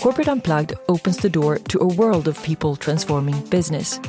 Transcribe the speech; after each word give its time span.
Corporate 0.00 0.28
Unplugged 0.28 0.74
opens 0.88 1.16
the 1.18 1.28
door 1.28 1.58
to 1.58 1.78
a 1.80 1.86
world 1.86 2.28
of 2.28 2.40
people 2.42 2.76
transforming 2.76 3.38
business. 3.46 4.00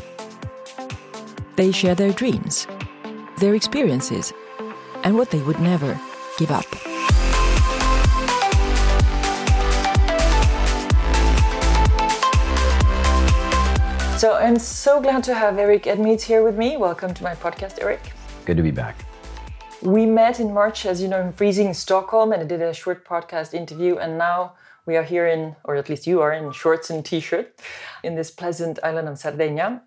They 1.56 1.72
share 1.72 1.96
their 1.96 2.12
dreams, 2.12 2.68
their 3.40 3.56
experiences, 3.56 4.32
and 5.04 5.18
what 5.18 5.32
they 5.32 5.42
would 5.42 5.60
never 5.60 6.00
give 6.38 6.52
up. 6.52 6.66
So 14.18 14.36
I'm 14.36 14.60
so 14.60 15.02
glad 15.02 15.24
to 15.24 15.34
have 15.34 15.58
Eric 15.58 15.84
Edmeades 15.84 16.22
here 16.22 16.44
with 16.44 16.56
me. 16.56 16.78
Welcome 16.78 17.14
to 17.16 17.24
my 17.24 17.34
podcast, 17.34 17.82
Eric. 17.82 18.14
Good 18.46 18.58
to 18.58 18.64
be 18.64 18.70
back. 18.70 19.06
We 19.82 20.06
met 20.06 20.40
in 20.40 20.54
March, 20.54 20.86
as 20.86 21.02
you 21.02 21.08
know, 21.08 21.20
in 21.20 21.34
freezing 21.34 21.74
Stockholm, 21.74 22.32
and 22.32 22.44
I 22.44 22.46
did 22.46 22.62
a 22.62 22.72
short 22.72 23.04
podcast 23.04 23.56
interview. 23.56 23.98
And 23.98 24.16
now 24.16 24.54
we 24.86 24.96
are 24.96 25.04
here 25.04 25.26
in, 25.26 25.56
or 25.64 25.76
at 25.76 25.90
least 25.90 26.06
you 26.06 26.22
are, 26.22 26.32
in 26.32 26.52
shorts 26.52 26.92
and 26.92 27.04
t-shirt, 27.04 27.60
in 28.04 28.14
this 28.14 28.30
pleasant 28.30 28.78
island 28.84 29.10
of 29.10 29.18
Sardinia. 29.18 29.82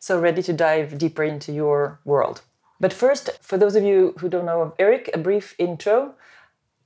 So 0.00 0.18
ready 0.18 0.42
to 0.42 0.52
dive 0.52 0.98
deeper 0.98 1.22
into 1.22 1.52
your 1.52 2.00
world. 2.04 2.42
But 2.80 2.92
first, 2.92 3.30
for 3.40 3.56
those 3.56 3.76
of 3.76 3.84
you 3.84 4.14
who 4.18 4.28
don't 4.28 4.46
know 4.46 4.62
of 4.62 4.72
Eric, 4.80 5.10
a 5.14 5.18
brief 5.18 5.54
intro. 5.58 6.14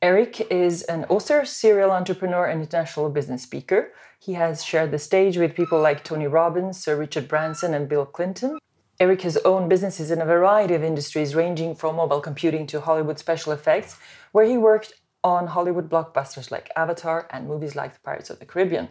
Eric 0.03 0.41
is 0.51 0.83
an 0.83 1.05
author, 1.09 1.47
serial 1.47 1.91
entrepreneur, 1.91 2.47
and 2.47 2.61
international 2.61 3.09
business 3.09 3.43
speaker. 3.43 3.93
He 4.19 4.35
has 4.35 4.63
shared 4.63 4.91
the 4.91 4.99
stage 4.99 5.39
with 5.39 5.55
people 5.55 5.81
like 5.81 6.05
Tony 6.05 6.27
Robbins, 6.27 6.79
Sir 6.79 6.95
Richard 6.95 7.27
Branson, 7.27 7.73
and 7.73 7.89
Bill 7.89 8.05
Clinton. 8.05 8.59
Eric 9.01 9.23
has 9.23 9.39
owned 9.47 9.71
businesses 9.71 10.11
in 10.11 10.21
a 10.21 10.27
variety 10.27 10.75
of 10.75 10.85
industries, 10.85 11.35
ranging 11.35 11.75
from 11.75 11.97
mobile 11.97 12.21
computing 12.21 12.67
to 12.67 12.83
Hollywood 12.83 13.19
special 13.19 13.51
effects, 13.51 13.97
where 14.33 14.45
he 14.45 14.59
worked 14.59 14.93
on 15.25 15.47
Hollywood 15.47 15.89
blockbusters 15.89 16.51
like 16.51 16.71
Avatar 16.77 17.27
and 17.31 17.49
movies 17.49 17.75
like 17.75 17.95
The 17.95 18.01
Pirates 18.01 18.29
of 18.29 18.39
the 18.39 18.45
Caribbean. 18.45 18.91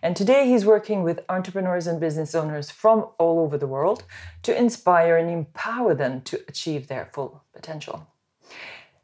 And 0.00 0.14
today 0.14 0.46
he's 0.46 0.64
working 0.64 1.02
with 1.02 1.24
entrepreneurs 1.28 1.88
and 1.88 1.98
business 1.98 2.36
owners 2.36 2.70
from 2.70 3.08
all 3.18 3.40
over 3.40 3.58
the 3.58 3.66
world 3.66 4.04
to 4.44 4.56
inspire 4.56 5.16
and 5.16 5.28
empower 5.28 5.92
them 5.92 6.20
to 6.22 6.40
achieve 6.46 6.86
their 6.86 7.10
full 7.12 7.42
potential. 7.52 8.06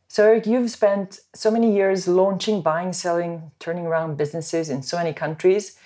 So, 0.06 0.24
Eric, 0.24 0.46
you've 0.46 0.70
spent 0.70 1.18
so 1.34 1.50
many 1.50 1.74
years 1.74 2.06
launching, 2.06 2.62
buying, 2.62 2.92
selling, 2.92 3.50
turning 3.58 3.86
around 3.86 4.16
businesses 4.16 4.70
in 4.70 4.82
so 4.82 4.98
many 4.98 5.12
countries. 5.12 5.76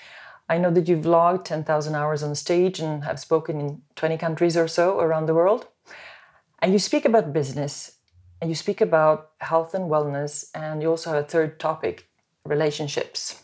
I 0.48 0.58
know 0.58 0.70
that 0.70 0.88
you've 0.88 1.06
logged 1.06 1.46
10,000 1.46 1.94
hours 1.94 2.22
on 2.22 2.34
stage 2.34 2.80
and 2.80 3.04
have 3.04 3.20
spoken 3.20 3.60
in 3.60 3.82
20 3.96 4.16
countries 4.16 4.56
or 4.56 4.66
so 4.66 4.98
around 4.98 5.26
the 5.26 5.34
world. 5.34 5.66
And 6.60 6.72
you 6.72 6.78
speak 6.78 7.04
about 7.04 7.32
business 7.32 7.98
and 8.40 8.50
you 8.50 8.54
speak 8.54 8.80
about 8.80 9.32
health 9.40 9.74
and 9.74 9.90
wellness, 9.90 10.46
and 10.54 10.80
you 10.80 10.88
also 10.88 11.10
have 11.12 11.24
a 11.24 11.26
third 11.26 11.58
topic 11.58 12.08
relationships. 12.44 13.42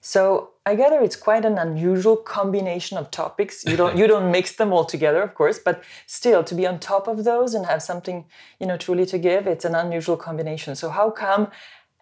So 0.00 0.50
I 0.66 0.74
gather 0.74 1.00
it's 1.00 1.16
quite 1.16 1.44
an 1.44 1.58
unusual 1.58 2.16
combination 2.16 2.98
of 2.98 3.10
topics. 3.10 3.64
You 3.64 3.76
don't 3.76 3.96
you 3.96 4.06
don't 4.06 4.30
mix 4.30 4.56
them 4.56 4.72
all 4.72 4.84
together, 4.84 5.22
of 5.22 5.34
course, 5.34 5.58
but 5.58 5.82
still 6.06 6.42
to 6.44 6.54
be 6.54 6.66
on 6.66 6.78
top 6.78 7.08
of 7.08 7.24
those 7.24 7.54
and 7.54 7.64
have 7.66 7.82
something 7.82 8.24
you 8.60 8.66
know 8.66 8.76
truly 8.76 9.06
to 9.06 9.18
give, 9.18 9.46
it's 9.46 9.64
an 9.64 9.74
unusual 9.74 10.16
combination. 10.16 10.74
So 10.74 10.90
how 10.90 11.10
come? 11.10 11.50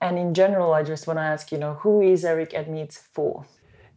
And 0.01 0.19
in 0.19 0.33
general, 0.33 0.73
I 0.73 0.83
just 0.83 1.07
want 1.07 1.19
to 1.19 1.23
ask, 1.23 1.53
you 1.53 1.59
know, 1.59 1.75
who 1.75 2.01
is 2.01 2.25
Eric 2.25 2.53
Edmeades 2.53 2.99
for? 3.13 3.45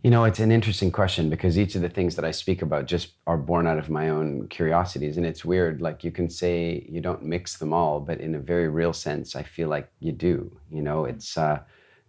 You 0.04 0.10
know, 0.10 0.26
it's 0.26 0.42
an 0.42 0.52
interesting 0.52 0.92
question 0.92 1.30
because 1.30 1.58
each 1.58 1.76
of 1.76 1.82
the 1.82 1.88
things 1.88 2.18
that 2.18 2.26
I 2.26 2.32
speak 2.32 2.62
about 2.62 2.88
just 2.88 3.14
are 3.26 3.38
born 3.38 3.66
out 3.66 3.78
of 3.78 3.90
my 3.90 4.10
own 4.10 4.50
curiosities. 4.50 5.16
And 5.16 5.26
it's 5.26 5.46
weird, 5.46 5.82
like 5.82 6.04
you 6.04 6.12
can 6.12 6.30
say 6.30 6.86
you 6.90 7.00
don't 7.00 7.24
mix 7.24 7.58
them 7.58 7.72
all, 7.72 8.02
but 8.02 8.20
in 8.20 8.36
a 8.36 8.40
very 8.40 8.68
real 8.68 8.92
sense, 8.92 9.34
I 9.34 9.44
feel 9.44 9.70
like 9.70 9.90
you 10.02 10.12
do. 10.12 10.60
You 10.70 10.82
know, 10.82 11.06
it's 11.06 11.38
uh, 11.38 11.62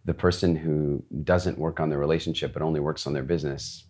the 0.05 0.12
person 0.12 0.56
who 0.56 1.05
doesn't 1.22 1.56
work 1.56 1.78
on 1.78 1.89
their 1.89 2.00
relationship 2.00 2.53
but 2.53 2.62
only 2.62 2.81
works 2.81 3.06
on 3.06 3.12
their 3.12 3.22
business, 3.22 3.84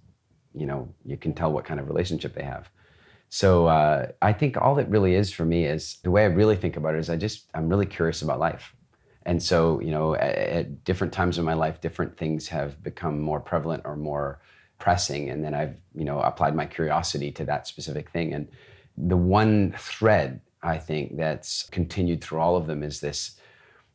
you 0.54 0.66
know, 0.66 0.94
you 1.06 1.16
can 1.16 1.32
tell 1.32 1.50
what 1.50 1.64
kind 1.64 1.80
of 1.80 1.88
relationship 1.88 2.34
they 2.34 2.44
have. 2.44 2.68
So 3.30 3.68
uh, 3.68 4.08
I 4.20 4.34
think 4.34 4.58
all 4.58 4.78
it 4.78 4.88
really 4.88 5.14
is 5.14 5.32
for 5.32 5.46
me 5.46 5.64
is 5.64 5.96
the 6.02 6.10
way 6.10 6.24
I 6.24 6.26
really 6.26 6.56
think 6.56 6.76
about 6.76 6.94
it 6.94 6.98
is 6.98 7.08
I 7.08 7.16
just, 7.16 7.48
I'm 7.54 7.70
really 7.70 7.86
curious 7.86 8.20
about 8.20 8.38
life. 8.38 8.76
And 9.26 9.42
so, 9.42 9.80
you 9.80 9.90
know, 9.90 10.14
at, 10.14 10.36
at 10.36 10.84
different 10.84 11.12
times 11.12 11.38
in 11.38 11.44
my 11.44 11.54
life, 11.54 11.80
different 11.80 12.16
things 12.16 12.48
have 12.48 12.82
become 12.82 13.20
more 13.20 13.40
prevalent 13.40 13.82
or 13.84 13.96
more 13.96 14.40
pressing. 14.78 15.30
And 15.30 15.42
then 15.42 15.54
I've, 15.54 15.76
you 15.94 16.04
know, 16.04 16.20
applied 16.20 16.54
my 16.54 16.66
curiosity 16.66 17.30
to 17.32 17.44
that 17.46 17.66
specific 17.66 18.10
thing. 18.10 18.34
And 18.34 18.48
the 18.96 19.16
one 19.16 19.74
thread 19.78 20.40
I 20.62 20.78
think 20.78 21.16
that's 21.16 21.68
continued 21.70 22.22
through 22.22 22.40
all 22.40 22.56
of 22.56 22.66
them 22.66 22.82
is 22.82 23.00
this 23.00 23.38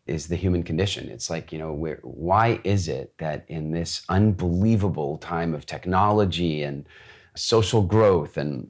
is 0.07 0.28
the 0.28 0.35
human 0.35 0.63
condition. 0.63 1.09
It's 1.09 1.29
like, 1.29 1.51
you 1.51 1.59
know, 1.59 1.73
why 2.01 2.59
is 2.63 2.88
it 2.88 3.13
that 3.19 3.46
in 3.47 3.72
this 3.72 4.01
unbelievable 4.09 5.17
time 5.17 5.53
of 5.53 5.67
technology 5.67 6.63
and 6.63 6.85
social 7.35 7.84
growth 7.84 8.38
and, 8.38 8.69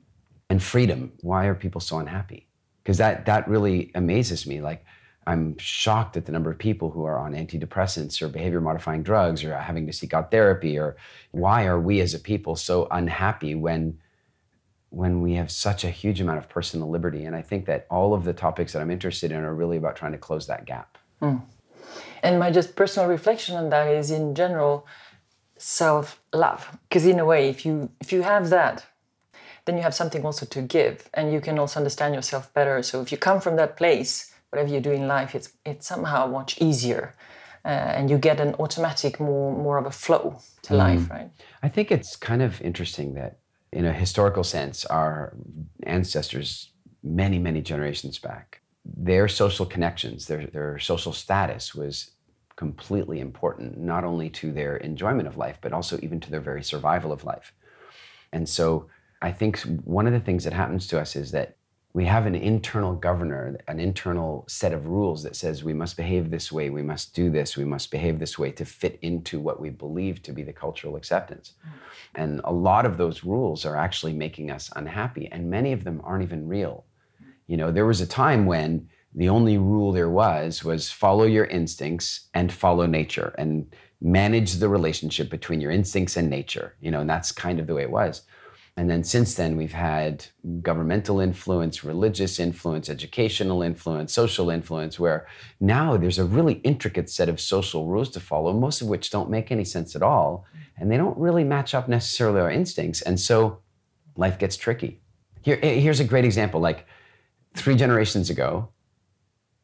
and 0.50 0.62
freedom, 0.62 1.14
why 1.22 1.46
are 1.46 1.56
people 1.56 1.80
so 1.80 2.00
unhappy? 2.00 2.48
Because 2.84 2.98
that, 2.98 3.26
that 3.26 3.48
really 3.48 3.92
amazes 3.96 4.46
me. 4.46 4.60
Like, 4.60 4.84
I'm 5.30 5.56
shocked 5.60 6.18
at 6.18 6.26
the 6.26 6.32
number 6.32 6.50
of 6.50 6.58
people 6.58 6.90
who 6.90 7.04
are 7.04 7.20
on 7.20 7.34
antidepressants 7.34 8.20
or 8.20 8.30
behavior 8.30 8.62
modifying 8.62 9.04
drugs 9.04 9.44
or 9.44 9.56
having 9.56 9.86
to 9.86 9.94
seek 9.94 10.12
out 10.12 10.32
therapy 10.32 10.76
or 10.80 10.96
why 11.30 11.68
are 11.68 11.80
we 11.80 12.02
as 12.02 12.16
a 12.16 12.20
people 12.20 12.56
so 12.56 12.88
unhappy 12.90 13.54
when 13.54 14.00
when 14.90 15.22
we 15.22 15.34
have 15.34 15.52
such 15.52 15.84
a 15.84 15.92
huge 15.92 16.20
amount 16.20 16.40
of 16.40 16.50
personal 16.50 16.90
liberty 16.90 17.26
and 17.26 17.36
I 17.36 17.44
think 17.44 17.68
that 17.68 17.86
all 17.92 18.16
of 18.16 18.24
the 18.24 18.34
topics 18.34 18.74
that 18.74 18.82
I'm 18.82 18.90
interested 18.90 19.32
in 19.32 19.44
are 19.44 19.54
really 19.54 19.78
about 19.78 19.96
trying 19.96 20.14
to 20.14 20.18
close 20.18 20.48
that 20.48 20.66
gap. 20.66 20.98
Mm. 21.22 21.44
And 22.24 22.40
my 22.40 22.50
just 22.50 22.76
personal 22.76 23.08
reflection 23.08 23.56
on 23.56 23.70
that 23.70 23.88
is 23.88 24.10
in 24.10 24.34
general 24.34 24.88
self-love 25.58 26.76
because 26.88 27.06
in 27.06 27.20
a 27.20 27.26
way 27.26 27.50
if 27.50 27.68
you 27.68 27.92
if 28.02 28.12
you 28.12 28.24
have 28.24 28.50
that 28.50 28.84
then 29.66 29.78
you 29.78 29.84
have 29.84 29.94
something 29.94 30.26
also 30.26 30.48
to 30.48 30.64
give 30.64 31.08
and 31.14 31.32
you 31.32 31.40
can 31.40 31.60
also 31.60 31.80
understand 31.80 32.16
yourself 32.16 32.52
better 32.56 32.82
so 32.82 33.00
if 33.02 33.12
you 33.12 33.18
come 33.18 33.40
from 33.40 33.58
that 33.58 33.78
place 33.78 34.34
whatever 34.50 34.70
you 34.70 34.80
do 34.80 34.92
in 34.92 35.08
life 35.08 35.36
it's 35.36 35.54
it's 35.66 35.88
somehow 35.88 36.28
much 36.28 36.60
easier 36.62 37.14
uh, 37.66 37.68
and 37.68 38.10
you 38.10 38.18
get 38.18 38.40
an 38.40 38.56
automatic 38.56 39.20
more 39.20 39.56
more 39.56 39.78
of 39.78 39.86
a 39.86 39.92
flow 39.92 40.40
to 40.62 40.74
mm. 40.74 40.78
life 40.78 41.10
right 41.10 41.30
i 41.64 41.70
think 41.70 41.92
it's 41.92 42.16
kind 42.16 42.42
of 42.42 42.62
interesting 42.62 43.14
that 43.14 43.40
in 43.72 43.86
a 43.86 43.94
historical 43.94 44.44
sense 44.44 44.86
our 44.86 45.34
ancestors 45.84 46.72
many 47.04 47.40
many 47.40 47.62
generations 47.62 48.18
back 48.20 48.62
their 48.86 49.28
social 49.28 49.66
connections, 49.66 50.28
their, 50.28 50.48
their 50.48 50.80
social 50.80 51.14
status 51.14 51.76
was 51.76 52.12
completely 52.56 53.20
important, 53.20 53.78
not 53.78 54.04
only 54.04 54.30
to 54.30 54.52
their 54.52 54.78
enjoyment 54.78 55.28
of 55.28 55.38
life, 55.38 55.58
but 55.62 55.74
also 55.74 55.98
even 56.02 56.20
to 56.20 56.32
their 56.32 56.42
very 56.42 56.64
survival 56.64 57.12
of 57.12 57.24
life. 57.24 57.54
And 58.32 58.48
so 58.48 58.88
I 59.22 59.32
think 59.32 59.60
one 59.84 60.08
of 60.08 60.14
the 60.14 60.20
things 60.20 60.44
that 60.44 60.54
happens 60.54 60.88
to 60.88 61.00
us 61.00 61.16
is 61.16 61.32
that 61.32 61.56
we 61.94 62.06
have 62.06 62.28
an 62.28 62.36
internal 62.36 62.94
governor, 62.94 63.58
an 63.68 63.80
internal 63.80 64.46
set 64.48 64.74
of 64.74 64.86
rules 64.86 65.24
that 65.24 65.36
says 65.36 65.64
we 65.64 65.74
must 65.74 65.98
behave 65.98 66.30
this 66.30 66.52
way, 66.52 66.70
we 66.70 66.84
must 66.84 67.16
do 67.16 67.32
this, 67.32 67.58
we 67.58 67.66
must 67.66 67.90
behave 67.90 68.20
this 68.20 68.38
way 68.38 68.52
to 68.52 68.64
fit 68.64 69.00
into 69.02 69.40
what 69.40 69.60
we 69.60 69.72
believe 69.72 70.22
to 70.22 70.32
be 70.32 70.44
the 70.44 70.54
cultural 70.54 70.96
acceptance. 70.96 71.54
Mm. 71.66 71.72
And 72.16 72.42
a 72.44 72.54
lot 72.54 72.86
of 72.86 72.98
those 72.98 73.24
rules 73.24 73.66
are 73.66 73.76
actually 73.76 74.14
making 74.14 74.52
us 74.52 74.70
unhappy, 74.76 75.30
and 75.32 75.50
many 75.50 75.72
of 75.72 75.84
them 75.84 76.00
aren't 76.04 76.24
even 76.24 76.48
real. 76.48 76.86
You 77.48 77.58
know, 77.58 77.72
there 77.72 77.88
was 77.88 78.02
a 78.02 78.08
time 78.08 78.46
when 78.46 78.88
the 79.16 79.30
only 79.30 79.58
rule 79.58 79.92
there 79.92 80.10
was 80.10 80.64
was 80.64 80.92
follow 80.92 81.24
your 81.24 81.46
instincts 81.46 82.30
and 82.36 82.54
follow 82.54 82.86
nature 82.86 83.34
and 83.40 83.74
manage 84.00 84.54
the 84.54 84.70
relationship 84.70 85.32
between 85.32 85.60
your 85.60 85.72
instincts 85.72 86.16
and 86.16 86.30
nature. 86.30 86.76
You 86.80 86.92
know, 86.92 87.02
and 87.02 87.10
that's 87.10 87.32
kind 87.32 87.60
of 87.60 87.66
the 87.66 87.74
way 87.74 87.82
it 87.82 87.92
was. 87.92 88.22
And 88.80 88.90
then 88.90 89.04
since 89.04 89.34
then, 89.34 89.58
we've 89.58 89.74
had 89.74 90.26
governmental 90.62 91.20
influence, 91.20 91.84
religious 91.84 92.40
influence, 92.40 92.88
educational 92.88 93.62
influence, 93.62 94.14
social 94.14 94.50
influence, 94.50 94.98
where 94.98 95.28
now 95.60 95.98
there's 95.98 96.18
a 96.18 96.24
really 96.24 96.54
intricate 96.64 97.10
set 97.10 97.28
of 97.28 97.42
social 97.42 97.88
rules 97.88 98.10
to 98.12 98.22
follow, 98.22 98.54
most 98.54 98.80
of 98.80 98.88
which 98.88 99.10
don't 99.10 99.30
make 99.30 99.52
any 99.52 99.66
sense 99.66 99.98
at 99.98 100.02
all. 100.02 100.46
And 100.78 100.90
they 100.90 100.96
don't 100.96 101.18
really 101.18 101.44
match 101.44 101.76
up 101.76 101.90
necessarily 101.90 102.40
our 102.40 102.50
instincts. 102.50 103.02
And 103.02 103.20
so 103.20 103.60
life 104.16 104.40
gets 104.40 104.56
tricky. 104.56 105.02
Here, 105.42 105.60
eh, 105.62 105.82
here's 105.82 106.00
a 106.00 106.06
great 106.06 106.24
example. 106.24 106.62
Like 106.62 106.86
three 107.56 107.76
generations 107.76 108.30
ago, 108.30 108.70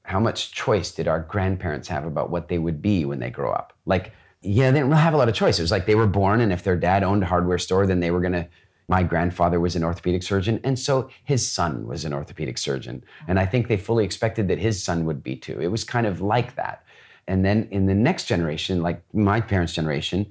how 0.04 0.20
much 0.20 0.52
choice 0.52 0.92
did 0.92 1.08
our 1.08 1.22
grandparents 1.22 1.88
have 1.88 2.04
about 2.04 2.32
what 2.32 2.50
they 2.50 2.58
would 2.58 2.82
be 2.82 3.06
when 3.06 3.20
they 3.20 3.30
grow 3.30 3.54
up? 3.54 3.72
Like, 3.86 4.12
yeah, 4.42 4.72
they 4.72 4.80
didn't 4.80 4.90
really 4.90 5.02
have 5.02 5.14
a 5.14 5.18
lot 5.18 5.30
of 5.30 5.36
choice. 5.36 5.58
It 5.58 5.62
was 5.62 5.72
like 5.72 5.86
they 5.86 5.96
were 5.96 6.06
born, 6.06 6.42
and 6.42 6.52
if 6.52 6.64
their 6.64 6.76
dad 6.76 7.02
owned 7.02 7.24
a 7.24 7.26
hardware 7.26 7.58
store, 7.58 7.88
then 7.88 8.02
they 8.02 8.12
were 8.12 8.20
gonna. 8.20 8.48
My 8.88 9.04
grandfather 9.04 9.60
was 9.60 9.76
an 9.76 9.84
orthopedic 9.84 10.24
surgeon, 10.24 10.60
and 10.64 10.78
so 10.78 11.10
his 11.24 11.50
son 11.50 11.88
was 11.88 12.06
an 12.06 12.14
orthopedic 12.14 12.58
surgeon. 12.58 13.04
And 13.28 13.40
I 13.40 13.46
think 13.46 13.68
they 13.68 13.78
fully 13.78 14.06
expected 14.06 14.48
that 14.48 14.60
his 14.60 14.84
son 14.84 15.06
would 15.06 15.24
be 15.24 15.36
too. 15.36 15.60
It 15.60 15.68
was 15.68 15.84
kind 15.84 16.06
of 16.06 16.22
like 16.22 16.56
that. 16.56 16.84
And 17.28 17.44
then 17.44 17.68
in 17.72 17.88
the 17.88 17.96
next 17.96 18.26
generation, 18.26 18.84
like 18.84 19.02
my 19.14 19.42
parents' 19.42 19.74
generation, 19.74 20.28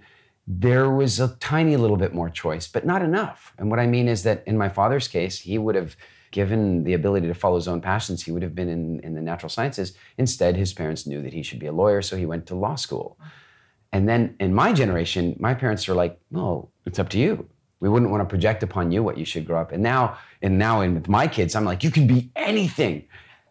there 0.47 0.91
was 0.91 1.19
a 1.19 1.37
tiny 1.41 1.77
little 1.77 1.97
bit 1.97 2.15
more 2.15 2.29
choice, 2.29 2.69
but 2.69 2.87
not 2.87 3.03
enough. 3.03 3.53
And 3.59 3.71
what 3.71 3.81
I 3.81 3.87
mean 3.87 4.09
is 4.09 4.23
that 4.25 4.45
in 4.47 4.57
my 4.59 4.69
father's 4.69 5.09
case, 5.09 5.41
he 5.41 5.59
would 5.59 5.75
have 5.75 5.97
given 6.31 6.83
the 6.83 6.95
ability 6.95 7.29
to 7.29 7.35
follow 7.35 7.55
his 7.55 7.69
own 7.69 7.81
passions, 7.81 8.25
he 8.25 8.33
would 8.33 8.43
have 8.43 8.57
been 8.57 8.69
in, 8.69 8.99
in 9.01 9.15
the 9.15 9.21
natural 9.21 9.49
sciences. 9.49 9.97
Instead, 10.19 10.57
his 10.57 10.73
parents 10.73 11.07
knew 11.07 11.23
that 11.23 11.33
he 11.33 11.45
should 11.45 11.61
be 11.61 11.67
a 11.67 11.73
lawyer, 11.73 12.03
so 12.03 12.17
he 12.17 12.27
went 12.27 12.45
to 12.45 12.57
law 12.57 12.75
school. 12.75 13.17
And 13.93 14.09
then 14.09 14.35
in 14.41 14.53
my 14.53 14.73
generation, 14.73 15.37
my 15.39 15.55
parents 15.55 15.89
are 15.89 15.95
like, 15.95 16.19
well, 16.33 16.73
it's 16.85 16.99
up 16.99 17.09
to 17.11 17.19
you. 17.19 17.49
We 17.85 17.91
wouldn't 17.91 18.11
want 18.11 18.23
to 18.23 18.33
project 18.35 18.63
upon 18.63 18.91
you 18.93 19.03
what 19.03 19.19
you 19.19 19.27
should 19.27 19.47
grow 19.49 19.61
up." 19.61 19.71
And 19.73 19.83
now, 19.83 20.17
and 20.41 20.59
now, 20.59 20.81
in 20.81 20.95
with 20.95 21.09
my 21.09 21.27
kids, 21.37 21.55
I'm 21.55 21.67
like, 21.67 21.85
"You 21.85 21.91
can 21.91 22.07
be 22.07 22.31
anything." 22.35 23.05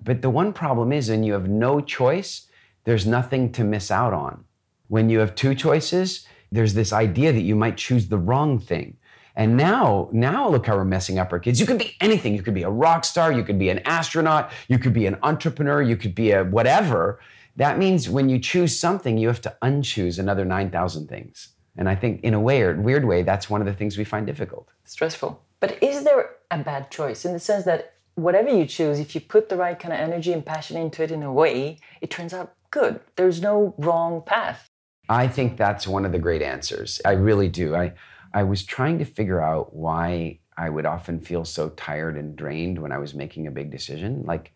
But 0.04 0.22
the 0.24 0.30
one 0.42 0.52
problem 0.54 0.92
is, 0.92 1.10
when 1.10 1.24
you 1.24 1.34
have 1.34 1.48
no 1.48 1.80
choice, 1.80 2.32
there's 2.86 3.06
nothing 3.06 3.52
to 3.52 3.64
miss 3.64 3.92
out 3.92 4.14
on. 4.26 4.44
When 4.88 5.10
you 5.12 5.20
have 5.20 5.36
two 5.36 5.54
choices, 5.56 6.26
there's 6.52 6.74
this 6.74 6.92
idea 6.92 7.32
that 7.32 7.42
you 7.50 7.56
might 7.56 7.78
choose 7.78 8.08
the 8.08 8.18
wrong 8.18 8.60
thing. 8.60 8.98
And 9.36 9.58
now, 9.58 10.10
now 10.12 10.50
look 10.50 10.66
how 10.68 10.76
we're 10.76 10.86
messing 10.86 11.18
up 11.18 11.32
our 11.32 11.40
kids. 11.40 11.60
You 11.60 11.66
could 11.66 11.80
be 11.80 11.96
anything. 12.02 12.36
You 12.36 12.44
could 12.44 12.54
be 12.54 12.64
a 12.64 12.70
rock 12.70 13.06
star, 13.06 13.32
you 13.32 13.44
could 13.44 13.58
be 13.58 13.70
an 13.70 13.80
astronaut, 13.86 14.52
you 14.68 14.78
could 14.78 14.94
be 14.94 15.08
an 15.08 15.18
entrepreneur, 15.24 15.82
you 15.82 15.98
could 15.98 16.14
be 16.14 16.32
a 16.32 16.44
whatever. 16.44 17.20
That 17.56 17.78
means 17.78 18.10
when 18.10 18.30
you 18.30 18.40
choose 18.40 18.80
something, 18.80 19.18
you 19.18 19.28
have 19.28 19.42
to 19.42 19.56
unchoose 19.62 20.20
another 20.20 20.46
9,000 20.46 21.08
things. 21.08 21.53
And 21.78 21.90
I 21.90 21.96
think 21.96 22.24
in 22.24 22.34
a 22.34 22.40
way 22.40 22.62
or 22.62 22.80
weird 22.80 23.06
way, 23.06 23.24
that's 23.24 23.50
one 23.50 23.62
of 23.62 23.68
the 23.68 23.74
things 23.74 23.98
we 23.98 24.04
find 24.04 24.28
difficult. 24.28 24.70
Stressful. 24.86 25.42
But 25.60 25.82
is 25.82 26.04
there 26.04 26.32
a 26.52 26.58
bad 26.60 26.92
choice 26.92 27.26
in 27.26 27.34
the 27.34 27.40
sense 27.40 27.66
that 27.66 27.94
whatever 28.16 28.50
you 28.50 28.66
choose, 28.66 29.00
if 29.00 29.16
you 29.16 29.22
put 29.22 29.50
the 29.50 29.58
right 29.58 29.80
kind 29.80 29.94
of 29.94 30.00
energy 30.00 30.34
and 30.34 30.46
passion 30.46 30.78
into 30.78 31.04
it 31.04 31.12
in 31.12 31.24
a 31.24 31.34
way, 31.34 31.80
it 32.02 32.12
turns 32.12 32.34
out 32.34 32.54
good. 32.70 33.00
There's 33.16 33.42
no 33.42 33.74
wrong 33.78 34.22
path. 34.26 34.70
I 35.10 35.28
think 35.28 35.58
that's 35.58 35.88
one 35.88 36.06
of 36.06 36.12
the 36.12 36.20
great 36.20 36.42
answers. 36.42 37.02
I 37.06 37.12
really 37.12 37.50
do. 37.50 37.76
I, 37.76 37.94
I 38.34 38.44
was 38.44 38.64
trying 38.64 39.00
to 39.00 39.06
figure 39.06 39.42
out 39.42 39.76
why 39.76 40.40
I 40.58 40.70
would 40.70 40.86
often 40.86 41.20
feel 41.20 41.46
so 41.46 41.70
tired 41.70 42.18
and 42.18 42.36
drained 42.36 42.80
when 42.80 42.92
I 42.92 43.00
was 43.00 43.14
making 43.14 43.48
a 43.48 43.52
big 43.52 43.72
decision. 43.72 44.24
Like, 44.26 44.54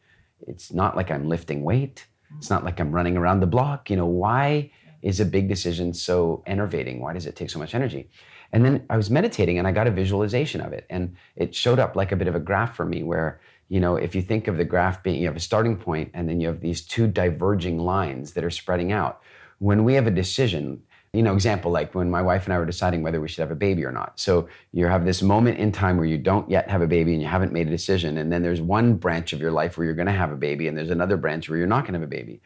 it's 0.48 0.72
not 0.72 0.96
like 0.96 1.10
I'm 1.10 1.28
lifting 1.28 1.64
weight, 1.64 2.06
it's 2.38 2.50
not 2.50 2.64
like 2.64 2.80
I'm 2.80 2.92
running 2.92 3.18
around 3.18 3.40
the 3.40 3.48
block. 3.48 3.90
You 3.90 3.96
know, 3.96 4.06
why 4.06 4.72
is 5.02 5.20
a 5.20 5.26
big 5.26 5.48
decision 5.48 5.94
so 5.94 6.44
enervating? 6.46 7.02
Why 7.02 7.14
does 7.14 7.26
it 7.26 7.36
take 7.36 7.50
so 7.50 7.60
much 7.60 7.76
energy? 7.76 8.10
And 8.52 8.64
then 8.64 8.86
I 8.90 8.98
was 8.98 9.10
meditating 9.10 9.58
and 9.58 9.68
I 9.68 9.72
got 9.72 9.88
a 9.88 9.92
visualization 9.92 10.62
of 10.62 10.74
it. 10.74 10.86
And 10.90 11.16
it 11.36 11.54
showed 11.54 11.80
up 11.80 11.96
like 11.96 12.12
a 12.12 12.16
bit 12.16 12.28
of 12.28 12.36
a 12.36 12.40
graph 12.40 12.76
for 12.76 12.86
me 12.86 13.04
where, 13.04 13.40
you 13.70 13.80
know, 13.80 13.98
if 13.98 14.16
you 14.16 14.22
think 14.22 14.48
of 14.48 14.58
the 14.58 14.66
graph 14.66 15.04
being, 15.04 15.20
you 15.20 15.28
have 15.28 15.36
a 15.36 15.42
starting 15.42 15.78
point 15.78 16.12
and 16.14 16.30
then 16.30 16.40
you 16.40 16.48
have 16.48 16.62
these 16.62 16.82
two 16.82 17.08
diverging 17.08 17.80
lines 17.80 18.34
that 18.34 18.44
are 18.44 18.50
spreading 18.50 18.92
out 18.92 19.22
when 19.60 19.84
we 19.84 19.96
have 19.96 20.08
a 20.08 20.12
decision, 20.12 20.82
you 21.14 21.24
know, 21.24 21.34
example 21.34 21.72
like 21.72 21.94
when 21.96 22.10
my 22.10 22.22
wife 22.22 22.46
and 22.46 22.54
I 22.54 22.60
were 22.60 22.66
deciding 22.66 23.02
whether 23.02 23.20
we 23.20 23.28
should 23.28 23.42
have 23.42 23.52
a 23.52 23.56
baby 23.56 23.84
or 23.84 23.92
not. 23.92 24.20
So 24.20 24.48
you 24.72 24.86
have 24.88 25.04
this 25.04 25.22
moment 25.22 25.58
in 25.58 25.72
time 25.72 25.98
where 25.98 26.06
you 26.06 26.18
don't 26.18 26.50
yet 26.50 26.70
have 26.70 26.82
a 26.82 26.88
baby 26.88 27.14
and 27.14 27.22
you 27.22 27.28
haven't 27.28 27.52
made 27.52 27.68
a 27.68 27.72
decision. 27.72 28.18
And 28.18 28.32
then 28.32 28.44
there's 28.44 28.62
one 28.62 28.94
branch 28.94 29.34
of 29.34 29.42
your 29.42 29.52
life 29.52 29.78
where 29.78 29.86
you're 29.86 29.96
going 29.96 30.08
to 30.08 30.14
have 30.14 30.32
a 30.32 30.38
baby, 30.38 30.68
and 30.68 30.78
there's 30.78 30.92
another 30.92 31.18
branch 31.18 31.50
where 31.50 31.58
you're 31.58 31.68
not 31.68 31.84
going 31.84 31.94
to 31.94 32.00
have 32.00 32.08
a 32.08 32.10
baby. 32.10 32.42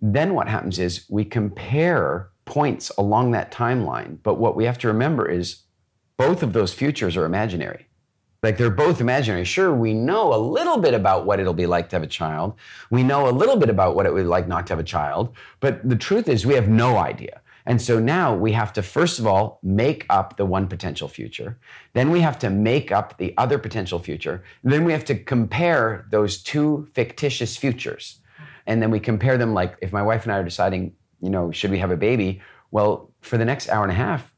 Then 0.00 0.34
what 0.34 0.48
happens 0.48 0.78
is 0.78 1.04
we 1.08 1.24
compare 1.24 2.30
points 2.44 2.90
along 2.98 3.30
that 3.30 3.52
timeline. 3.52 4.18
But 4.22 4.38
what 4.38 4.56
we 4.56 4.64
have 4.64 4.78
to 4.78 4.88
remember 4.88 5.28
is 5.28 5.62
both 6.16 6.42
of 6.42 6.52
those 6.52 6.72
futures 6.72 7.16
are 7.16 7.24
imaginary. 7.24 7.86
Like 8.42 8.56
they're 8.56 8.70
both 8.70 9.00
imaginary. 9.00 9.44
Sure, 9.44 9.72
we 9.72 9.92
know 9.92 10.34
a 10.34 10.36
little 10.38 10.78
bit 10.78 10.94
about 10.94 11.26
what 11.26 11.40
it'll 11.40 11.52
be 11.52 11.66
like 11.66 11.90
to 11.90 11.96
have 11.96 12.02
a 12.02 12.06
child. 12.06 12.54
We 12.90 13.02
know 13.02 13.28
a 13.28 13.30
little 13.30 13.56
bit 13.56 13.68
about 13.68 13.94
what 13.94 14.06
it 14.06 14.14
would 14.14 14.22
be 14.22 14.28
like 14.28 14.48
not 14.48 14.66
to 14.66 14.72
have 14.72 14.80
a 14.80 14.84
child. 14.84 15.36
But 15.60 15.86
the 15.86 15.96
truth 15.96 16.28
is, 16.28 16.46
we 16.46 16.54
have 16.54 16.68
no 16.68 16.96
idea. 16.96 17.42
And 17.66 17.80
so 17.80 18.00
now 18.00 18.34
we 18.34 18.52
have 18.52 18.72
to, 18.72 18.82
first 18.82 19.18
of 19.18 19.26
all, 19.26 19.60
make 19.62 20.06
up 20.08 20.38
the 20.38 20.46
one 20.46 20.66
potential 20.66 21.06
future. 21.06 21.58
Then 21.92 22.10
we 22.10 22.20
have 22.20 22.38
to 22.38 22.48
make 22.48 22.90
up 22.90 23.18
the 23.18 23.34
other 23.36 23.58
potential 23.58 23.98
future. 23.98 24.42
Then 24.64 24.84
we 24.84 24.92
have 24.92 25.04
to 25.04 25.14
compare 25.14 26.06
those 26.10 26.42
two 26.42 26.88
fictitious 26.94 27.58
futures. 27.58 28.19
And 28.66 28.82
then 28.82 28.90
we 28.90 29.00
compare 29.00 29.38
them 29.38 29.54
like 29.54 29.76
if 29.80 29.92
my 29.92 30.02
wife 30.02 30.24
and 30.24 30.32
I 30.32 30.38
are 30.38 30.44
deciding, 30.44 30.92
you 31.20 31.30
know, 31.30 31.50
should 31.50 31.70
we 31.70 31.78
have 31.78 31.90
a 31.90 31.96
baby? 31.96 32.40
Well, 32.70 33.10
for 33.20 33.36
the 33.38 33.44
next 33.44 33.68
hour 33.68 33.82
and 33.82 33.92
a 33.92 33.94
half, 33.96 34.32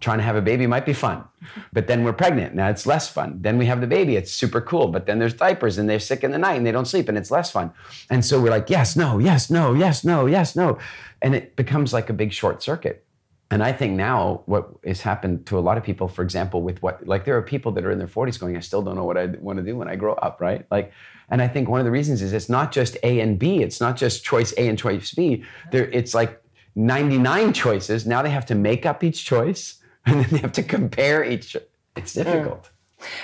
trying 0.00 0.18
to 0.18 0.24
have 0.24 0.36
a 0.36 0.42
baby 0.42 0.66
might 0.66 0.84
be 0.84 0.92
fun 0.92 1.24
but 1.72 1.86
then 1.86 2.04
we're 2.04 2.12
pregnant. 2.12 2.54
Now 2.54 2.68
it's 2.68 2.86
less 2.86 3.08
fun. 3.08 3.38
Then 3.40 3.58
we 3.58 3.66
have 3.66 3.80
the 3.80 3.86
baby. 3.86 4.16
It's 4.16 4.32
super 4.32 4.60
cool 4.60 4.88
but 4.88 5.06
then 5.06 5.18
there's 5.18 5.34
diapers 5.34 5.78
and 5.78 5.88
they're 5.88 6.00
sick 6.00 6.24
in 6.24 6.30
the 6.30 6.38
night 6.38 6.54
and 6.54 6.66
they 6.66 6.72
don't 6.72 6.86
sleep 6.86 7.08
and 7.08 7.16
it's 7.16 7.30
less 7.30 7.50
fun. 7.50 7.72
And 8.10 8.24
so 8.24 8.40
we're 8.40 8.50
like 8.50 8.70
yes 8.70 8.96
no 8.96 9.18
yes 9.18 9.50
no 9.50 9.74
yes 9.74 10.04
no 10.04 10.26
yes 10.26 10.56
no. 10.56 10.78
And 11.22 11.34
it 11.34 11.56
becomes 11.56 11.92
like 11.92 12.10
a 12.10 12.12
big 12.12 12.32
short 12.32 12.62
circuit 12.62 13.05
and 13.50 13.62
i 13.62 13.72
think 13.72 13.94
now 13.94 14.42
what 14.46 14.70
has 14.84 15.00
happened 15.00 15.44
to 15.46 15.58
a 15.58 15.60
lot 15.60 15.78
of 15.78 15.84
people 15.84 16.08
for 16.08 16.22
example 16.22 16.62
with 16.62 16.82
what 16.82 17.06
like 17.06 17.24
there 17.24 17.36
are 17.36 17.42
people 17.42 17.72
that 17.72 17.84
are 17.84 17.90
in 17.90 17.98
their 17.98 18.08
40s 18.08 18.38
going 18.38 18.56
i 18.56 18.60
still 18.60 18.82
don't 18.82 18.96
know 18.96 19.04
what 19.04 19.16
i 19.16 19.26
want 19.26 19.58
to 19.58 19.64
do 19.64 19.76
when 19.76 19.88
i 19.88 19.96
grow 19.96 20.14
up 20.14 20.40
right 20.40 20.66
like 20.70 20.92
and 21.30 21.42
i 21.42 21.48
think 21.48 21.68
one 21.68 21.80
of 21.80 21.86
the 21.86 21.92
reasons 21.92 22.22
is 22.22 22.32
it's 22.32 22.48
not 22.48 22.72
just 22.72 22.96
a 23.02 23.20
and 23.20 23.38
b 23.38 23.62
it's 23.62 23.80
not 23.80 23.96
just 23.96 24.24
choice 24.24 24.52
a 24.56 24.68
and 24.68 24.78
choice 24.78 25.12
b 25.12 25.44
there 25.70 25.88
it's 25.90 26.14
like 26.14 26.42
99 26.74 27.52
choices 27.52 28.06
now 28.06 28.20
they 28.22 28.30
have 28.30 28.46
to 28.46 28.54
make 28.54 28.84
up 28.84 29.02
each 29.02 29.24
choice 29.24 29.82
and 30.06 30.20
then 30.20 30.30
they 30.30 30.38
have 30.38 30.52
to 30.52 30.62
compare 30.62 31.24
each. 31.24 31.56
It's 31.96 32.14
difficult. 32.14 32.64
Mm. 32.64 32.70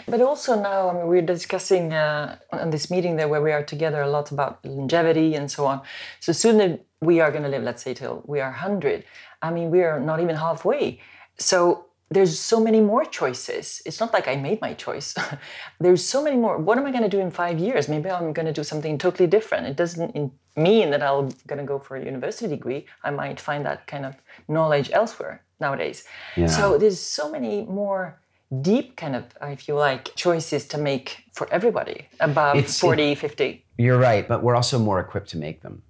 But 0.07 0.21
also 0.21 0.61
now, 0.61 0.91
I 0.91 0.95
mean, 0.95 1.07
we're 1.07 1.23
discussing 1.23 1.93
uh, 1.93 2.37
on 2.51 2.71
this 2.71 2.91
meeting 2.91 3.17
there 3.17 3.29
where 3.29 3.41
we 3.41 3.53
are 3.53 3.63
together 3.63 4.03
a 4.03 4.11
lot 4.11 4.33
about 4.33 4.65
longevity 4.65 5.35
and 5.35 5.51
so 5.51 5.65
on. 5.65 5.81
So 6.21 6.33
soon 6.33 6.81
we 7.01 7.21
are 7.21 7.31
going 7.31 7.45
to 7.45 7.49
live, 7.49 7.63
let's 7.63 7.83
say, 7.83 7.95
till 7.95 8.23
we 8.27 8.41
are 8.41 8.51
100. 8.51 9.05
I 9.43 9.51
mean, 9.51 9.71
we 9.71 9.83
are 9.83 10.01
not 10.01 10.21
even 10.21 10.37
halfway. 10.37 11.01
So 11.39 11.87
there's 12.11 12.39
so 12.39 12.61
many 12.61 12.81
more 12.81 13.05
choices. 13.05 13.83
It's 13.87 13.99
not 13.99 14.13
like 14.13 14.29
I 14.29 14.37
made 14.37 14.61
my 14.61 14.75
choice. 14.75 15.15
there's 15.81 16.05
so 16.05 16.23
many 16.23 16.37
more. 16.37 16.59
What 16.59 16.79
am 16.79 16.87
I 16.87 16.91
going 16.91 17.03
to 17.03 17.09
do 17.09 17.21
in 17.21 17.31
five 17.31 17.59
years? 17.59 17.89
Maybe 17.89 18.11
I'm 18.11 18.33
going 18.33 18.47
to 18.47 18.53
do 18.53 18.65
something 18.65 18.99
totally 18.99 19.27
different. 19.27 19.67
It 19.67 19.77
doesn't 19.77 20.33
mean 20.57 20.91
that 20.91 21.03
I'm 21.03 21.31
going 21.47 21.59
to 21.59 21.65
go 21.65 21.79
for 21.79 21.97
a 21.97 22.05
university 22.05 22.49
degree. 22.49 22.87
I 23.03 23.11
might 23.11 23.41
find 23.41 23.65
that 23.67 23.87
kind 23.87 24.05
of 24.05 24.15
knowledge 24.49 24.91
elsewhere 24.93 25.43
nowadays. 25.61 26.05
Yeah. 26.37 26.47
So 26.47 26.79
there's 26.79 27.01
so 27.01 27.31
many 27.31 27.65
more 27.65 28.21
deep 28.61 28.97
kind 28.97 29.17
of, 29.17 29.25
if 29.43 29.67
you 29.67 29.75
like, 29.75 30.15
choices 30.15 30.67
to 30.69 30.79
make 30.79 31.25
for 31.33 31.51
everybody 31.51 32.09
above 32.21 32.57
it's, 32.57 32.79
40, 32.79 33.15
50. 33.15 33.65
You're 33.79 33.99
right, 33.99 34.29
but 34.29 34.43
we're 34.43 34.55
also 34.55 34.79
more 34.79 35.01
equipped 35.01 35.31
to 35.31 35.39
make 35.39 35.63
them. 35.63 35.83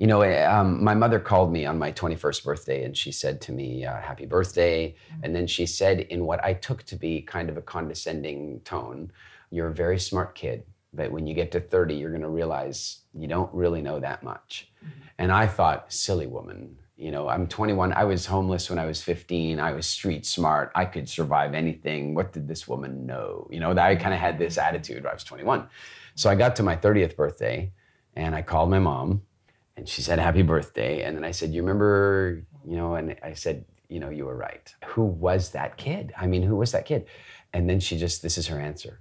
You 0.00 0.06
know, 0.06 0.22
um, 0.22 0.82
my 0.82 0.94
mother 0.94 1.20
called 1.20 1.52
me 1.52 1.66
on 1.66 1.78
my 1.78 1.92
21st 1.92 2.42
birthday 2.42 2.84
and 2.84 2.96
she 2.96 3.12
said 3.12 3.38
to 3.42 3.52
me, 3.52 3.84
uh, 3.84 4.00
Happy 4.00 4.24
birthday. 4.24 4.94
Mm-hmm. 5.12 5.24
And 5.24 5.36
then 5.36 5.46
she 5.46 5.66
said, 5.66 6.00
in 6.00 6.24
what 6.24 6.42
I 6.42 6.54
took 6.54 6.84
to 6.84 6.96
be 6.96 7.20
kind 7.20 7.50
of 7.50 7.58
a 7.58 7.62
condescending 7.62 8.62
tone, 8.64 9.12
You're 9.50 9.68
a 9.68 9.74
very 9.74 9.98
smart 9.98 10.34
kid, 10.34 10.64
but 10.94 11.12
when 11.12 11.26
you 11.26 11.34
get 11.34 11.52
to 11.52 11.60
30, 11.60 11.96
you're 11.96 12.12
going 12.12 12.22
to 12.22 12.30
realize 12.30 13.00
you 13.12 13.28
don't 13.28 13.52
really 13.52 13.82
know 13.82 14.00
that 14.00 14.22
much. 14.22 14.72
Mm-hmm. 14.82 15.00
And 15.18 15.32
I 15.32 15.46
thought, 15.46 15.92
Silly 15.92 16.26
woman, 16.26 16.78
you 16.96 17.10
know, 17.10 17.28
I'm 17.28 17.46
21. 17.46 17.92
I 17.92 18.04
was 18.04 18.24
homeless 18.24 18.70
when 18.70 18.78
I 18.78 18.86
was 18.86 19.02
15. 19.02 19.60
I 19.60 19.72
was 19.72 19.86
street 19.86 20.24
smart. 20.24 20.72
I 20.74 20.86
could 20.86 21.10
survive 21.10 21.52
anything. 21.52 22.14
What 22.14 22.32
did 22.32 22.48
this 22.48 22.66
woman 22.66 23.04
know? 23.04 23.48
You 23.50 23.60
know, 23.60 23.72
I 23.76 23.96
kind 23.96 24.14
of 24.14 24.20
had 24.20 24.38
this 24.38 24.56
attitude 24.56 25.04
when 25.04 25.10
I 25.10 25.14
was 25.14 25.24
21. 25.24 25.68
So 26.14 26.30
I 26.30 26.36
got 26.36 26.56
to 26.56 26.62
my 26.62 26.76
30th 26.76 27.16
birthday 27.16 27.70
and 28.16 28.34
I 28.34 28.40
called 28.40 28.70
my 28.70 28.78
mom 28.78 29.22
and 29.80 29.88
she 29.88 30.02
said, 30.02 30.18
Happy 30.18 30.42
birthday. 30.42 31.02
And 31.02 31.16
then 31.16 31.24
I 31.24 31.30
said, 31.30 31.52
You 31.52 31.62
remember, 31.62 32.42
you 32.66 32.76
know, 32.76 32.94
and 32.94 33.16
I 33.22 33.32
said, 33.32 33.64
You 33.88 33.98
know, 33.98 34.10
you 34.10 34.26
were 34.26 34.36
right. 34.36 34.72
Who 34.88 35.04
was 35.04 35.50
that 35.50 35.78
kid? 35.78 36.12
I 36.16 36.26
mean, 36.26 36.42
who 36.42 36.56
was 36.56 36.72
that 36.72 36.84
kid? 36.84 37.06
And 37.54 37.68
then 37.68 37.80
she 37.80 37.96
just, 37.96 38.22
this 38.22 38.36
is 38.36 38.46
her 38.48 38.60
answer. 38.60 39.00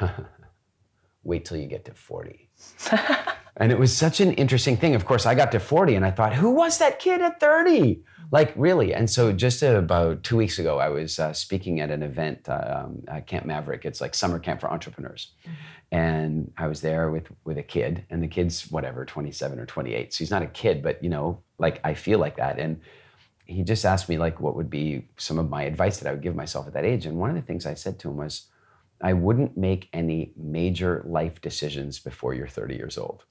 Wait 1.24 1.44
till 1.44 1.56
you 1.56 1.66
get 1.66 1.84
to 1.86 1.94
40. 1.94 2.48
And 3.60 3.70
it 3.70 3.78
was 3.78 3.94
such 3.94 4.20
an 4.20 4.32
interesting 4.32 4.78
thing. 4.78 4.94
Of 4.94 5.04
course, 5.04 5.26
I 5.26 5.34
got 5.34 5.52
to 5.52 5.60
40 5.60 5.94
and 5.94 6.04
I 6.04 6.10
thought, 6.10 6.32
who 6.34 6.50
was 6.50 6.78
that 6.78 6.98
kid 6.98 7.20
at 7.20 7.38
30? 7.38 8.02
Like, 8.32 8.52
really? 8.56 8.94
And 8.94 9.10
so, 9.10 9.32
just 9.32 9.62
about 9.62 10.22
two 10.22 10.36
weeks 10.36 10.58
ago, 10.58 10.78
I 10.78 10.88
was 10.88 11.18
uh, 11.18 11.32
speaking 11.32 11.80
at 11.80 11.90
an 11.90 12.02
event 12.02 12.48
uh, 12.48 12.84
um, 12.84 13.02
at 13.08 13.26
Camp 13.26 13.44
Maverick. 13.44 13.84
It's 13.84 14.00
like 14.00 14.14
summer 14.14 14.38
camp 14.38 14.60
for 14.60 14.70
entrepreneurs. 14.70 15.32
Mm-hmm. 15.42 15.54
And 15.92 16.52
I 16.56 16.68
was 16.68 16.80
there 16.80 17.10
with, 17.10 17.26
with 17.44 17.58
a 17.58 17.62
kid, 17.62 18.04
and 18.08 18.22
the 18.22 18.28
kid's 18.28 18.70
whatever, 18.70 19.04
27 19.04 19.58
or 19.58 19.66
28. 19.66 20.14
So 20.14 20.18
he's 20.18 20.30
not 20.30 20.42
a 20.42 20.46
kid, 20.46 20.80
but, 20.80 21.02
you 21.02 21.10
know, 21.10 21.42
like 21.58 21.80
I 21.82 21.94
feel 21.94 22.20
like 22.20 22.36
that. 22.36 22.60
And 22.60 22.80
he 23.46 23.64
just 23.64 23.84
asked 23.84 24.08
me, 24.08 24.16
like, 24.16 24.40
what 24.40 24.54
would 24.54 24.70
be 24.70 25.08
some 25.16 25.40
of 25.40 25.50
my 25.50 25.64
advice 25.64 25.98
that 25.98 26.08
I 26.08 26.12
would 26.12 26.22
give 26.22 26.36
myself 26.36 26.68
at 26.68 26.72
that 26.74 26.84
age. 26.84 27.06
And 27.06 27.18
one 27.18 27.30
of 27.30 27.36
the 27.36 27.42
things 27.42 27.66
I 27.66 27.74
said 27.74 27.98
to 27.98 28.10
him 28.10 28.16
was, 28.16 28.46
I 29.02 29.12
wouldn't 29.12 29.56
make 29.56 29.88
any 29.92 30.32
major 30.36 31.02
life 31.04 31.40
decisions 31.40 31.98
before 31.98 32.32
you're 32.34 32.46
30 32.46 32.76
years 32.76 32.96
old. 32.96 33.24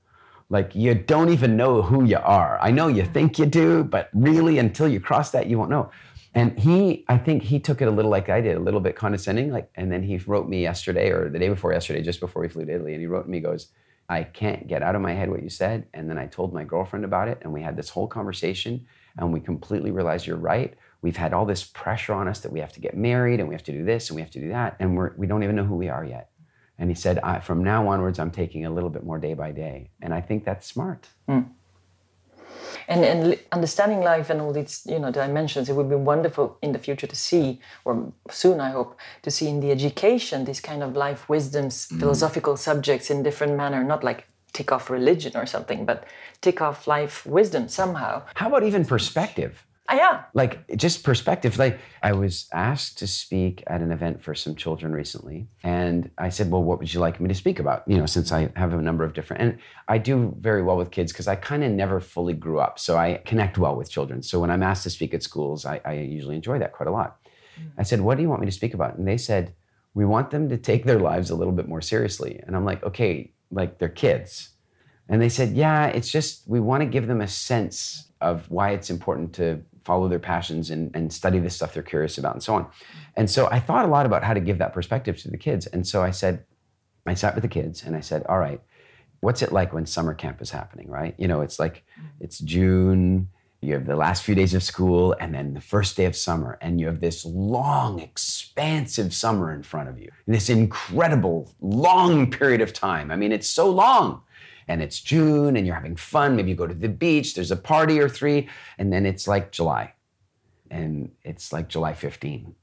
Like 0.50 0.74
you 0.74 0.96
don't 0.96 1.30
even 1.30 1.56
know 1.56 1.82
who 1.82 2.06
you 2.06 2.18
are. 2.18 2.58
I 2.62 2.72
know 2.72 2.88
you 2.88 3.06
think 3.06 3.38
you 3.38 3.46
do, 3.46 3.84
but 3.84 4.10
really 4.14 4.58
until 4.58 4.88
you 4.88 5.00
cross 5.00 5.32
that, 5.32 5.48
you 5.48 5.58
won't 5.58 5.70
know. 5.70 5.92
And 6.34 6.58
he, 6.60 7.06
I 7.08 7.18
think 7.18 7.44
he 7.44 7.60
took 7.60 7.82
it 7.82 7.88
a 7.88 7.92
little 7.92 8.12
like 8.12 8.30
I 8.30 8.42
did, 8.42 8.56
a 8.56 8.60
little 8.60 8.80
bit 8.80 8.96
condescending. 8.96 9.52
Like, 9.52 9.70
and 9.76 9.92
then 9.92 10.04
he 10.04 10.18
wrote 10.18 10.48
me 10.48 10.62
yesterday 10.62 11.12
or 11.12 11.30
the 11.30 11.40
day 11.40 11.50
before 11.50 11.74
yesterday, 11.74 12.02
just 12.02 12.20
before 12.20 12.42
we 12.42 12.50
flew 12.50 12.66
to 12.66 12.74
Italy, 12.74 12.94
and 12.94 13.02
he 13.02 13.08
wrote 13.08 13.28
me, 13.28 13.40
goes, 13.40 13.70
I 14.10 14.24
can't 14.24 14.68
get 14.68 14.82
out 14.82 14.96
of 14.96 15.02
my 15.02 15.14
head 15.14 15.30
what 15.30 15.44
you 15.44 15.50
said. 15.50 15.86
And 15.94 16.10
then 16.10 16.18
I 16.18 16.26
told 16.28 16.54
my 16.54 16.64
girlfriend 16.64 17.06
about 17.06 17.28
it, 17.28 17.40
and 17.42 17.54
we 17.54 17.62
had 17.62 17.76
this 17.76 17.90
whole 17.90 18.08
conversation, 18.08 18.86
and 19.18 19.34
we 19.34 19.40
completely 19.40 19.92
realized 19.92 20.28
you're 20.28 20.38
right. 20.38 20.76
We've 21.02 21.18
had 21.18 21.34
all 21.34 21.46
this 21.46 21.64
pressure 21.64 22.14
on 22.14 22.28
us 22.28 22.40
that 22.42 22.52
we 22.52 22.60
have 22.60 22.74
to 22.74 22.80
get 22.80 22.98
married 22.98 23.40
and 23.40 23.48
we 23.48 23.56
have 23.56 23.64
to 23.64 23.72
do 23.72 23.86
this 23.86 24.10
and 24.10 24.16
we 24.16 24.22
have 24.22 24.32
to 24.32 24.40
do 24.40 24.50
that, 24.50 24.76
and 24.80 24.98
we're 24.98 25.14
we 25.16 25.28
don't 25.28 25.44
even 25.44 25.56
know 25.56 25.64
who 25.64 25.76
we 25.76 25.90
are 25.90 26.04
yet. 26.04 26.29
And 26.80 26.90
he 26.90 26.96
said, 26.96 27.20
from 27.44 27.64
now 27.64 27.88
onwards, 27.88 28.20
I'm 28.20 28.32
taking 28.32 28.66
a 28.66 28.70
little 28.70 28.90
bit 28.90 29.04
more 29.04 29.20
day 29.20 29.34
by 29.34 29.52
day. 29.52 29.90
And 30.02 30.14
I 30.14 30.22
think 30.22 30.46
that's 30.46 30.66
smart. 30.66 31.08
Mm. 31.28 31.50
And, 32.88 33.06
and 33.06 33.40
understanding 33.52 34.02
life 34.02 34.30
and 34.32 34.42
all 34.42 34.52
these 34.52 34.82
you 34.86 34.98
know 34.98 35.12
dimensions, 35.12 35.70
it 35.70 35.74
would 35.74 35.90
be 35.90 35.96
wonderful 35.96 36.58
in 36.62 36.72
the 36.72 36.80
future 36.80 37.06
to 37.06 37.16
see, 37.16 37.60
or 37.86 38.12
soon 38.32 38.60
I 38.60 38.72
hope, 38.72 38.98
to 39.22 39.30
see 39.30 39.48
in 39.48 39.60
the 39.60 39.72
education 39.72 40.46
these 40.46 40.62
kind 40.62 40.82
of 40.82 40.96
life 40.96 41.30
wisdoms, 41.30 41.88
mm. 41.88 42.00
philosophical 42.00 42.58
subjects 42.58 43.12
in 43.12 43.22
different 43.22 43.56
manner, 43.56 43.84
not 43.84 44.04
like 44.04 44.26
tick 44.54 44.72
off 44.72 44.90
religion 44.90 45.34
or 45.36 45.46
something, 45.46 45.86
but 45.86 46.06
tick 46.42 46.62
off 46.62 46.88
life 46.88 47.26
wisdom 47.26 47.68
somehow. 47.68 48.24
How 48.34 48.48
about 48.48 48.64
even 48.64 48.86
perspective? 48.86 49.64
Yeah. 49.92 50.24
Like 50.34 50.76
just 50.78 51.04
perspective. 51.04 51.58
Like 51.58 51.80
I 52.04 52.14
was 52.14 52.48
asked 52.54 53.00
to 53.00 53.08
speak 53.08 53.64
at 53.68 53.82
an 53.82 53.92
event 53.92 54.22
for 54.22 54.36
some 54.36 54.56
children 54.56 54.94
recently, 54.94 55.48
and 55.64 56.10
I 56.18 56.30
said, 56.30 56.52
"Well, 56.52 56.64
what 56.64 56.80
would 56.80 56.94
you 56.94 57.00
like 57.00 57.20
me 57.20 57.28
to 57.28 57.36
speak 57.36 57.60
about?" 57.60 57.84
You 57.88 57.98
know, 57.98 58.06
since 58.06 58.32
I 58.32 58.52
have 58.56 58.74
a 58.74 58.82
number 58.82 59.04
of 59.04 59.14
different, 59.14 59.42
and 59.42 59.58
I 59.88 59.98
do 59.98 60.36
very 60.40 60.62
well 60.62 60.78
with 60.78 60.92
kids 60.92 61.12
because 61.12 61.28
I 61.28 61.36
kind 61.36 61.64
of 61.64 61.72
never 61.72 62.00
fully 62.00 62.34
grew 62.34 62.60
up, 62.60 62.80
so 62.80 62.98
I 62.98 63.22
connect 63.26 63.58
well 63.58 63.76
with 63.76 63.90
children. 63.90 64.22
So 64.22 64.40
when 64.40 64.52
I'm 64.52 64.64
asked 64.64 64.84
to 64.84 64.90
speak 64.90 65.14
at 65.14 65.24
schools, 65.24 65.66
I, 65.66 65.82
I 65.86 65.94
usually 65.94 66.36
enjoy 66.36 66.60
that 66.60 66.74
quite 66.74 66.88
a 66.88 66.92
lot. 66.92 67.18
Mm. 67.60 67.72
I 67.78 67.84
said, 67.84 68.02
"What 68.02 68.16
do 68.16 68.22
you 68.24 68.30
want 68.30 68.42
me 68.42 68.48
to 68.48 68.52
speak 68.52 68.74
about?" 68.74 68.98
And 68.98 69.08
they 69.08 69.18
said, 69.18 69.54
"We 69.94 70.06
want 70.06 70.30
them 70.30 70.50
to 70.50 70.58
take 70.58 70.86
their 70.86 71.00
lives 71.00 71.30
a 71.30 71.36
little 71.36 71.54
bit 71.54 71.68
more 71.68 71.82
seriously." 71.82 72.42
And 72.46 72.56
I'm 72.56 72.66
like, 72.66 72.84
"Okay, 72.84 73.34
like 73.52 73.80
they're 73.80 73.90
kids." 73.90 74.50
And 75.08 75.22
they 75.22 75.30
said, 75.30 75.56
"Yeah, 75.56 75.88
it's 75.88 76.12
just 76.12 76.48
we 76.48 76.60
want 76.60 76.82
to 76.82 76.86
give 76.86 77.08
them 77.08 77.22
a 77.22 77.28
sense." 77.28 78.06
Of 78.22 78.52
why 78.52 78.72
it's 78.72 78.90
important 78.90 79.32
to 79.36 79.62
follow 79.90 80.08
their 80.08 80.20
passions 80.20 80.70
and, 80.70 80.96
and 80.96 81.12
study 81.12 81.40
the 81.40 81.50
stuff 81.50 81.74
they're 81.74 81.82
curious 81.82 82.20
about 82.20 82.36
and 82.36 82.44
so 82.44 82.54
on. 82.54 82.68
And 83.16 83.28
so 83.28 83.48
I 83.50 83.60
thought 83.60 83.86
a 83.86 83.88
lot 83.88 84.06
about 84.06 84.24
how 84.24 84.36
to 84.36 84.40
give 84.40 84.60
that 84.60 84.72
perspective 84.72 85.18
to 85.22 85.32
the 85.32 85.38
kids. 85.48 85.66
And 85.66 85.88
so 85.92 86.04
I 86.04 86.12
said, 86.12 86.46
I 87.08 87.16
sat 87.16 87.34
with 87.34 87.42
the 87.42 87.48
kids 87.48 87.84
and 87.84 87.96
I 87.96 88.02
said, 88.02 88.24
all 88.30 88.38
right, 88.38 88.62
what's 89.22 89.42
it 89.42 89.52
like 89.52 89.74
when 89.74 89.88
summer 89.88 90.14
camp 90.14 90.44
is 90.44 90.52
happening, 90.52 90.88
right? 90.90 91.16
You 91.18 91.28
know, 91.28 91.42
it's 91.42 91.58
like 91.58 91.78
mm-hmm. 91.78 92.24
it's 92.26 92.38
June, 92.38 93.30
you 93.62 93.74
have 93.74 93.88
the 93.88 93.96
last 93.96 94.22
few 94.22 94.36
days 94.36 94.54
of 94.54 94.62
school, 94.62 95.16
and 95.20 95.34
then 95.34 95.56
the 95.56 95.62
first 95.74 95.98
day 95.98 96.06
of 96.06 96.16
summer, 96.16 96.60
and 96.62 96.80
you 96.80 96.86
have 96.86 97.02
this 97.02 97.26
long, 97.26 98.00
expansive 98.00 99.12
summer 99.12 99.52
in 99.52 99.64
front 99.64 99.90
of 99.90 100.00
you. 100.00 100.10
This 100.28 100.50
incredible, 100.50 101.52
long 101.62 102.30
period 102.30 102.62
of 102.62 102.74
time. 102.74 103.10
I 103.10 103.16
mean, 103.16 103.32
it's 103.32 103.50
so 103.50 103.70
long 103.70 104.22
and 104.70 104.84
it's 104.84 105.02
June 105.02 105.58
and 105.58 105.66
you're 105.66 105.76
having 105.76 105.96
fun. 105.96 106.36
Maybe 106.36 106.52
you 106.52 106.56
go 106.56 106.68
to 106.68 106.76
the 106.76 106.88
beach, 106.88 107.34
there's 107.34 107.52
a 107.52 107.58
party 107.58 108.00
or 108.00 108.08
three, 108.08 108.48
and 108.78 108.94
then 108.94 109.06
it's 109.06 109.28
like 109.28 109.52
July. 109.52 109.94
And 110.70 111.12
it's 111.24 111.52
like 111.52 111.68
July 111.68 111.94
15. 111.94 112.56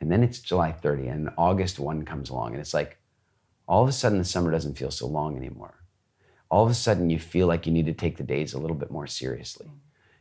And 0.00 0.10
then 0.10 0.22
it's 0.22 0.38
July 0.38 0.72
30, 0.72 1.08
and 1.08 1.28
August 1.36 1.78
1 1.78 2.04
comes 2.06 2.30
along, 2.30 2.52
and 2.52 2.60
it's 2.60 2.72
like 2.72 2.98
all 3.66 3.82
of 3.82 3.88
a 3.88 3.92
sudden 3.92 4.18
the 4.18 4.24
summer 4.24 4.50
doesn't 4.50 4.78
feel 4.78 4.92
so 4.92 5.06
long 5.06 5.36
anymore. 5.36 5.74
All 6.50 6.64
of 6.64 6.70
a 6.70 6.74
sudden 6.74 7.10
you 7.10 7.18
feel 7.18 7.48
like 7.48 7.66
you 7.66 7.72
need 7.72 7.86
to 7.86 7.92
take 7.92 8.16
the 8.16 8.22
days 8.22 8.54
a 8.54 8.58
little 8.58 8.76
bit 8.76 8.90
more 8.90 9.06
seriously. 9.06 9.70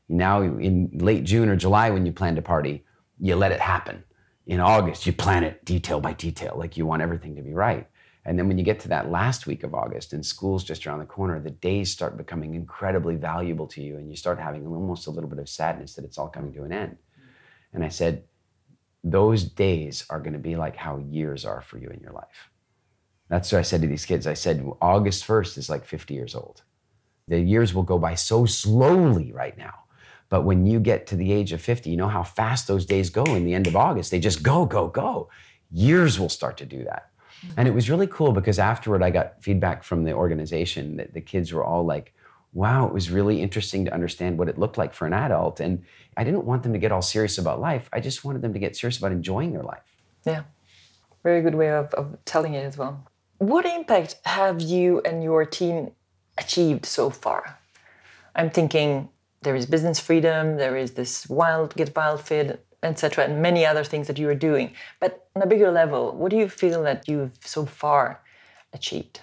Now, 0.09 0.41
in 0.41 0.89
late 0.93 1.23
June 1.23 1.47
or 1.47 1.55
July, 1.55 1.91
when 1.91 2.05
you 2.05 2.11
plan 2.11 2.35
to 2.35 2.41
party, 2.41 2.83
you 3.19 3.35
let 3.35 3.51
it 3.51 3.59
happen. 3.59 4.03
In 4.47 4.59
August, 4.59 5.05
you 5.05 5.13
plan 5.13 5.43
it 5.43 5.63
detail 5.63 6.01
by 6.01 6.13
detail, 6.13 6.55
like 6.57 6.75
you 6.75 6.87
want 6.87 7.03
everything 7.03 7.35
to 7.35 7.43
be 7.43 7.53
right. 7.53 7.87
And 8.29 8.37
then 8.37 8.47
when 8.47 8.59
you 8.59 8.63
get 8.63 8.79
to 8.81 8.89
that 8.89 9.09
last 9.09 9.47
week 9.47 9.63
of 9.63 9.73
August 9.73 10.13
and 10.13 10.23
school's 10.23 10.63
just 10.63 10.85
around 10.85 10.99
the 10.99 11.05
corner, 11.05 11.39
the 11.39 11.49
days 11.49 11.91
start 11.91 12.15
becoming 12.15 12.53
incredibly 12.53 13.15
valuable 13.15 13.65
to 13.65 13.81
you 13.81 13.97
and 13.97 14.07
you 14.07 14.15
start 14.15 14.39
having 14.39 14.67
almost 14.67 15.07
a 15.07 15.09
little 15.09 15.31
bit 15.31 15.39
of 15.39 15.49
sadness 15.49 15.95
that 15.95 16.05
it's 16.05 16.19
all 16.19 16.27
coming 16.27 16.53
to 16.53 16.63
an 16.63 16.71
end. 16.71 16.97
And 17.73 17.83
I 17.83 17.89
said, 17.89 18.25
those 19.03 19.43
days 19.43 20.05
are 20.11 20.19
going 20.19 20.33
to 20.33 20.39
be 20.39 20.55
like 20.55 20.75
how 20.75 20.99
years 20.99 21.43
are 21.43 21.61
for 21.61 21.79
you 21.79 21.89
in 21.89 22.01
your 22.01 22.11
life. 22.11 22.51
That's 23.29 23.51
what 23.51 23.57
I 23.57 23.63
said 23.63 23.81
to 23.81 23.87
these 23.87 24.05
kids. 24.05 24.27
I 24.27 24.35
said, 24.35 24.63
August 24.79 25.25
1st 25.25 25.57
is 25.57 25.67
like 25.67 25.83
50 25.83 26.13
years 26.13 26.35
old. 26.35 26.61
The 27.29 27.39
years 27.39 27.73
will 27.73 27.81
go 27.81 27.97
by 27.97 28.13
so 28.13 28.45
slowly 28.45 29.31
right 29.31 29.57
now. 29.57 29.73
But 30.29 30.43
when 30.43 30.67
you 30.67 30.79
get 30.79 31.07
to 31.07 31.15
the 31.15 31.31
age 31.31 31.51
of 31.51 31.61
50, 31.61 31.89
you 31.89 31.97
know 31.97 32.07
how 32.07 32.21
fast 32.21 32.67
those 32.67 32.85
days 32.85 33.09
go 33.09 33.23
in 33.23 33.43
the 33.43 33.55
end 33.55 33.65
of 33.65 33.75
August. 33.75 34.11
They 34.11 34.19
just 34.19 34.43
go, 34.43 34.67
go, 34.67 34.87
go. 34.87 35.31
Years 35.71 36.19
will 36.19 36.29
start 36.29 36.57
to 36.57 36.65
do 36.67 36.83
that. 36.83 37.09
And 37.57 37.67
it 37.67 37.71
was 37.71 37.89
really 37.89 38.07
cool 38.07 38.31
because 38.31 38.59
afterward, 38.59 39.03
I 39.03 39.09
got 39.09 39.41
feedback 39.41 39.83
from 39.83 40.03
the 40.03 40.13
organization 40.13 40.97
that 40.97 41.13
the 41.13 41.21
kids 41.21 41.53
were 41.53 41.63
all 41.63 41.85
like, 41.85 42.13
wow, 42.53 42.87
it 42.87 42.93
was 42.93 43.11
really 43.11 43.41
interesting 43.41 43.85
to 43.85 43.93
understand 43.93 44.37
what 44.37 44.49
it 44.49 44.57
looked 44.57 44.77
like 44.77 44.93
for 44.93 45.05
an 45.05 45.13
adult. 45.13 45.59
And 45.59 45.83
I 46.17 46.23
didn't 46.23 46.45
want 46.45 46.63
them 46.63 46.73
to 46.73 46.79
get 46.79 46.91
all 46.91 47.01
serious 47.01 47.37
about 47.37 47.59
life. 47.59 47.89
I 47.93 47.99
just 47.99 48.25
wanted 48.25 48.41
them 48.41 48.53
to 48.53 48.59
get 48.59 48.75
serious 48.75 48.97
about 48.97 49.11
enjoying 49.11 49.53
their 49.53 49.63
life. 49.63 49.83
Yeah. 50.25 50.43
Very 51.23 51.41
good 51.41 51.55
way 51.55 51.69
of, 51.69 51.93
of 51.93 52.17
telling 52.25 52.53
it 52.53 52.63
as 52.65 52.77
well. 52.77 53.03
What 53.37 53.65
impact 53.65 54.15
have 54.25 54.61
you 54.61 55.01
and 55.01 55.23
your 55.23 55.45
team 55.45 55.91
achieved 56.37 56.85
so 56.85 57.09
far? 57.09 57.57
I'm 58.35 58.49
thinking 58.49 59.09
there 59.41 59.55
is 59.55 59.65
business 59.65 59.99
freedom, 59.99 60.57
there 60.57 60.75
is 60.75 60.91
this 60.91 61.29
wild, 61.29 61.75
get 61.75 61.93
WildFit, 61.93 62.59
etc., 62.83 63.25
and 63.25 63.41
many 63.41 63.65
other 63.65 63.83
things 63.83 64.07
that 64.07 64.17
you 64.17 64.29
are 64.29 64.35
doing. 64.35 64.73
But 64.99 65.27
on 65.35 65.41
a 65.41 65.47
bigger 65.47 65.71
level, 65.71 66.15
what 66.15 66.31
do 66.31 66.37
you 66.37 66.49
feel 66.49 66.83
that 66.83 67.07
you've 67.07 67.37
so 67.43 67.65
far 67.65 68.21
achieved? 68.73 69.21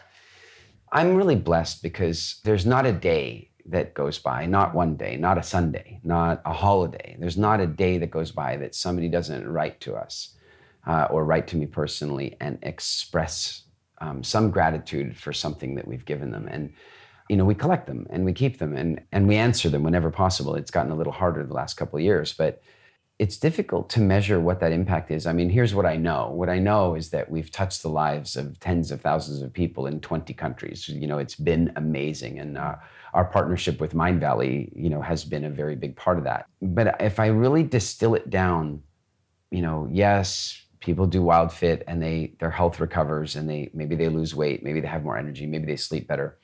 I'm 0.93 1.17
really 1.17 1.37
blessed 1.37 1.83
because 1.83 2.41
there's 2.45 2.67
not 2.67 2.87
a 2.87 2.93
day 2.93 3.51
that 3.69 3.95
goes 3.95 4.19
by, 4.19 4.47
not 4.47 4.75
one 4.75 4.97
day, 4.97 5.17
not 5.17 5.39
a 5.39 5.43
Sunday, 5.43 6.01
not 6.05 6.41
a 6.45 6.53
holiday. 6.53 7.17
There's 7.19 7.37
not 7.37 7.61
a 7.61 7.67
day 7.67 7.99
that 7.99 8.11
goes 8.11 8.31
by 8.31 8.57
that 8.59 8.75
somebody 8.75 9.09
doesn't 9.09 9.49
write 9.49 9.81
to 9.81 9.95
us 9.95 10.37
uh, 10.87 11.09
or 11.11 11.25
write 11.25 11.49
to 11.49 11.57
me 11.57 11.67
personally 11.67 12.37
and 12.41 12.59
express 12.63 13.63
um, 14.01 14.23
some 14.23 14.51
gratitude 14.51 15.17
for 15.17 15.33
something 15.33 15.75
that 15.75 15.89
we've 15.89 16.05
given 16.05 16.31
them. 16.31 16.47
And 16.49 16.73
you 17.29 17.37
know, 17.37 17.45
we 17.45 17.55
collect 17.57 17.89
them 17.89 18.07
and 18.11 18.25
we 18.25 18.33
keep 18.33 18.59
them 18.59 18.77
and 18.77 19.01
and 19.11 19.27
we 19.27 19.35
answer 19.35 19.69
them 19.69 19.83
whenever 19.83 20.11
possible. 20.11 20.55
It's 20.55 20.71
gotten 20.71 20.93
a 20.93 20.97
little 20.97 21.13
harder 21.13 21.45
the 21.45 21.55
last 21.55 21.75
couple 21.75 21.97
of 21.97 22.05
years, 22.05 22.33
but 22.33 22.63
it's 23.19 23.39
difficult 23.39 23.89
to 23.91 24.01
measure 24.01 24.39
what 24.39 24.61
that 24.61 24.73
impact 24.73 25.11
is. 25.11 25.27
I 25.27 25.33
mean, 25.33 25.49
here's 25.49 25.75
what 25.75 25.87
I 25.87 25.97
know. 25.97 26.31
What 26.31 26.51
I 26.51 26.59
know 26.59 26.95
is 26.95 27.11
that 27.11 27.31
we've 27.31 27.51
touched 27.51 27.83
the 27.83 27.89
lives 27.89 28.37
of 28.37 28.61
tens 28.61 28.91
of 28.91 29.01
thousands 29.01 29.41
of 29.41 29.53
people 29.53 29.87
in 29.87 30.01
20 30.01 30.35
countries. 30.35 30.87
You 30.89 31.07
know, 31.07 31.19
it's 31.19 31.35
been 31.35 31.73
amazing, 31.77 32.39
and 32.39 32.59
uh, 32.59 32.75
our 33.15 33.25
partnership 33.25 33.81
with 33.81 33.95
Mindvalley, 33.95 34.71
you 34.77 34.91
know, 34.91 35.01
has 35.01 35.25
been 35.25 35.45
a 35.45 35.51
very 35.51 35.77
big 35.77 35.97
part 35.97 36.19
of 36.19 36.25
that. 36.25 36.47
But 36.61 37.01
if 37.01 37.19
I 37.19 37.29
really 37.29 37.63
distill 37.63 38.15
it 38.15 38.29
down, 38.29 38.83
you 39.51 39.63
know, 39.63 39.89
yes, 39.91 40.63
people 40.81 41.07
do 41.07 41.23
WildFit 41.23 41.85
and 41.87 42.03
they 42.03 42.35
their 42.39 42.51
health 42.51 42.81
recovers 42.81 43.35
and 43.35 43.49
they 43.49 43.71
maybe 43.73 43.97
they 43.97 44.11
lose 44.11 44.35
weight, 44.35 44.63
maybe 44.63 44.81
they 44.81 44.89
have 44.89 45.05
more 45.05 45.17
energy, 45.17 45.47
maybe 45.47 45.65
they 45.65 45.77
sleep 45.77 46.07
better 46.07 46.37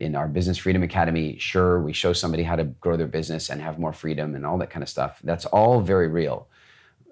in 0.00 0.16
our 0.16 0.26
Business 0.26 0.58
Freedom 0.58 0.82
Academy, 0.82 1.36
sure, 1.38 1.80
we 1.80 1.92
show 1.92 2.12
somebody 2.12 2.42
how 2.42 2.56
to 2.56 2.64
grow 2.64 2.96
their 2.96 3.06
business 3.06 3.50
and 3.50 3.60
have 3.60 3.78
more 3.78 3.92
freedom 3.92 4.34
and 4.34 4.44
all 4.44 4.58
that 4.58 4.70
kind 4.70 4.82
of 4.82 4.88
stuff. 4.88 5.20
That's 5.22 5.44
all 5.46 5.80
very 5.80 6.08
real. 6.08 6.48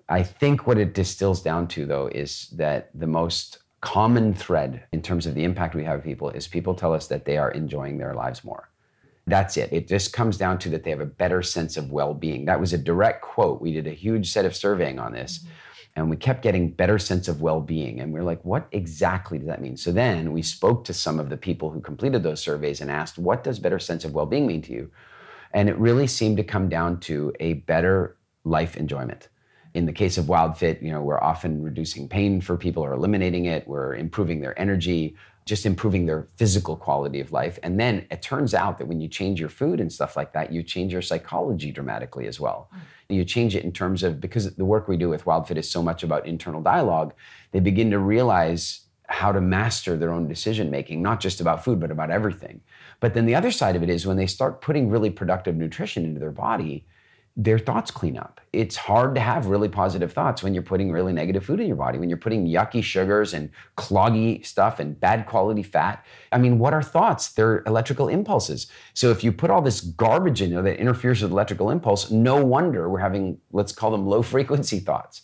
I 0.09 0.23
think 0.23 0.67
what 0.67 0.79
it 0.79 0.95
distills 0.95 1.43
down 1.43 1.69
to, 1.69 1.85
though, 1.87 2.07
is 2.09 2.49
that 2.57 2.91
the 2.95 3.07
most 3.07 3.59
common 3.81 4.35
thread 4.35 4.83
in 4.93 5.03
terms 5.03 5.27
of 5.27 5.35
the 5.35 5.45
impact 5.45 5.75
we 5.75 5.85
have 5.85 6.03
people 6.03 6.31
is 6.31 6.49
people 6.49 6.75
tell 6.75 6.93
us 6.93 7.07
that 7.09 7.25
they 7.25 7.37
are 7.37 7.51
enjoying 7.53 7.99
their 7.99 8.15
lives 8.15 8.43
more. 8.43 8.71
That's 9.27 9.59
it. 9.59 9.73
It 9.73 9.87
just 9.87 10.15
comes 10.15 10.39
down 10.39 10.59
to 10.61 10.71
that 10.71 10.83
they 10.83 10.91
have 10.91 11.01
a 11.01 11.07
better 11.07 11.43
sense 11.43 11.77
of 11.77 11.93
well 11.93 12.15
being. 12.15 12.47
That 12.47 12.59
was 12.59 12.73
a 12.73 12.79
direct 12.79 13.21
quote. 13.21 13.61
We 13.61 13.73
did 13.73 13.87
a 13.87 13.93
huge 13.93 14.33
set 14.33 14.47
of 14.47 14.57
surveying 14.57 14.99
on 14.99 15.13
this. 15.13 15.39
Mm-hmm 15.41 15.51
and 15.99 16.09
we 16.09 16.17
kept 16.17 16.43
getting 16.43 16.71
better 16.71 16.99
sense 16.99 17.27
of 17.27 17.41
well-being. 17.41 18.01
And 18.01 18.13
we 18.13 18.21
are 18.21 18.25
like 18.25 18.45
what 18.45 18.69
exactly 18.73 19.39
does 19.39 19.49
that 19.49 19.61
mean? 19.61 19.77
So 19.77 19.91
then 19.91 20.33
we 20.33 20.43
spoke 20.43 20.85
to 20.85 20.95
some 20.95 21.19
of 21.19 21.29
the 21.29 21.37
people 21.37 21.71
who 21.71 21.81
completed 21.81 22.23
those 22.23 22.41
surveys 22.41 22.81
and 22.81 22.91
asked 22.91 23.19
what 23.19 23.43
does 23.43 23.59
better 23.59 23.79
sense 23.79 24.05
of 24.05 24.15
well-being 24.15 24.47
mean 24.47 24.63
to 24.63 24.73
you? 24.73 24.91
And 25.53 25.69
it 25.69 25.77
really 25.77 26.07
seemed 26.07 26.37
to 26.37 26.45
come 26.45 26.69
down 26.69 27.01
to 27.01 27.33
a 27.41 27.55
better 27.55 28.17
life 28.45 28.77
enjoyment. 28.77 29.29
In 29.75 29.87
the 29.87 29.93
case 29.93 30.19
of 30.19 30.27
WildFit 30.27 30.83
you 30.83 30.91
know 30.93 31.03
we're 31.03 31.21
often 31.21 31.63
reducing 31.63 32.09
pain 32.09 32.41
for 32.41 32.57
people 32.57 32.85
or 32.85 32.93
eliminating 32.93 33.47
it. 33.47 33.67
We're 33.67 33.95
improving 33.95 34.41
their 34.41 34.59
energy 34.59 35.17
just 35.49 35.65
improving 35.65 36.05
their 36.05 36.29
physical 36.37 36.77
quality 36.77 37.21
of 37.21 37.33
life. 37.33 37.59
And 37.63 37.81
then 37.81 38.07
it 38.11 38.21
turns 38.21 38.53
out 38.53 38.77
that 38.79 38.87
when 38.87 39.01
you 39.01 39.09
change 39.09 39.41
your 39.41 39.49
food 39.49 39.81
and 39.81 39.91
stuff 39.91 40.15
like 40.15 40.35
that, 40.35 40.53
you 40.53 40.63
change 40.63 40.93
your 40.93 41.03
psychology 41.03 41.73
dramatically 41.73 42.27
as 42.27 42.39
well. 42.39 42.71
Mm. 43.11 43.17
You 43.17 43.25
change 43.25 43.57
it 43.57 43.65
in 43.65 43.73
terms 43.73 44.03
of 44.03 44.21
because 44.21 44.55
the 44.55 44.65
work 44.67 44.87
we 44.87 44.99
do 44.99 45.09
with 45.09 45.25
WildFit 45.25 45.57
is 45.57 45.71
so 45.71 45.83
much 45.83 46.03
about 46.03 46.27
internal 46.27 46.61
dialogue, 46.61 47.15
they 47.53 47.61
begin 47.61 47.91
to 47.93 47.99
realize 47.99 48.83
how 49.09 49.33
to 49.33 49.41
master 49.41 49.97
their 49.97 50.13
own 50.13 50.29
decision 50.29 50.71
making, 50.71 51.01
not 51.01 51.19
just 51.19 51.41
about 51.41 51.65
food, 51.65 51.81
but 51.81 51.91
about 51.91 52.11
everything. 52.11 52.61
But 53.01 53.15
then 53.15 53.25
the 53.25 53.35
other 53.35 53.51
side 53.51 53.75
of 53.75 53.83
it 53.83 53.89
is 53.89 54.07
when 54.07 54.19
they 54.19 54.27
start 54.27 54.61
putting 54.61 54.91
really 54.91 55.09
productive 55.09 55.57
nutrition 55.57 56.05
into 56.05 56.21
their 56.21 56.31
body, 56.31 56.85
their 57.41 57.59
thoughts 57.59 57.93
clean 57.93 58.19
up. 58.19 58.41
It's 58.53 58.75
hard 58.75 59.15
to 59.15 59.21
have 59.21 59.47
really 59.47 59.69
positive 59.69 60.13
thoughts 60.13 60.43
when 60.43 60.55
you're 60.55 60.63
putting 60.65 60.91
really 60.91 61.13
negative 61.13 61.45
food 61.45 61.61
in 61.61 61.69
your 61.69 61.77
body, 61.77 61.97
when 61.97 62.09
you're 62.09 62.19
putting 62.19 62.49
yucky 62.49 62.83
sugars 62.83 63.33
and 63.33 63.49
cloggy 63.77 64.45
stuff 64.45 64.81
and 64.81 64.99
bad 64.99 65.25
quality 65.25 65.63
fat. 65.63 66.05
I 66.33 66.39
mean, 66.39 66.59
what 66.59 66.75
are 66.75 66.83
thoughts? 66.83 67.29
They're 67.29 67.63
electrical 67.65 68.09
impulses. 68.09 68.67
So 68.93 69.13
if 69.13 69.23
you 69.23 69.31
put 69.31 69.51
all 69.51 69.63
this 69.63 69.81
garbage 69.81 70.43
in 70.43 70.51
there 70.51 70.63
that 70.63 70.81
interferes 70.81 71.23
with 71.23 71.31
electrical 71.31 71.71
impulse, 71.71 72.11
no 72.11 72.45
wonder 72.45 72.89
we're 72.89 72.99
having, 72.99 73.39
let's 73.53 73.71
call 73.71 73.93
them 73.93 74.05
low 74.05 74.23
frequency 74.35 74.81
thoughts. 74.81 75.23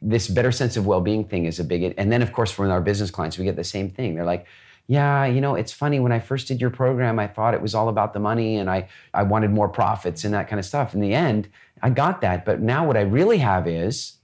this 0.00 0.28
better 0.28 0.52
sense 0.52 0.76
of 0.76 0.86
well-being 0.86 1.24
thing 1.24 1.46
is 1.46 1.58
a 1.58 1.64
big 1.64 1.94
and 1.96 2.12
then 2.12 2.22
of 2.22 2.30
course 2.32 2.52
from 2.52 2.70
our 2.70 2.82
business 2.82 3.10
clients 3.10 3.38
we 3.38 3.44
get 3.44 3.56
the 3.56 3.64
same 3.64 3.88
thing 3.90 4.14
they're 4.14 4.26
like 4.26 4.46
yeah 4.88 5.24
you 5.24 5.40
know 5.40 5.54
it's 5.54 5.72
funny 5.72 6.00
when 6.00 6.12
i 6.12 6.18
first 6.18 6.48
did 6.48 6.60
your 6.60 6.70
program 6.70 7.18
i 7.18 7.26
thought 7.26 7.54
it 7.54 7.62
was 7.62 7.74
all 7.74 7.88
about 7.88 8.12
the 8.12 8.20
money 8.20 8.56
and 8.56 8.70
i 8.70 8.88
i 9.14 9.22
wanted 9.22 9.50
more 9.50 9.68
profits 9.68 10.24
and 10.24 10.32
that 10.34 10.48
kind 10.48 10.58
of 10.58 10.64
stuff 10.64 10.94
in 10.94 11.00
the 11.00 11.12
end 11.12 11.48
i 11.82 11.90
got 11.90 12.20
that 12.20 12.44
but 12.44 12.60
now 12.60 12.86
what 12.86 12.96
i 12.96 13.00
really 13.00 13.38
have 13.38 13.66
is 13.66 14.18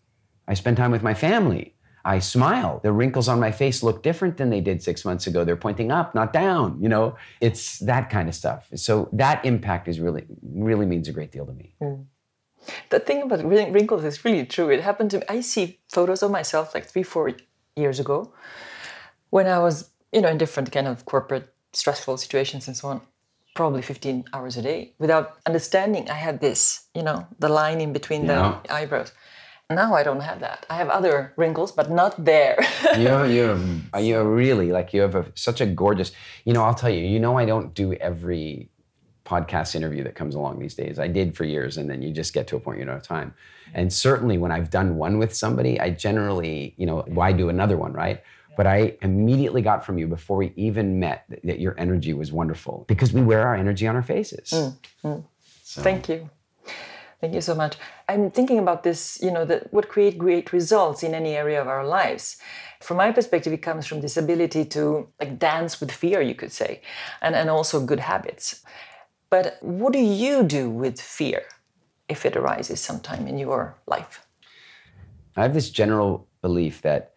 i 0.49 0.55
spend 0.55 0.77
time 0.77 0.91
with 0.91 1.03
my 1.03 1.15
family 1.15 1.75
I 2.05 2.19
smile. 2.19 2.81
The 2.83 2.93
wrinkles 2.93 3.29
on 3.29 3.39
my 3.39 3.53
face 3.53 3.83
look 3.83 4.03
different 4.03 4.37
than 4.37 4.51
they 4.51 4.61
did 4.61 4.83
six 4.83 5.05
months 5.05 5.27
ago. 5.27 5.45
They're 5.45 5.57
pointing 5.57 5.93
up, 5.93 6.15
not 6.15 6.33
down. 6.33 6.79
You 6.83 6.89
know, 6.89 7.17
it's 7.41 7.79
that 7.81 8.11
kind 8.11 8.29
of 8.29 8.35
stuff. 8.35 8.69
So 8.75 9.09
that 9.13 9.45
impact 9.45 9.89
is 9.89 10.01
really, 10.01 10.25
really 10.43 10.87
means 10.87 11.09
a 11.09 11.13
great 11.13 11.31
deal 11.31 11.47
to 11.47 11.53
me. 11.53 11.75
Mm. 11.81 12.07
The 12.91 13.01
thing 13.01 13.23
about 13.23 13.45
wrinkles 13.45 14.05
is 14.05 14.25
really 14.25 14.47
true. 14.47 14.71
It 14.71 14.81
happened 14.81 15.11
to 15.13 15.19
me. 15.19 15.25
I 15.29 15.41
see 15.41 15.81
photos 15.93 16.23
of 16.23 16.31
myself 16.31 16.75
like 16.75 16.87
three, 16.87 17.03
four 17.03 17.33
years 17.77 18.01
ago 18.01 18.33
when 19.31 19.47
I 19.47 19.59
was, 19.59 19.91
you 20.13 20.21
know, 20.21 20.29
in 20.29 20.39
different 20.39 20.71
kind 20.73 20.87
of 20.87 21.05
corporate 21.05 21.49
stressful 21.73 22.19
situations 22.19 22.69
and 22.69 22.77
so 22.77 22.89
on, 22.89 23.01
probably 23.55 23.83
15 23.83 24.25
hours 24.33 24.57
a 24.57 24.63
day 24.63 24.93
without 24.99 25.39
understanding 25.47 26.09
I 26.11 26.15
had 26.15 26.41
this, 26.41 26.87
you 26.95 27.03
know, 27.03 27.27
the 27.39 27.49
line 27.49 27.81
in 27.81 27.93
between 27.93 28.27
yeah. 28.27 28.61
the 28.65 28.73
eyebrows. 28.73 29.13
Now 29.71 29.95
I 29.95 30.03
don't 30.03 30.21
have 30.21 30.41
that. 30.41 30.67
I 30.69 30.77
have 30.77 30.91
other 30.91 31.33
wrinkles, 31.37 31.73
but 31.73 31.91
not 31.91 32.23
there. 32.23 32.59
you're, 32.99 33.27
you're, 33.27 33.59
you're 33.99 34.25
really 34.25 34.71
like 34.71 34.93
you 34.93 35.01
have 35.01 35.15
a, 35.15 35.27
such 35.35 35.61
a 35.63 35.67
gorgeous. 35.67 36.13
You 36.45 36.53
know, 36.53 36.63
I'll 36.63 36.75
tell 36.75 36.91
you. 36.91 37.07
You 37.07 37.19
know, 37.19 37.39
I 37.39 37.47
don't 37.47 37.73
do 37.73 37.95
every 37.95 38.69
podcast 39.25 39.75
interview 39.75 40.05
that 40.05 40.15
comes 40.15 40.35
along 40.35 40.59
these 40.59 40.75
days. 40.75 40.99
I 40.99 41.09
did 41.09 41.35
for 41.35 41.45
years, 41.45 41.79
and 41.79 41.89
then 41.89 42.03
you 42.03 42.11
just 42.11 42.35
get 42.35 42.47
to 42.49 42.57
a 42.57 42.61
point 42.61 42.81
you 42.81 42.85
don't 42.85 42.95
have 42.95 43.03
time. 43.03 43.35
And 43.73 43.91
certainly 43.93 44.37
when 44.37 44.53
I've 44.53 44.69
done 44.69 44.97
one 44.97 45.19
with 45.19 45.35
somebody, 45.35 45.81
I 45.81 45.91
generally, 45.91 46.75
you 46.77 46.85
know, 46.85 47.05
why 47.07 47.33
do 47.33 47.49
another 47.49 47.79
one, 47.79 47.93
right? 47.93 48.23
But 48.57 48.67
I 48.67 48.97
immediately 49.03 49.63
got 49.63 49.85
from 49.85 49.99
you 49.99 50.07
before 50.07 50.37
we 50.37 50.53
even 50.57 51.01
met 51.01 51.25
that, 51.29 51.43
that 51.45 51.59
your 51.59 51.75
energy 51.79 52.13
was 52.13 52.33
wonderful 52.33 52.85
because 52.87 53.13
we 53.13 53.23
wear 53.23 53.47
our 53.47 53.55
energy 53.55 53.87
on 53.87 53.97
our 53.97 54.03
faces. 54.03 54.51
Mm, 54.51 54.77
mm. 55.05 55.25
So. 55.63 55.83
Thank 55.83 56.09
you. 56.09 56.29
Thank 57.23 57.35
you 57.35 57.41
so 57.41 57.55
much. 57.55 57.77
I'm 58.09 58.33
thinking 58.33 58.59
about 58.59 58.83
this, 58.83 59.21
you 59.23 59.31
know, 59.31 59.45
that 59.45 59.73
what 59.73 59.89
create 59.89 60.19
great 60.19 60.53
results 60.53 61.05
in 61.05 61.15
any 61.15 61.37
area 61.37 61.63
of 61.63 61.69
our 61.69 61.87
lives. 61.87 62.37
From 62.81 62.97
my 62.97 63.13
perspective, 63.13 63.53
it 63.53 63.63
comes 63.63 63.87
from 63.87 64.01
this 64.01 64.17
ability 64.17 64.65
to 64.67 65.09
like 65.21 65.39
dance 65.39 65.81
with 65.81 65.93
fear, 65.93 66.21
you 66.21 66.35
could 66.35 66.51
say, 66.51 66.83
and, 67.21 67.37
and 67.37 67.49
also 67.49 67.87
good 67.87 68.01
habits. 68.01 68.65
But 69.31 69.57
what 69.61 69.93
do 69.93 70.01
you 70.01 70.43
do 70.43 70.69
with 70.69 71.01
fear 71.01 71.45
if 72.09 72.27
it 72.27 72.37
arises 72.37 72.81
sometime 72.81 73.29
in 73.29 73.39
your 73.39 73.77
life? 73.87 74.27
I 75.37 75.43
have 75.43 75.55
this 75.55 75.71
general 75.71 76.27
belief 76.43 76.83
that 76.83 77.12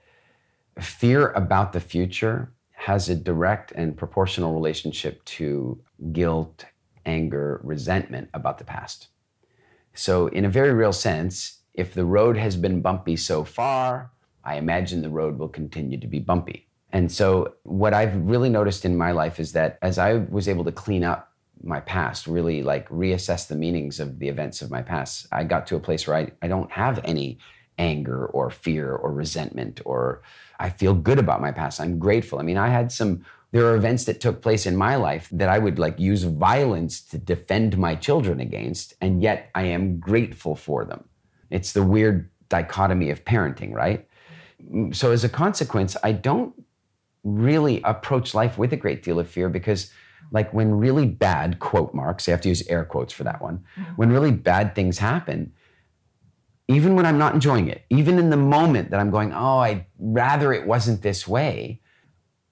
fear 0.79 1.29
about 1.31 1.73
the 1.73 1.79
future 1.79 2.51
has 2.71 3.09
a 3.09 3.15
direct 3.15 3.71
and 3.71 3.97
proportional 3.97 4.53
relationship 4.53 5.23
to 5.25 5.81
guilt, 6.11 6.65
anger, 7.05 7.61
resentment 7.63 8.29
about 8.33 8.57
the 8.57 8.63
past. 8.63 9.07
So, 9.93 10.27
in 10.27 10.43
a 10.45 10.49
very 10.49 10.73
real 10.73 10.91
sense, 10.91 11.59
if 11.73 11.93
the 11.93 12.05
road 12.05 12.37
has 12.37 12.57
been 12.57 12.81
bumpy 12.81 13.15
so 13.15 13.43
far, 13.43 14.11
I 14.43 14.55
imagine 14.57 15.01
the 15.01 15.09
road 15.09 15.39
will 15.39 15.47
continue 15.47 15.99
to 15.99 16.07
be 16.07 16.19
bumpy. 16.19 16.67
And 16.91 17.11
so, 17.11 17.55
what 17.63 17.93
I've 17.93 18.15
really 18.15 18.49
noticed 18.49 18.83
in 18.83 18.97
my 18.97 19.11
life 19.11 19.39
is 19.39 19.53
that 19.53 19.79
as 19.81 19.97
I 19.97 20.15
was 20.29 20.49
able 20.49 20.65
to 20.65 20.71
clean 20.71 21.03
up 21.03 21.31
my 21.63 21.79
past, 21.79 22.27
really 22.27 22.61
like 22.61 22.87
reassess 22.89 23.47
the 23.47 23.55
meanings 23.55 23.99
of 23.99 24.19
the 24.19 24.27
events 24.27 24.61
of 24.61 24.69
my 24.69 24.81
past. 24.81 25.27
I 25.31 25.43
got 25.43 25.65
to 25.67 25.75
a 25.75 25.79
place 25.79 26.05
where 26.05 26.17
I, 26.17 26.31
I 26.41 26.47
don't 26.47 26.71
have 26.71 26.99
any 27.03 27.39
anger 27.77 28.25
or 28.27 28.49
fear 28.49 28.93
or 28.93 29.11
resentment 29.11 29.81
or 29.85 30.21
I 30.59 30.69
feel 30.69 30.93
good 30.93 31.19
about 31.19 31.41
my 31.41 31.51
past. 31.51 31.79
I'm 31.79 31.99
grateful. 31.99 32.39
I 32.39 32.43
mean, 32.43 32.57
I 32.57 32.69
had 32.69 32.91
some 32.91 33.25
there 33.51 33.65
are 33.67 33.75
events 33.77 34.03
that 34.03 34.19
took 34.19 34.41
place 34.41 34.65
in 34.65 34.75
my 34.75 34.97
life 34.97 35.29
that 35.31 35.47
I 35.47 35.59
would 35.59 35.79
like 35.79 35.97
use 35.97 36.23
violence 36.23 36.99
to 37.03 37.17
defend 37.17 37.77
my 37.77 37.95
children 37.95 38.41
against, 38.41 38.95
and 38.99 39.21
yet 39.21 39.49
I 39.55 39.63
am 39.63 39.97
grateful 39.97 40.57
for 40.57 40.83
them. 40.83 41.05
It's 41.49 41.71
the 41.71 41.81
weird 41.83 42.29
dichotomy 42.49 43.11
of 43.11 43.23
parenting, 43.23 43.71
right? 43.71 44.09
So 44.91 45.11
as 45.11 45.23
a 45.23 45.29
consequence, 45.29 45.95
I 46.03 46.11
don't 46.11 46.53
really 47.23 47.81
approach 47.83 48.33
life 48.33 48.57
with 48.57 48.73
a 48.73 48.77
great 48.77 49.03
deal 49.03 49.19
of 49.19 49.29
fear 49.29 49.47
because 49.47 49.89
like 50.31 50.53
when 50.53 50.71
really 50.71 51.05
bad 51.07 51.59
quote 51.59 51.93
marks, 51.93 52.27
you 52.27 52.31
have 52.31 52.41
to 52.41 52.49
use 52.49 52.67
air 52.67 52.83
quotes 52.83 53.13
for 53.13 53.23
that 53.23 53.41
one. 53.41 53.63
Mm-hmm. 53.79 53.91
When 53.93 54.11
really 54.11 54.31
bad 54.31 54.75
things 54.75 54.97
happen, 54.97 55.53
even 56.67 56.95
when 56.95 57.05
I'm 57.05 57.17
not 57.17 57.33
enjoying 57.33 57.67
it, 57.67 57.83
even 57.89 58.17
in 58.17 58.29
the 58.29 58.37
moment 58.37 58.91
that 58.91 58.99
I'm 58.99 59.11
going, 59.11 59.33
oh, 59.33 59.59
I'd 59.59 59.85
rather 59.99 60.53
it 60.53 60.65
wasn't 60.65 61.01
this 61.01 61.27
way, 61.27 61.81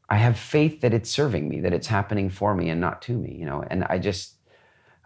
I 0.09 0.17
have 0.17 0.37
faith 0.37 0.81
that 0.81 0.93
it's 0.93 1.09
serving 1.09 1.49
me, 1.49 1.61
that 1.61 1.73
it's 1.73 1.87
happening 1.87 2.29
for 2.29 2.53
me 2.53 2.69
and 2.69 2.79
not 2.79 3.01
to 3.03 3.13
me, 3.13 3.35
you 3.35 3.45
know. 3.45 3.63
And 3.69 3.83
I 3.85 3.97
just, 3.97 4.35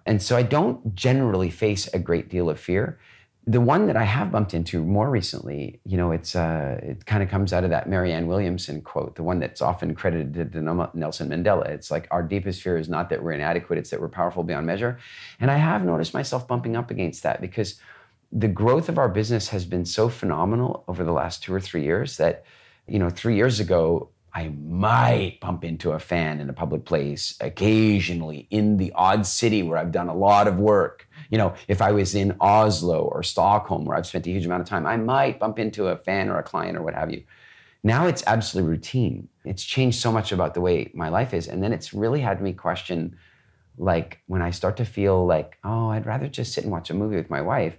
and 0.06 0.22
so 0.22 0.36
I 0.36 0.44
don't 0.44 0.94
generally 0.96 1.50
face 1.50 1.88
a 1.94 2.00
great 2.00 2.30
deal 2.30 2.50
of 2.50 2.60
fear 2.60 3.00
the 3.48 3.62
one 3.62 3.88
that 3.88 3.96
I 3.96 4.04
have 4.04 4.30
bumped 4.30 4.54
into 4.54 4.84
more 4.84 5.10
recently, 5.10 5.80
you 5.86 5.96
know, 5.96 6.12
it's 6.12 6.36
uh, 6.36 6.80
it 6.84 7.06
kind 7.06 7.24
of 7.24 7.30
comes 7.30 7.54
out 7.54 7.64
of 7.64 7.70
that 7.70 7.88
Marianne 7.88 8.28
Williamson 8.28 8.82
quote, 8.82 9.16
the 9.16 9.24
one 9.24 9.40
that's 9.40 9.62
often 9.62 9.96
credited 9.96 10.52
to 10.52 10.90
Nelson 10.94 11.30
Mandela. 11.30 11.66
It's 11.70 11.90
like 11.90 12.10
our 12.12 12.22
deepest 12.22 12.62
fear 12.62 12.78
is 12.78 12.90
not 12.90 13.10
that 13.10 13.24
we're 13.24 13.32
inadequate; 13.32 13.80
it's 13.80 13.90
that 13.92 14.02
we're 14.02 14.10
powerful 14.10 14.44
beyond 14.44 14.68
measure. 14.68 15.00
And 15.40 15.50
I 15.50 15.56
have 15.56 15.86
noticed 15.86 16.14
myself 16.14 16.46
bumping 16.46 16.76
up 16.76 16.92
against 16.92 17.24
that 17.24 17.40
because 17.40 17.80
the 18.32 18.48
growth 18.48 18.90
of 18.90 18.98
our 18.98 19.10
business 19.10 19.50
has 19.50 19.66
been 19.66 19.86
so 19.86 20.10
phenomenal 20.10 20.84
over 20.88 21.04
the 21.04 21.12
last 21.12 21.44
two 21.44 21.54
or 21.54 21.60
three 21.60 21.84
years 21.84 22.18
that, 22.18 22.44
you 22.88 23.00
know, 23.00 23.10
three 23.10 23.36
years 23.36 23.60
ago 23.60 24.10
I 24.34 24.50
might 24.50 25.40
bump 25.40 25.64
into 25.64 25.92
a 25.92 26.00
fan 26.00 26.40
in 26.40 26.50
a 26.50 26.54
public 26.54 26.86
place 26.86 27.36
occasionally 27.40 28.48
in 28.52 28.78
the 28.78 28.92
odd 28.94 29.26
city 29.26 29.64
where 29.64 29.78
I've 29.78 29.92
done 29.92 30.10
a 30.10 30.16
lot 30.16 30.48
of 30.48 30.58
work 30.58 31.08
you 31.30 31.38
know, 31.38 31.54
if 31.68 31.82
I 31.82 31.92
was 31.92 32.16
in 32.16 32.36
Oslo 32.40 33.00
or 33.00 33.24
Stockholm 33.24 33.86
where 33.86 33.98
I've 33.98 34.08
spent 34.08 34.28
a 34.28 34.32
huge 34.32 34.46
amount 34.46 34.62
of 34.62 34.68
time, 34.68 34.86
I 34.86 34.98
might 34.98 35.40
bump 35.40 35.60
into 35.60 35.88
a 35.88 35.98
fan 35.98 36.30
or 36.30 36.38
a 36.40 36.44
client 36.44 36.78
or 36.78 36.82
what 36.82 36.94
have 36.94 37.12
you. 37.12 37.24
Now 37.84 38.08
it's 38.08 38.24
absolutely 38.28 38.72
routine. 38.72 39.30
It's 39.46 39.64
changed 39.64 40.00
so 40.00 40.12
much 40.12 40.32
about 40.32 40.54
the 40.54 40.62
way 40.62 40.92
my 40.94 41.10
life 41.10 41.34
is. 41.34 41.48
And 41.48 41.64
then 41.64 41.74
it's 41.74 41.94
really 41.94 42.22
had 42.22 42.42
me 42.42 42.54
question 42.54 43.18
like 43.78 44.20
when 44.28 44.42
I 44.42 44.50
start 44.52 44.78
to 44.78 44.86
feel 44.86 45.26
like, 45.26 45.58
oh, 45.64 45.90
I'd 45.90 46.06
rather 46.06 46.28
just 46.28 46.54
sit 46.54 46.64
and 46.64 46.72
watch 46.72 46.90
a 46.90 46.96
movie 46.96 47.16
with 47.16 47.30
my 47.30 47.42
wife. 47.42 47.78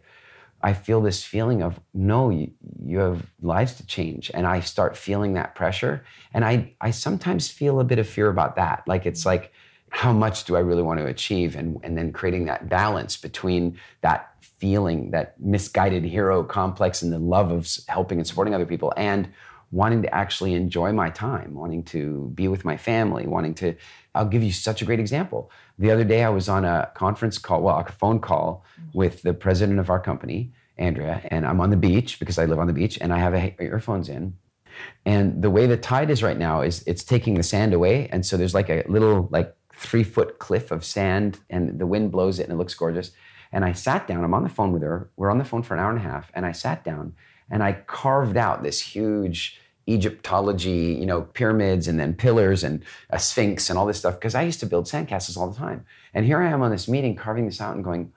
I 0.62 0.72
feel 0.72 1.00
this 1.00 1.22
feeling 1.24 1.62
of 1.62 1.78
no, 1.94 2.30
you, 2.30 2.50
you 2.84 2.98
have 2.98 3.26
lives 3.40 3.74
to 3.74 3.86
change. 3.86 4.30
And 4.34 4.46
I 4.46 4.60
start 4.60 4.96
feeling 4.96 5.34
that 5.34 5.54
pressure. 5.54 6.04
And 6.34 6.44
I, 6.44 6.74
I 6.80 6.90
sometimes 6.90 7.48
feel 7.48 7.80
a 7.80 7.84
bit 7.84 7.98
of 7.98 8.08
fear 8.08 8.28
about 8.28 8.56
that. 8.56 8.82
Like 8.86 9.06
it's 9.06 9.24
like, 9.24 9.52
how 9.90 10.12
much 10.12 10.44
do 10.44 10.56
I 10.56 10.60
really 10.60 10.82
want 10.82 11.00
to 11.00 11.06
achieve? 11.06 11.56
And, 11.56 11.78
and 11.82 11.96
then 11.96 12.12
creating 12.12 12.46
that 12.46 12.68
balance 12.68 13.16
between 13.16 13.78
that 14.02 14.34
feeling, 14.40 15.12
that 15.12 15.40
misguided 15.40 16.04
hero 16.04 16.42
complex 16.44 17.02
and 17.02 17.12
the 17.12 17.18
love 17.18 17.50
of 17.50 17.68
helping 17.86 18.18
and 18.18 18.26
supporting 18.26 18.54
other 18.54 18.66
people 18.66 18.92
and 18.96 19.32
wanting 19.70 20.02
to 20.02 20.14
actually 20.14 20.54
enjoy 20.54 20.92
my 20.92 21.10
time, 21.10 21.54
wanting 21.54 21.82
to 21.84 22.30
be 22.34 22.48
with 22.48 22.64
my 22.64 22.76
family, 22.76 23.26
wanting 23.26 23.54
to. 23.54 23.74
I'll 24.14 24.26
give 24.26 24.42
you 24.42 24.52
such 24.52 24.82
a 24.82 24.84
great 24.84 25.00
example. 25.00 25.50
The 25.78 25.90
other 25.90 26.04
day 26.04 26.24
I 26.24 26.28
was 26.28 26.48
on 26.48 26.64
a 26.64 26.90
conference 26.94 27.38
call, 27.38 27.62
well, 27.62 27.78
a 27.78 27.92
phone 27.92 28.20
call 28.20 28.64
with 28.94 29.22
the 29.22 29.32
president 29.32 29.78
of 29.78 29.90
our 29.90 30.00
company, 30.00 30.52
Andrea, 30.76 31.20
and 31.30 31.46
I'm 31.46 31.60
on 31.60 31.70
the 31.70 31.76
beach 31.76 32.18
because 32.18 32.38
I 32.38 32.46
live 32.46 32.58
on 32.58 32.66
the 32.66 32.72
beach 32.72 32.98
and 33.00 33.12
I 33.12 33.18
have 33.18 33.34
earphones 33.60 34.08
in. 34.08 34.36
And 35.04 35.42
the 35.42 35.50
way 35.50 35.66
the 35.66 35.76
tide 35.76 36.10
is 36.10 36.22
right 36.22 36.38
now 36.38 36.62
is 36.62 36.82
it's 36.86 37.04
taking 37.04 37.34
the 37.34 37.42
sand 37.42 37.74
away. 37.74 38.08
And 38.08 38.24
so 38.26 38.36
there's 38.36 38.54
like 38.54 38.70
a 38.70 38.84
little 38.88 39.28
like 39.30 39.54
three 39.74 40.04
foot 40.04 40.38
cliff 40.38 40.70
of 40.70 40.84
sand 40.84 41.38
and 41.50 41.78
the 41.78 41.86
wind 41.86 42.10
blows 42.10 42.38
it 42.38 42.44
and 42.44 42.52
it 42.52 42.56
looks 42.56 42.74
gorgeous. 42.74 43.12
And 43.52 43.64
I 43.64 43.72
sat 43.72 44.06
down, 44.06 44.24
I'm 44.24 44.34
on 44.34 44.42
the 44.42 44.48
phone 44.48 44.72
with 44.72 44.82
her. 44.82 45.10
We're 45.16 45.30
on 45.30 45.38
the 45.38 45.44
phone 45.44 45.62
for 45.62 45.74
an 45.74 45.80
hour 45.80 45.90
and 45.90 45.98
a 45.98 46.02
half. 46.02 46.30
And 46.34 46.44
I 46.44 46.52
sat 46.52 46.84
down 46.84 47.14
and 47.50 47.62
I 47.62 47.72
carved 47.72 48.36
out 48.36 48.62
this 48.62 48.80
huge 48.80 49.60
Egyptology, 49.88 50.96
you 51.00 51.06
know, 51.06 51.22
pyramids 51.22 51.88
and 51.88 51.98
then 51.98 52.14
pillars 52.14 52.62
and 52.62 52.84
a 53.10 53.18
sphinx 53.18 53.70
and 53.70 53.78
all 53.78 53.86
this 53.86 53.98
stuff 53.98 54.14
because 54.14 54.34
I 54.34 54.42
used 54.42 54.60
to 54.60 54.66
build 54.66 54.84
sandcastles 54.84 55.36
all 55.36 55.50
the 55.50 55.56
time. 55.56 55.86
And 56.12 56.26
here 56.26 56.42
I 56.42 56.50
am 56.50 56.62
on 56.62 56.70
this 56.70 56.88
meeting 56.88 57.16
carving 57.16 57.46
this 57.46 57.60
out 57.60 57.74
and 57.74 57.82
going, 57.82 58.12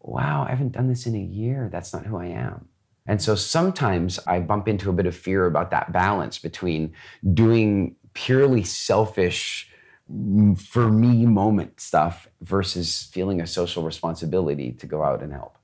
wow, 0.00 0.44
I 0.46 0.50
haven't 0.50 0.72
done 0.72 0.88
this 0.88 1.06
in 1.06 1.14
a 1.14 1.18
year. 1.18 1.68
That's 1.72 1.92
not 1.92 2.04
who 2.04 2.16
I 2.16 2.26
am. 2.26 2.68
And 3.06 3.20
so 3.20 3.34
sometimes 3.34 4.18
I 4.26 4.40
bump 4.40 4.68
into 4.68 4.90
a 4.90 4.92
bit 4.92 5.06
of 5.06 5.16
fear 5.16 5.46
about 5.46 5.70
that 5.70 5.92
balance 5.92 6.38
between 6.38 6.92
doing 7.34 7.96
purely 8.14 8.62
selfish, 8.62 9.70
mm, 10.12 10.60
for 10.60 10.88
me 10.90 11.26
moment 11.26 11.80
stuff 11.80 12.28
versus 12.42 13.08
feeling 13.12 13.40
a 13.40 13.46
social 13.46 13.82
responsibility 13.82 14.72
to 14.72 14.86
go 14.86 15.02
out 15.02 15.22
and 15.22 15.32
help. 15.32 15.56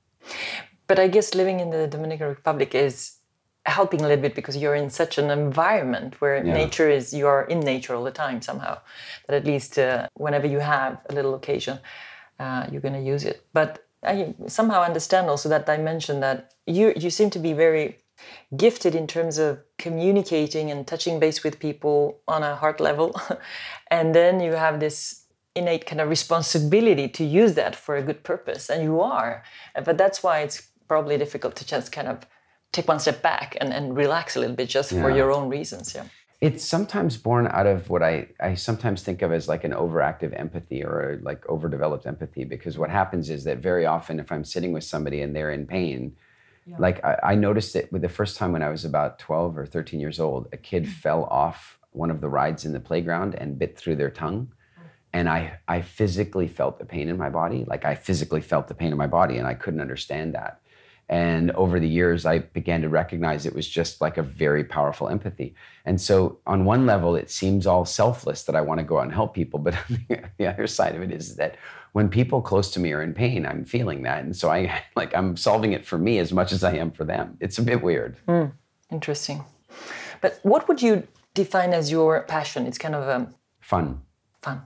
But 0.87 0.99
I 0.99 1.07
guess 1.07 1.35
living 1.35 1.59
in 1.59 1.69
the 1.69 1.87
Dominican 1.87 2.27
Republic 2.27 2.73
is 2.73 3.18
helping 3.65 4.01
a 4.01 4.07
little 4.07 4.21
bit 4.21 4.35
because 4.35 4.57
you're 4.57 4.75
in 4.75 4.89
such 4.89 5.17
an 5.17 5.29
environment 5.29 6.19
where 6.21 6.43
yeah. 6.43 6.53
nature 6.53 6.89
is 6.89 7.13
you 7.13 7.27
are 7.27 7.43
in 7.43 7.59
nature 7.59 7.93
all 7.93 8.03
the 8.03 8.11
time 8.11 8.41
somehow 8.41 8.77
that 9.27 9.35
at 9.35 9.45
least 9.45 9.77
uh, 9.77 10.07
whenever 10.15 10.47
you 10.47 10.59
have 10.59 10.97
a 11.09 11.13
little 11.13 11.35
occasion 11.35 11.79
uh, 12.39 12.65
you're 12.71 12.81
going 12.81 12.93
to 12.93 13.01
use 13.01 13.23
it 13.23 13.45
but 13.53 13.85
i 14.03 14.33
somehow 14.47 14.81
understand 14.81 15.29
also 15.29 15.49
that 15.49 15.65
dimension 15.65 16.19
that 16.19 16.53
you 16.65 16.93
you 16.95 17.09
seem 17.09 17.29
to 17.29 17.39
be 17.39 17.53
very 17.53 17.99
gifted 18.55 18.95
in 18.95 19.07
terms 19.07 19.37
of 19.37 19.59
communicating 19.77 20.71
and 20.71 20.85
touching 20.87 21.19
base 21.19 21.43
with 21.43 21.59
people 21.59 22.19
on 22.27 22.43
a 22.43 22.55
heart 22.55 22.79
level. 22.79 23.19
and 23.91 24.13
then 24.13 24.39
you 24.39 24.53
have 24.53 24.79
this 24.79 25.25
innate 25.55 25.85
kind 25.85 26.01
of 26.01 26.09
responsibility 26.09 27.07
to 27.07 27.23
use 27.23 27.55
that 27.55 27.75
for 27.75 27.95
a 27.95 28.01
good 28.01 28.23
purpose. 28.23 28.69
And 28.69 28.83
you 28.83 29.01
are. 29.01 29.43
But 29.83 29.97
that's 29.97 30.23
why 30.23 30.39
it's 30.39 30.67
probably 30.87 31.17
difficult 31.17 31.55
to 31.57 31.65
just 31.65 31.91
kind 31.91 32.07
of 32.07 32.25
take 32.71 32.87
one 32.87 32.99
step 32.99 33.21
back 33.21 33.57
and, 33.59 33.73
and 33.73 33.95
relax 33.95 34.35
a 34.35 34.39
little 34.39 34.55
bit 34.55 34.69
just 34.69 34.91
yeah. 34.91 35.01
for 35.01 35.09
your 35.09 35.31
own 35.31 35.49
reasons. 35.49 35.93
Yeah. 35.95 36.05
It's 36.41 36.63
sometimes 36.63 37.17
born 37.17 37.47
out 37.47 37.67
of 37.67 37.89
what 37.89 38.01
I, 38.01 38.27
I 38.39 38.53
sometimes 38.53 39.03
think 39.03 39.21
of 39.21 39.33
as 39.33 39.49
like 39.49 39.65
an 39.65 39.73
overactive 39.73 40.37
empathy 40.39 40.83
or 40.83 41.19
like 41.21 41.47
overdeveloped 41.49 42.05
empathy 42.05 42.45
because 42.45 42.77
what 42.77 42.89
happens 42.89 43.29
is 43.29 43.43
that 43.43 43.57
very 43.57 43.85
often 43.85 44.19
if 44.19 44.31
I'm 44.31 44.45
sitting 44.45 44.71
with 44.71 44.85
somebody 44.85 45.21
and 45.21 45.35
they're 45.35 45.51
in 45.51 45.65
pain, 45.65 46.15
yeah. 46.65 46.77
like 46.79 47.03
I, 47.03 47.19
I, 47.23 47.35
noticed 47.35 47.75
it 47.75 47.91
with 47.91 48.03
the 48.03 48.09
first 48.09 48.37
time 48.37 48.53
when 48.53 48.63
I 48.63 48.69
was 48.69 48.85
about 48.85 49.19
12 49.19 49.57
or 49.57 49.65
13 49.65 49.99
years 49.99 50.17
old, 50.17 50.47
a 50.53 50.57
kid 50.57 50.83
mm-hmm. 50.83 50.93
fell 50.93 51.25
off 51.25 51.77
one 51.91 52.09
of 52.09 52.21
the 52.21 52.29
rides 52.29 52.63
in 52.63 52.71
the 52.71 52.79
playground 52.79 53.35
and 53.35 53.59
bit 53.59 53.77
through 53.77 53.97
their 53.97 54.11
tongue. 54.11 54.49
And 55.11 55.27
I, 55.27 55.59
I 55.67 55.81
physically 55.81 56.47
felt 56.47 56.79
the 56.79 56.85
pain 56.85 57.09
in 57.09 57.17
my 57.17 57.29
body. 57.29 57.65
Like 57.67 57.83
I 57.83 57.95
physically 57.95 58.41
felt 58.41 58.67
the 58.69 58.75
pain 58.75 58.91
in 58.91 58.97
my 58.97 59.07
body 59.07 59.37
and 59.37 59.47
I 59.47 59.55
couldn't 59.55 59.81
understand 59.81 60.35
that. 60.35 60.61
And 61.09 61.49
over 61.51 61.79
the 61.79 61.87
years, 61.87 62.27
I 62.27 62.39
began 62.39 62.81
to 62.83 62.89
recognize 62.89 63.47
it 63.47 63.55
was 63.55 63.67
just 63.67 63.99
like 63.99 64.19
a 64.19 64.23
very 64.23 64.63
powerful 64.63 65.09
empathy. 65.09 65.55
And 65.83 65.99
so, 65.99 66.37
on 66.45 66.65
one 66.65 66.85
level, 66.85 67.15
it 67.15 67.31
seems 67.31 67.65
all 67.65 67.83
selfless 67.83 68.43
that 68.43 68.55
I 68.55 68.61
want 68.61 68.79
to 68.79 68.83
go 68.83 68.99
out 68.99 69.05
and 69.05 69.13
help 69.13 69.33
people. 69.33 69.59
But 69.59 69.75
the 70.37 70.47
other 70.47 70.67
side 70.67 70.95
of 70.95 71.01
it 71.01 71.11
is 71.11 71.35
that 71.37 71.55
when 71.93 72.09
people 72.09 72.43
close 72.43 72.69
to 72.71 72.79
me 72.79 72.93
are 72.93 73.01
in 73.01 73.15
pain, 73.15 73.47
I'm 73.47 73.65
feeling 73.65 74.03
that. 74.03 74.23
And 74.23 74.35
so, 74.35 74.51
I 74.51 74.83
like 74.95 75.15
I'm 75.15 75.35
solving 75.35 75.73
it 75.73 75.83
for 75.83 75.97
me 75.97 76.19
as 76.19 76.31
much 76.31 76.51
as 76.51 76.63
I 76.63 76.75
am 76.75 76.91
for 76.91 77.05
them. 77.05 77.37
It's 77.39 77.57
a 77.57 77.63
bit 77.63 77.81
weird. 77.81 78.15
Mm, 78.27 78.51
interesting. 78.91 79.43
But 80.21 80.39
what 80.43 80.67
would 80.67 80.81
you 80.81 81.07
define 81.33 81.73
as 81.73 81.89
your 81.89 82.21
passion? 82.23 82.67
It's 82.67 82.77
kind 82.77 82.93
of 82.93 83.09
um, 83.09 83.33
fun. 83.61 84.01
Fun. 84.43 84.61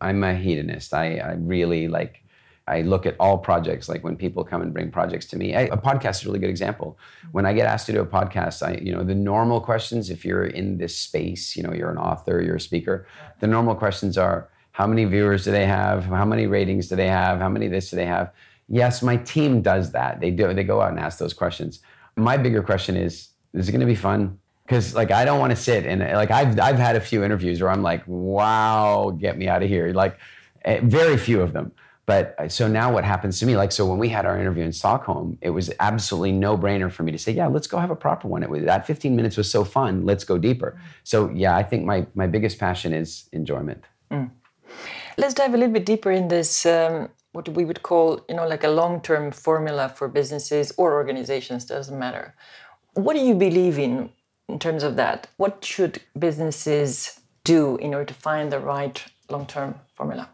I'm 0.00 0.24
a 0.24 0.34
hedonist. 0.34 0.92
I, 0.92 1.18
I 1.18 1.32
really 1.34 1.86
like 1.86 2.23
I 2.66 2.80
look 2.80 3.04
at 3.04 3.14
all 3.20 3.36
projects, 3.36 3.88
like 3.88 4.02
when 4.02 4.16
people 4.16 4.42
come 4.42 4.62
and 4.62 4.72
bring 4.72 4.90
projects 4.90 5.26
to 5.26 5.36
me. 5.36 5.54
I, 5.54 5.62
a 5.62 5.76
podcast 5.76 6.20
is 6.20 6.22
a 6.24 6.26
really 6.28 6.38
good 6.38 6.48
example. 6.48 6.98
When 7.32 7.44
I 7.44 7.52
get 7.52 7.66
asked 7.66 7.86
to 7.86 7.92
do 7.92 8.00
a 8.00 8.06
podcast, 8.06 8.66
I, 8.66 8.80
you 8.80 8.92
know, 8.92 9.04
the 9.04 9.14
normal 9.14 9.60
questions, 9.60 10.08
if 10.08 10.24
you're 10.24 10.46
in 10.46 10.78
this 10.78 10.96
space, 10.96 11.56
you 11.56 11.62
know, 11.62 11.74
you're 11.74 11.90
an 11.90 11.98
author, 11.98 12.40
you're 12.40 12.56
a 12.56 12.60
speaker, 12.60 13.06
the 13.40 13.46
normal 13.46 13.74
questions 13.74 14.16
are, 14.16 14.48
how 14.72 14.88
many 14.88 15.04
viewers 15.04 15.44
do 15.44 15.52
they 15.52 15.66
have? 15.66 16.04
How 16.06 16.24
many 16.24 16.46
ratings 16.46 16.88
do 16.88 16.96
they 16.96 17.06
have? 17.06 17.38
How 17.38 17.48
many 17.48 17.68
this 17.68 17.90
do 17.90 17.96
they 17.96 18.06
have? 18.06 18.32
Yes, 18.68 19.02
my 19.02 19.16
team 19.18 19.62
does 19.62 19.92
that. 19.92 20.20
They 20.20 20.32
do. 20.32 20.52
They 20.52 20.64
go 20.64 20.80
out 20.80 20.90
and 20.90 20.98
ask 20.98 21.18
those 21.18 21.32
questions. 21.32 21.80
My 22.16 22.36
bigger 22.36 22.60
question 22.60 22.96
is, 22.96 23.28
is 23.52 23.68
it 23.68 23.72
going 23.72 23.80
to 23.80 23.86
be 23.86 23.94
fun? 23.94 24.36
Because 24.66 24.94
like 24.94 25.12
I 25.12 25.24
don't 25.24 25.38
want 25.38 25.50
to 25.50 25.56
sit 25.56 25.86
and 25.86 26.00
like 26.00 26.30
I've 26.30 26.58
I've 26.58 26.78
had 26.78 26.96
a 26.96 27.00
few 27.00 27.22
interviews 27.22 27.60
where 27.60 27.70
I'm 27.70 27.82
like, 27.82 28.02
wow, 28.06 29.16
get 29.20 29.38
me 29.38 29.46
out 29.46 29.62
of 29.62 29.68
here. 29.68 29.92
Like 29.92 30.18
eh, 30.64 30.80
very 30.82 31.18
few 31.18 31.40
of 31.40 31.52
them. 31.52 31.70
But 32.06 32.34
uh, 32.38 32.48
so 32.48 32.68
now 32.68 32.92
what 32.92 33.04
happens 33.04 33.38
to 33.40 33.46
me, 33.46 33.56
like, 33.56 33.72
so 33.72 33.86
when 33.86 33.98
we 33.98 34.08
had 34.08 34.26
our 34.26 34.38
interview 34.38 34.64
in 34.64 34.72
Stockholm, 34.72 35.38
it 35.40 35.50
was 35.50 35.70
absolutely 35.80 36.32
no 36.32 36.56
brainer 36.56 36.92
for 36.92 37.02
me 37.02 37.12
to 37.12 37.18
say, 37.18 37.32
yeah, 37.32 37.46
let's 37.46 37.66
go 37.66 37.78
have 37.78 37.90
a 37.90 37.96
proper 37.96 38.28
one. 38.28 38.42
It 38.42 38.50
was, 38.50 38.64
that 38.64 38.86
15 38.86 39.16
minutes 39.16 39.36
was 39.36 39.50
so 39.50 39.64
fun. 39.64 40.04
Let's 40.04 40.24
go 40.24 40.36
deeper. 40.36 40.78
So 41.02 41.30
yeah, 41.30 41.56
I 41.56 41.62
think 41.62 41.84
my, 41.84 42.06
my 42.14 42.26
biggest 42.26 42.58
passion 42.58 42.92
is 42.92 43.28
enjoyment. 43.32 43.84
Mm. 44.10 44.30
Let's 45.16 45.34
dive 45.34 45.54
a 45.54 45.56
little 45.56 45.72
bit 45.72 45.86
deeper 45.86 46.10
in 46.10 46.28
this, 46.28 46.66
um, 46.66 47.08
what 47.32 47.48
we 47.48 47.64
would 47.64 47.82
call, 47.82 48.24
you 48.28 48.34
know, 48.34 48.46
like 48.46 48.64
a 48.64 48.68
long-term 48.68 49.32
formula 49.32 49.88
for 49.88 50.08
businesses 50.08 50.72
or 50.76 50.92
organizations, 50.94 51.64
doesn't 51.64 51.98
matter. 51.98 52.34
What 52.94 53.14
do 53.14 53.20
you 53.20 53.34
believe 53.34 53.78
in 53.78 54.10
in 54.48 54.58
terms 54.58 54.82
of 54.82 54.96
that? 54.96 55.28
What 55.36 55.64
should 55.64 56.02
businesses 56.18 57.20
do 57.44 57.76
in 57.78 57.94
order 57.94 58.04
to 58.06 58.14
find 58.14 58.52
the 58.52 58.60
right 58.60 59.02
long-term 59.30 59.74
formula? 59.94 60.28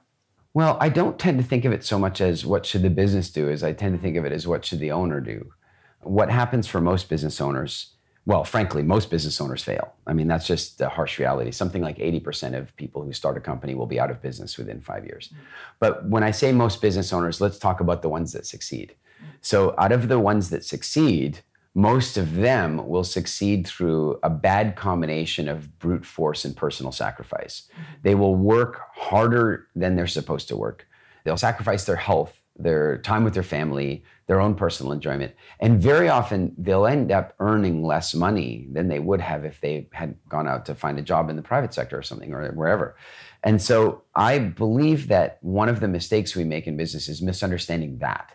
Well, 0.52 0.76
I 0.80 0.88
don't 0.88 1.18
tend 1.18 1.38
to 1.38 1.44
think 1.44 1.64
of 1.64 1.72
it 1.72 1.84
so 1.84 1.98
much 1.98 2.20
as 2.20 2.44
what 2.44 2.66
should 2.66 2.82
the 2.82 2.90
business 2.90 3.30
do 3.30 3.48
as 3.48 3.62
I 3.62 3.72
tend 3.72 3.96
to 3.96 4.02
think 4.02 4.16
of 4.16 4.24
it 4.24 4.32
as 4.32 4.46
what 4.46 4.64
should 4.64 4.80
the 4.80 4.90
owner 4.90 5.20
do. 5.20 5.52
What 6.00 6.30
happens 6.30 6.66
for 6.66 6.80
most 6.80 7.08
business 7.08 7.40
owners, 7.40 7.94
well, 8.26 8.42
frankly, 8.42 8.82
most 8.82 9.10
business 9.10 9.40
owners 9.40 9.62
fail. 9.62 9.94
I 10.06 10.12
mean, 10.12 10.26
that's 10.26 10.46
just 10.46 10.78
the 10.78 10.88
harsh 10.88 11.18
reality. 11.18 11.52
Something 11.52 11.82
like 11.82 11.98
80% 11.98 12.58
of 12.58 12.74
people 12.76 13.04
who 13.04 13.12
start 13.12 13.36
a 13.36 13.40
company 13.40 13.74
will 13.74 13.86
be 13.86 14.00
out 14.00 14.10
of 14.10 14.22
business 14.22 14.58
within 14.58 14.80
five 14.80 15.04
years. 15.04 15.28
Mm-hmm. 15.28 15.42
But 15.78 16.08
when 16.08 16.24
I 16.24 16.32
say 16.32 16.50
most 16.50 16.82
business 16.82 17.12
owners, 17.12 17.40
let's 17.40 17.58
talk 17.58 17.80
about 17.80 18.02
the 18.02 18.08
ones 18.08 18.32
that 18.32 18.46
succeed. 18.46 18.94
So, 19.42 19.74
out 19.78 19.92
of 19.92 20.08
the 20.08 20.18
ones 20.18 20.50
that 20.50 20.64
succeed, 20.64 21.40
most 21.74 22.16
of 22.16 22.34
them 22.34 22.88
will 22.88 23.04
succeed 23.04 23.66
through 23.66 24.18
a 24.22 24.30
bad 24.30 24.74
combination 24.74 25.48
of 25.48 25.78
brute 25.78 26.04
force 26.04 26.44
and 26.44 26.56
personal 26.56 26.90
sacrifice. 26.90 27.68
Mm-hmm. 27.72 27.82
They 28.02 28.14
will 28.14 28.34
work 28.34 28.80
harder 28.94 29.68
than 29.76 29.94
they're 29.94 30.06
supposed 30.06 30.48
to 30.48 30.56
work. 30.56 30.86
They'll 31.24 31.36
sacrifice 31.36 31.84
their 31.84 31.96
health, 31.96 32.36
their 32.56 32.98
time 32.98 33.22
with 33.22 33.34
their 33.34 33.44
family, 33.44 34.02
their 34.26 34.40
own 34.40 34.54
personal 34.54 34.92
enjoyment. 34.92 35.32
And 35.60 35.80
very 35.80 36.08
often 36.08 36.54
they'll 36.58 36.86
end 36.86 37.12
up 37.12 37.34
earning 37.38 37.84
less 37.84 38.14
money 38.14 38.66
than 38.72 38.88
they 38.88 38.98
would 38.98 39.20
have 39.20 39.44
if 39.44 39.60
they 39.60 39.88
had 39.92 40.16
gone 40.28 40.48
out 40.48 40.66
to 40.66 40.74
find 40.74 40.98
a 40.98 41.02
job 41.02 41.30
in 41.30 41.36
the 41.36 41.42
private 41.42 41.72
sector 41.72 41.98
or 41.98 42.02
something 42.02 42.32
or 42.32 42.50
wherever. 42.52 42.96
And 43.44 43.62
so 43.62 44.02
I 44.14 44.38
believe 44.38 45.08
that 45.08 45.38
one 45.40 45.68
of 45.68 45.80
the 45.80 45.88
mistakes 45.88 46.34
we 46.34 46.44
make 46.44 46.66
in 46.66 46.76
business 46.76 47.08
is 47.08 47.22
misunderstanding 47.22 47.98
that 47.98 48.32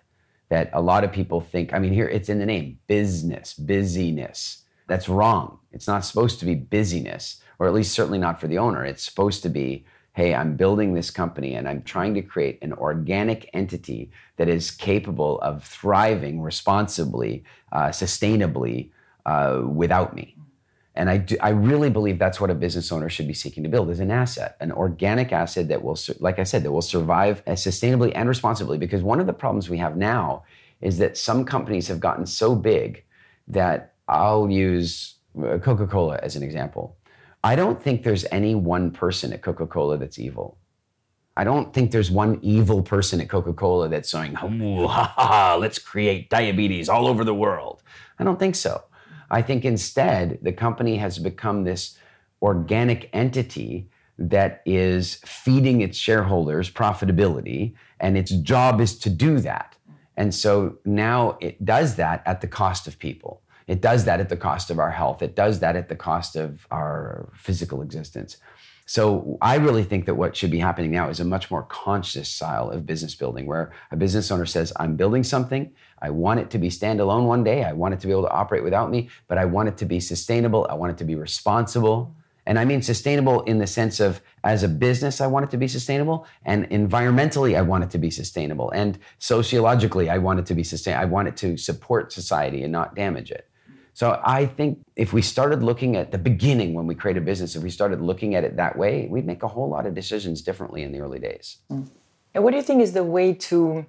that 0.49 0.69
a 0.73 0.81
lot 0.81 1.03
of 1.03 1.11
people 1.11 1.41
think, 1.41 1.73
I 1.73 1.79
mean, 1.79 1.93
here 1.93 2.07
it's 2.07 2.29
in 2.29 2.39
the 2.39 2.45
name 2.45 2.79
business, 2.87 3.53
busyness. 3.53 4.63
That's 4.87 5.09
wrong. 5.09 5.59
It's 5.71 5.87
not 5.87 6.05
supposed 6.05 6.39
to 6.39 6.45
be 6.45 6.55
busyness, 6.55 7.41
or 7.57 7.67
at 7.67 7.73
least 7.73 7.93
certainly 7.93 8.19
not 8.19 8.39
for 8.39 8.47
the 8.47 8.59
owner. 8.59 8.85
It's 8.85 9.03
supposed 9.03 9.41
to 9.43 9.49
be, 9.49 9.85
hey, 10.13 10.33
I'm 10.35 10.55
building 10.55 10.93
this 10.93 11.11
company 11.11 11.55
and 11.55 11.67
I'm 11.67 11.81
trying 11.81 12.13
to 12.13 12.21
create 12.21 12.59
an 12.61 12.73
organic 12.73 13.49
entity 13.53 14.11
that 14.37 14.47
is 14.47 14.71
capable 14.71 15.39
of 15.41 15.63
thriving 15.63 16.41
responsibly, 16.41 17.43
uh, 17.71 17.89
sustainably 17.89 18.91
uh, 19.25 19.63
without 19.65 20.15
me. 20.15 20.35
And 20.97 21.09
I, 21.09 21.17
do, 21.17 21.35
I 21.41 21.49
really 21.49 21.89
believe 21.89 22.17
that's 22.17 22.39
what 22.39 22.49
a 22.49 22.55
business 22.55 22.91
owner 22.91 23.09
should 23.09 23.27
be 23.27 23.33
seeking 23.33 23.63
to 23.63 23.69
build 23.69 23.89
is 23.89 23.99
an 23.99 24.11
asset, 24.11 24.55
an 24.61 24.71
organic 24.71 25.33
asset 25.33 25.67
that 25.67 25.83
will, 25.83 25.97
like 26.19 26.39
I 26.39 26.43
said, 26.43 26.63
that 26.63 26.71
will 26.71 26.81
survive 26.81 27.43
sustainably 27.45 28.13
and 28.15 28.29
responsibly. 28.29 28.77
Because 28.77 29.03
one 29.03 29.19
of 29.19 29.27
the 29.27 29.33
problems 29.33 29.69
we 29.69 29.77
have 29.77 29.97
now 29.97 30.43
is 30.79 30.97
that 30.99 31.17
some 31.17 31.43
companies 31.43 31.87
have 31.89 31.99
gotten 31.99 32.25
so 32.25 32.55
big 32.55 33.03
that 33.47 33.93
I'll 34.07 34.49
use 34.49 35.15
uh, 35.37 35.57
Coca 35.57 35.85
Cola 35.85 36.17
as 36.23 36.35
an 36.35 36.43
example. 36.43 36.95
I 37.43 37.55
don't 37.55 37.81
think 37.81 38.03
there's 38.03 38.25
any 38.31 38.55
one 38.55 38.91
person 38.91 39.33
at 39.33 39.41
Coca 39.41 39.67
Cola 39.67 39.97
that's 39.97 40.17
evil. 40.17 40.57
I 41.37 41.43
don't 41.43 41.73
think 41.73 41.91
there's 41.91 42.09
one 42.09 42.39
evil 42.41 42.81
person 42.81 43.19
at 43.19 43.27
Coca 43.27 43.51
Cola 43.53 43.89
that's 43.89 44.09
saying, 44.09 44.37
oh, 44.41 44.87
ha, 44.87 45.13
ha, 45.15 45.57
let's 45.59 45.77
create 45.77 46.29
diabetes 46.29 46.87
all 46.87 47.07
over 47.07 47.25
the 47.25 47.35
world. 47.35 47.83
I 48.17 48.23
don't 48.23 48.39
think 48.39 48.55
so. 48.55 48.83
I 49.29 49.41
think 49.41 49.65
instead, 49.65 50.39
the 50.41 50.53
company 50.53 50.97
has 50.97 51.17
become 51.19 51.63
this 51.63 51.97
organic 52.41 53.09
entity 53.13 53.89
that 54.17 54.61
is 54.65 55.15
feeding 55.25 55.81
its 55.81 55.97
shareholders 55.97 56.71
profitability, 56.71 57.73
and 57.99 58.17
its 58.17 58.31
job 58.31 58.79
is 58.79 58.97
to 58.99 59.09
do 59.09 59.39
that. 59.39 59.75
And 60.15 60.33
so 60.33 60.77
now 60.85 61.37
it 61.41 61.65
does 61.65 61.95
that 61.95 62.23
at 62.25 62.41
the 62.41 62.47
cost 62.47 62.87
of 62.87 62.97
people. 62.99 63.41
It 63.67 63.81
does 63.81 64.05
that 64.05 64.19
at 64.19 64.29
the 64.29 64.37
cost 64.37 64.69
of 64.69 64.79
our 64.79 64.91
health. 64.91 65.21
It 65.21 65.35
does 65.35 65.59
that 65.59 65.75
at 65.75 65.89
the 65.89 65.95
cost 65.95 66.35
of 66.35 66.67
our 66.71 67.29
physical 67.35 67.81
existence. 67.81 68.37
So 68.85 69.39
I 69.41 69.55
really 69.55 69.83
think 69.83 70.05
that 70.05 70.13
what 70.13 70.35
should 70.35 70.51
be 70.51 70.59
happening 70.59 70.91
now 70.91 71.09
is 71.09 71.19
a 71.19 71.25
much 71.25 71.49
more 71.49 71.63
conscious 71.63 72.29
style 72.29 72.69
of 72.69 72.85
business 72.85 73.15
building 73.15 73.47
where 73.47 73.73
a 73.91 73.97
business 73.97 74.29
owner 74.29 74.45
says, 74.45 74.71
I'm 74.79 74.95
building 74.95 75.23
something. 75.23 75.73
I 76.01 76.09
want 76.09 76.39
it 76.39 76.49
to 76.51 76.57
be 76.57 76.69
standalone 76.69 77.25
one 77.25 77.43
day. 77.43 77.63
I 77.63 77.73
want 77.73 77.93
it 77.93 77.99
to 78.01 78.07
be 78.07 78.11
able 78.11 78.23
to 78.23 78.31
operate 78.31 78.63
without 78.63 78.91
me, 78.91 79.09
but 79.27 79.37
I 79.37 79.45
want 79.45 79.69
it 79.69 79.77
to 79.77 79.85
be 79.85 79.99
sustainable. 79.99 80.67
I 80.69 80.73
want 80.73 80.91
it 80.91 80.97
to 80.99 81.05
be 81.05 81.15
responsible. 81.15 82.15
And 82.45 82.59
I 82.59 82.65
mean 82.65 82.81
sustainable 82.81 83.41
in 83.41 83.57
the 83.57 83.65
sense 83.65 83.99
of 83.99 84.21
as 84.43 84.61
a 84.61 84.67
business, 84.67 85.19
I 85.19 85.27
want 85.27 85.45
it 85.45 85.51
to 85.51 85.57
be 85.57 85.67
sustainable. 85.67 86.27
And 86.43 86.69
environmentally, 86.69 87.57
I 87.57 87.61
want 87.61 87.83
it 87.83 87.89
to 87.91 87.97
be 87.97 88.11
sustainable. 88.11 88.69
And 88.71 88.99
sociologically, 89.17 90.09
I 90.09 90.19
want 90.19 90.39
it 90.39 90.45
to 90.47 90.53
be 90.53 90.63
sustainable. 90.63 91.01
I 91.01 91.05
want 91.05 91.27
it 91.27 91.37
to 91.37 91.57
support 91.57 92.13
society 92.13 92.61
and 92.61 92.71
not 92.71 92.95
damage 92.95 93.31
it. 93.31 93.49
So 93.93 94.21
I 94.25 94.45
think 94.45 94.79
if 94.97 95.13
we 95.13 95.21
started 95.21 95.63
looking 95.63 95.95
at 95.95 96.11
the 96.11 96.17
beginning 96.17 96.73
when 96.73 96.85
we 96.85 96.95
create 96.95 97.15
a 97.15 97.21
business, 97.21 97.55
if 97.55 97.63
we 97.63 97.69
started 97.69 98.01
looking 98.01 98.35
at 98.35 98.43
it 98.43 98.57
that 98.57 98.77
way, 98.77 99.07
we'd 99.09 99.25
make 99.25 99.41
a 99.41 99.47
whole 99.47 99.69
lot 99.69 99.85
of 99.85 99.95
decisions 99.95 100.41
differently 100.41 100.83
in 100.83 100.91
the 100.91 100.99
early 100.99 101.17
days. 101.17 101.59
Mm. 101.71 101.89
And 102.33 102.43
what 102.43 102.51
do 102.51 102.57
you 102.57 102.63
think 102.63 102.81
is 102.81 102.91
the 102.91 103.05
way 103.05 103.33
to 103.33 103.85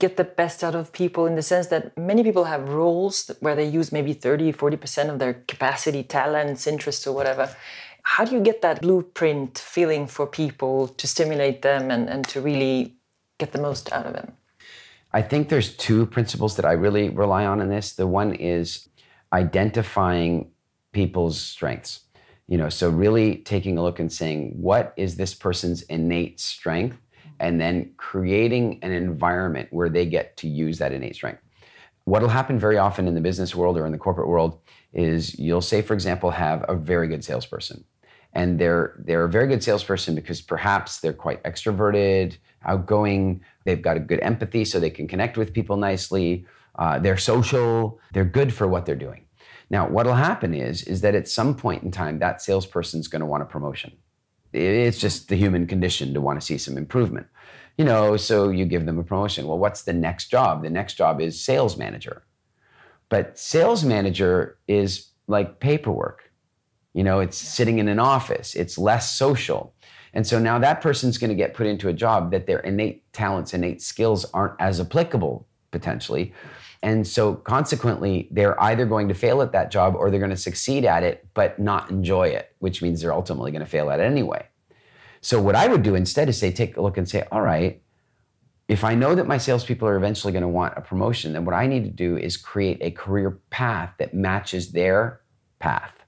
get 0.00 0.16
the 0.16 0.24
best 0.24 0.64
out 0.64 0.74
of 0.74 0.92
people 0.92 1.26
in 1.26 1.36
the 1.36 1.42
sense 1.42 1.68
that 1.68 1.96
many 1.96 2.24
people 2.24 2.44
have 2.44 2.68
roles 2.68 3.30
where 3.40 3.54
they 3.54 3.66
use 3.66 3.92
maybe 3.92 4.12
30, 4.12 4.52
40% 4.52 5.10
of 5.10 5.18
their 5.18 5.34
capacity, 5.46 6.02
talents, 6.02 6.66
interests, 6.66 7.06
or 7.06 7.14
whatever? 7.14 7.54
How 8.02 8.24
do 8.24 8.34
you 8.34 8.40
get 8.40 8.62
that 8.62 8.80
blueprint 8.80 9.58
feeling 9.58 10.06
for 10.06 10.26
people 10.26 10.88
to 10.88 11.06
stimulate 11.06 11.62
them 11.62 11.90
and, 11.90 12.08
and 12.08 12.26
to 12.28 12.40
really 12.40 12.96
get 13.38 13.52
the 13.52 13.60
most 13.60 13.92
out 13.92 14.06
of 14.06 14.14
them? 14.14 14.32
I 15.12 15.22
think 15.22 15.48
there's 15.48 15.76
two 15.76 16.06
principles 16.06 16.56
that 16.56 16.64
I 16.64 16.72
really 16.72 17.10
rely 17.10 17.44
on 17.44 17.60
in 17.60 17.68
this. 17.68 17.92
The 17.92 18.06
one 18.06 18.34
is 18.34 18.88
identifying 19.32 20.50
people's 20.92 21.38
strengths. 21.38 22.00
You 22.48 22.58
know, 22.58 22.68
so 22.68 22.88
really 22.88 23.36
taking 23.36 23.78
a 23.78 23.82
look 23.82 24.00
and 24.00 24.12
saying, 24.12 24.54
what 24.56 24.92
is 24.96 25.16
this 25.16 25.34
person's 25.34 25.82
innate 25.82 26.40
strength? 26.40 26.96
And 27.40 27.60
then 27.60 27.92
creating 27.96 28.78
an 28.82 28.92
environment 28.92 29.68
where 29.72 29.88
they 29.88 30.06
get 30.06 30.36
to 30.36 30.48
use 30.48 30.78
that 30.78 30.92
innate 30.92 31.16
strength. 31.16 31.42
What'll 32.04 32.28
happen 32.28 32.58
very 32.58 32.78
often 32.78 33.08
in 33.08 33.14
the 33.14 33.20
business 33.20 33.54
world 33.54 33.76
or 33.76 33.86
in 33.86 33.92
the 33.92 33.98
corporate 33.98 34.28
world 34.28 34.60
is 34.92 35.38
you'll 35.38 35.60
say, 35.60 35.82
for 35.82 35.94
example, 35.94 36.30
have 36.30 36.64
a 36.68 36.76
very 36.76 37.08
good 37.08 37.24
salesperson. 37.24 37.84
And 38.32 38.60
they're 38.60 38.94
they're 39.06 39.24
a 39.24 39.28
very 39.28 39.48
good 39.48 39.64
salesperson 39.64 40.14
because 40.14 40.40
perhaps 40.40 41.00
they're 41.00 41.12
quite 41.12 41.42
extroverted, 41.42 42.36
outgoing, 42.64 43.40
they've 43.64 43.82
got 43.82 43.96
a 43.96 44.00
good 44.00 44.20
empathy, 44.20 44.64
so 44.64 44.78
they 44.78 44.90
can 44.90 45.08
connect 45.08 45.36
with 45.36 45.52
people 45.52 45.76
nicely. 45.76 46.46
Uh, 46.76 46.98
they're 46.98 47.16
social, 47.16 47.98
they're 48.12 48.24
good 48.24 48.54
for 48.54 48.68
what 48.68 48.86
they're 48.86 48.94
doing. 48.94 49.24
Now, 49.70 49.88
what'll 49.88 50.14
happen 50.14 50.54
is, 50.54 50.82
is 50.84 51.00
that 51.00 51.14
at 51.14 51.28
some 51.28 51.54
point 51.56 51.82
in 51.82 51.90
time, 51.90 52.18
that 52.18 52.42
salesperson's 52.42 53.08
going 53.08 53.20
to 53.20 53.26
want 53.26 53.42
a 53.42 53.46
promotion. 53.46 53.92
It's 54.52 54.98
just 54.98 55.28
the 55.28 55.36
human 55.36 55.66
condition 55.66 56.14
to 56.14 56.20
want 56.20 56.40
to 56.40 56.46
see 56.46 56.58
some 56.58 56.76
improvement. 56.76 57.26
You 57.78 57.84
know, 57.84 58.16
so 58.16 58.50
you 58.50 58.66
give 58.66 58.84
them 58.84 58.98
a 58.98 59.04
promotion. 59.04 59.46
Well, 59.46 59.58
what's 59.58 59.82
the 59.82 59.92
next 59.92 60.30
job? 60.30 60.62
The 60.62 60.70
next 60.70 60.94
job 60.94 61.20
is 61.20 61.42
sales 61.42 61.76
manager. 61.76 62.24
But 63.08 63.38
sales 63.38 63.84
manager 63.84 64.58
is 64.68 65.08
like 65.26 65.60
paperwork. 65.60 66.30
You 66.92 67.04
know, 67.04 67.20
it's 67.20 67.36
sitting 67.36 67.78
in 67.78 67.88
an 67.88 67.98
office, 68.00 68.54
it's 68.54 68.76
less 68.76 69.16
social. 69.16 69.74
And 70.12 70.26
so 70.26 70.40
now 70.40 70.58
that 70.58 70.80
person's 70.80 71.18
going 71.18 71.28
to 71.28 71.36
get 71.36 71.54
put 71.54 71.68
into 71.68 71.88
a 71.88 71.92
job 71.92 72.32
that 72.32 72.46
their 72.46 72.58
innate 72.60 73.12
talents, 73.12 73.54
innate 73.54 73.80
skills 73.80 74.24
aren't 74.34 74.60
as 74.60 74.80
applicable 74.80 75.46
potentially. 75.70 76.34
And 76.82 77.06
so 77.06 77.34
consequently, 77.34 78.28
they're 78.30 78.60
either 78.62 78.86
going 78.86 79.08
to 79.08 79.14
fail 79.14 79.42
at 79.42 79.52
that 79.52 79.70
job 79.70 79.94
or 79.94 80.10
they're 80.10 80.20
going 80.20 80.30
to 80.30 80.36
succeed 80.36 80.84
at 80.84 81.02
it, 81.02 81.26
but 81.34 81.58
not 81.58 81.90
enjoy 81.90 82.28
it, 82.28 82.54
which 82.58 82.80
means 82.80 83.00
they're 83.00 83.12
ultimately 83.12 83.50
going 83.50 83.64
to 83.64 83.70
fail 83.70 83.90
at 83.90 84.00
it 84.00 84.04
anyway. 84.04 84.46
So 85.20 85.40
what 85.42 85.54
I 85.54 85.66
would 85.66 85.82
do 85.82 85.94
instead 85.94 86.30
is 86.30 86.38
say, 86.38 86.50
take 86.50 86.78
a 86.78 86.80
look 86.80 86.96
and 86.96 87.06
say, 87.06 87.26
all 87.30 87.42
right, 87.42 87.82
if 88.68 88.84
I 88.84 88.94
know 88.94 89.14
that 89.14 89.26
my 89.26 89.36
salespeople 89.36 89.86
are 89.86 89.96
eventually 89.96 90.32
going 90.32 90.42
to 90.42 90.48
want 90.48 90.74
a 90.78 90.80
promotion, 90.80 91.34
then 91.34 91.44
what 91.44 91.54
I 91.54 91.66
need 91.66 91.84
to 91.84 91.90
do 91.90 92.16
is 92.16 92.38
create 92.38 92.78
a 92.80 92.90
career 92.90 93.40
path 93.50 93.92
that 93.98 94.14
matches 94.14 94.72
their 94.72 95.20
path 95.58 96.00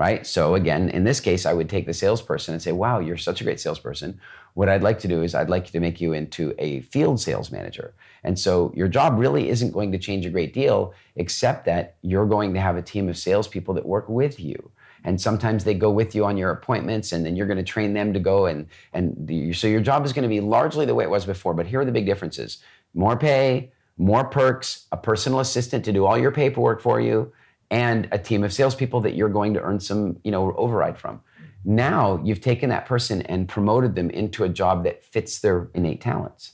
right? 0.00 0.26
So 0.26 0.54
again, 0.54 0.88
in 0.88 1.04
this 1.04 1.20
case, 1.20 1.44
I 1.44 1.52
would 1.52 1.68
take 1.68 1.84
the 1.84 1.92
salesperson 1.92 2.54
and 2.54 2.62
say, 2.62 2.72
"Wow, 2.72 3.00
you're 3.00 3.18
such 3.18 3.42
a 3.42 3.44
great 3.44 3.60
salesperson. 3.60 4.18
What 4.54 4.68
I'd 4.68 4.82
like 4.82 4.98
to 5.00 5.08
do 5.08 5.22
is 5.22 5.34
I'd 5.34 5.50
like 5.50 5.66
to 5.70 5.80
make 5.80 6.00
you 6.00 6.12
into 6.12 6.54
a 6.58 6.80
field 6.80 7.20
sales 7.20 7.50
manager." 7.50 7.94
And 8.24 8.38
so 8.38 8.72
your 8.74 8.88
job 8.88 9.18
really 9.18 9.48
isn't 9.48 9.72
going 9.72 9.92
to 9.92 9.98
change 9.98 10.26
a 10.26 10.30
great 10.30 10.52
deal, 10.52 10.92
except 11.16 11.64
that 11.64 11.94
you're 12.02 12.26
going 12.26 12.54
to 12.54 12.60
have 12.60 12.76
a 12.76 12.82
team 12.82 13.08
of 13.08 13.16
salespeople 13.16 13.74
that 13.74 13.86
work 13.86 14.08
with 14.08 14.38
you. 14.38 14.70
And 15.02 15.18
sometimes 15.18 15.64
they 15.64 15.72
go 15.72 15.90
with 15.90 16.14
you 16.14 16.26
on 16.26 16.36
your 16.36 16.50
appointments, 16.50 17.12
and 17.12 17.24
then 17.24 17.34
you're 17.34 17.46
going 17.46 17.56
to 17.56 17.72
train 17.72 17.94
them 17.94 18.12
to 18.12 18.20
go 18.20 18.46
and 18.46 18.66
and 18.92 19.56
so 19.56 19.66
your 19.66 19.80
job 19.80 20.04
is 20.04 20.12
going 20.12 20.24
to 20.24 20.28
be 20.28 20.40
largely 20.40 20.84
the 20.84 20.94
way 20.94 21.04
it 21.04 21.10
was 21.10 21.24
before. 21.24 21.54
But 21.54 21.66
here 21.66 21.80
are 21.80 21.84
the 21.86 21.92
big 21.92 22.06
differences: 22.06 22.58
more 22.92 23.16
pay, 23.16 23.72
more 23.96 24.24
perks, 24.24 24.86
a 24.92 24.96
personal 24.96 25.40
assistant 25.40 25.84
to 25.86 25.92
do 25.92 26.04
all 26.04 26.18
your 26.18 26.32
paperwork 26.32 26.82
for 26.82 27.00
you, 27.00 27.32
and 27.70 28.08
a 28.12 28.18
team 28.18 28.44
of 28.44 28.52
salespeople 28.52 29.00
that 29.02 29.14
you're 29.14 29.28
going 29.28 29.54
to 29.54 29.60
earn 29.60 29.80
some, 29.80 30.18
you 30.24 30.30
know, 30.30 30.52
override 30.56 30.98
from. 30.98 31.22
Now 31.64 32.20
you've 32.24 32.40
taken 32.40 32.70
that 32.70 32.86
person 32.86 33.22
and 33.22 33.48
promoted 33.48 33.94
them 33.94 34.10
into 34.10 34.44
a 34.44 34.48
job 34.48 34.84
that 34.84 35.04
fits 35.04 35.40
their 35.40 35.68
innate 35.74 36.00
talents. 36.00 36.52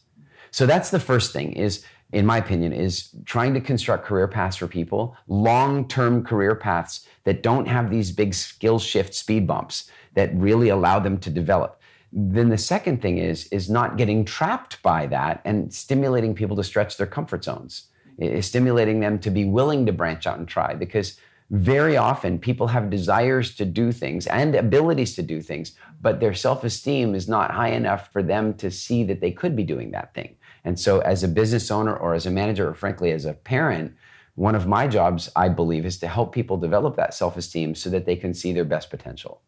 So 0.51 0.67
that's 0.67 0.91
the 0.91 1.01
first 1.01 1.33
thing 1.33 1.53
is 1.53 1.85
in 2.13 2.25
my 2.25 2.39
opinion 2.39 2.73
is 2.73 3.11
trying 3.25 3.53
to 3.55 3.61
construct 3.61 4.07
career 4.07 4.29
paths 4.29 4.57
for 4.57 4.69
people, 4.69 5.17
long-term 5.27 6.25
career 6.25 6.55
paths 6.55 7.07
that 7.25 7.43
don't 7.43 7.67
have 7.67 7.91
these 7.91 8.13
big 8.13 8.33
skill 8.33 8.79
shift 8.79 9.13
speed 9.13 9.47
bumps 9.47 9.91
that 10.15 10.35
really 10.35 10.69
allow 10.69 10.99
them 10.99 11.19
to 11.19 11.31
develop. 11.31 11.81
Then 12.13 12.49
the 12.49 12.59
second 12.59 13.03
thing 13.03 13.19
is 13.19 13.47
is 13.49 13.69
not 13.69 13.97
getting 13.97 14.25
trapped 14.25 14.81
by 14.83 15.07
that 15.09 15.41
and 15.45 15.73
stimulating 15.75 16.35
people 16.35 16.57
to 16.57 16.65
stretch 16.65 16.97
their 16.97 17.07
comfort 17.07 17.45
zones 17.45 17.89
is 18.19 18.47
stimulating 18.47 19.01
them 19.01 19.19
to 19.19 19.31
be 19.31 19.45
willing 19.45 19.87
to 19.87 19.93
branch 19.93 20.27
out 20.27 20.39
and 20.39 20.49
try 20.49 20.75
because 20.75 21.19
very 21.51 21.97
often 21.97 22.39
people 22.39 22.67
have 22.67 22.91
desires 22.91 23.55
to 23.55 23.65
do 23.65 23.93
things 23.93 24.27
and 24.27 24.55
abilities 24.55 25.15
to 25.15 25.23
do 25.23 25.41
things, 25.41 25.73
but 26.01 26.19
their 26.21 26.35
self 26.35 26.65
esteem 26.65 27.15
is 27.15 27.29
not 27.29 27.51
high 27.51 27.69
enough 27.69 28.13
for 28.13 28.23
them 28.23 28.55
to 28.55 28.71
see 28.71 29.05
that 29.05 29.21
they 29.21 29.31
could 29.31 29.55
be 29.55 29.63
doing 29.63 29.93
that 29.93 30.13
thing. 30.15 30.37
And 30.65 30.79
so, 30.79 31.01
as 31.01 31.23
a 31.23 31.29
business 31.29 31.71
owner 31.71 31.97
or 31.97 32.15
as 32.15 32.27
a 32.27 32.31
manager, 32.31 32.69
or 32.69 32.75
frankly, 32.75 33.13
as 33.13 33.25
a 33.25 33.33
parent, 33.33 33.95
one 34.35 34.55
of 34.55 34.67
my 34.67 34.89
jobs, 34.89 35.31
I 35.37 35.49
believe, 35.49 35.87
is 35.87 35.99
to 35.99 36.09
help 36.09 36.35
people 36.35 36.57
develop 36.57 36.97
that 36.97 37.15
self 37.15 37.37
esteem 37.37 37.75
so 37.75 37.91
that 37.91 38.07
they 38.07 38.17
can 38.17 38.35
see 38.35 38.53
their 38.53 38.65
best 38.65 38.91
potential. 38.91 39.41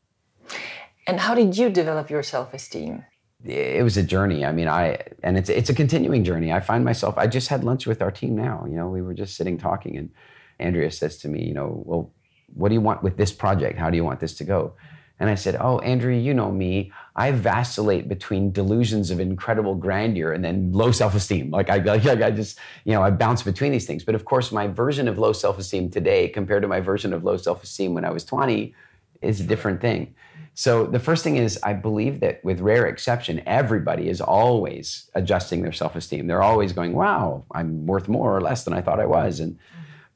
And 1.06 1.20
how 1.20 1.34
did 1.34 1.58
you 1.58 1.68
develop 1.68 2.10
your 2.10 2.22
self 2.22 2.54
esteem? 2.54 3.04
it 3.44 3.84
was 3.84 3.96
a 3.96 4.02
journey. 4.02 4.44
I 4.44 4.52
mean, 4.52 4.68
I 4.68 4.98
and 5.22 5.38
it's 5.38 5.48
it's 5.48 5.70
a 5.70 5.74
continuing 5.74 6.24
journey. 6.24 6.52
I 6.52 6.60
find 6.60 6.84
myself. 6.84 7.16
I 7.16 7.26
just 7.26 7.48
had 7.48 7.64
lunch 7.64 7.86
with 7.86 8.02
our 8.02 8.10
team 8.10 8.34
now. 8.34 8.64
You 8.68 8.76
know, 8.76 8.88
we 8.88 9.00
were 9.00 9.14
just 9.14 9.36
sitting 9.36 9.58
talking, 9.58 9.96
and 9.96 10.10
Andrea 10.58 10.90
says 10.90 11.18
to 11.18 11.28
me, 11.28 11.44
you 11.44 11.54
know, 11.54 11.82
well, 11.84 12.12
what 12.54 12.68
do 12.68 12.74
you 12.74 12.80
want 12.80 13.02
with 13.02 13.16
this 13.16 13.32
project? 13.32 13.78
How 13.78 13.90
do 13.90 13.96
you 13.96 14.04
want 14.04 14.20
this 14.20 14.34
to 14.34 14.44
go? 14.44 14.74
And 15.20 15.28
I 15.28 15.34
said, 15.34 15.56
oh, 15.60 15.80
Andrea, 15.80 16.20
you 16.20 16.32
know 16.32 16.52
me. 16.52 16.92
I 17.16 17.32
vacillate 17.32 18.08
between 18.08 18.52
delusions 18.52 19.10
of 19.10 19.18
incredible 19.18 19.74
grandeur 19.74 20.32
and 20.32 20.44
then 20.44 20.72
low 20.72 20.92
self-esteem. 20.92 21.50
Like 21.50 21.70
I, 21.70 21.78
like 21.78 22.06
I 22.06 22.30
just, 22.30 22.58
you 22.84 22.92
know, 22.92 23.02
I 23.02 23.10
bounce 23.10 23.42
between 23.42 23.72
these 23.72 23.86
things. 23.86 24.04
But 24.04 24.14
of 24.14 24.24
course, 24.24 24.52
my 24.52 24.68
version 24.68 25.08
of 25.08 25.18
low 25.18 25.32
self-esteem 25.32 25.90
today 25.90 26.28
compared 26.28 26.62
to 26.62 26.68
my 26.68 26.80
version 26.80 27.12
of 27.12 27.24
low 27.24 27.36
self-esteem 27.36 27.94
when 27.94 28.04
I 28.04 28.10
was 28.10 28.24
20 28.24 28.74
is 29.20 29.40
a 29.40 29.44
different 29.44 29.80
thing. 29.80 30.14
So 30.54 30.86
the 30.86 30.98
first 31.00 31.24
thing 31.24 31.36
is 31.36 31.58
I 31.62 31.72
believe 31.72 32.20
that 32.20 32.44
with 32.44 32.60
rare 32.60 32.86
exception, 32.86 33.42
everybody 33.46 34.08
is 34.08 34.20
always 34.20 35.10
adjusting 35.14 35.62
their 35.62 35.72
self-esteem. 35.72 36.26
They're 36.26 36.42
always 36.42 36.72
going, 36.72 36.94
"Wow, 36.94 37.44
I'm 37.52 37.86
worth 37.86 38.08
more 38.08 38.36
or 38.36 38.40
less 38.40 38.64
than 38.64 38.74
I 38.74 38.80
thought 38.80 38.98
I 38.98 39.06
was." 39.06 39.38
And 39.38 39.58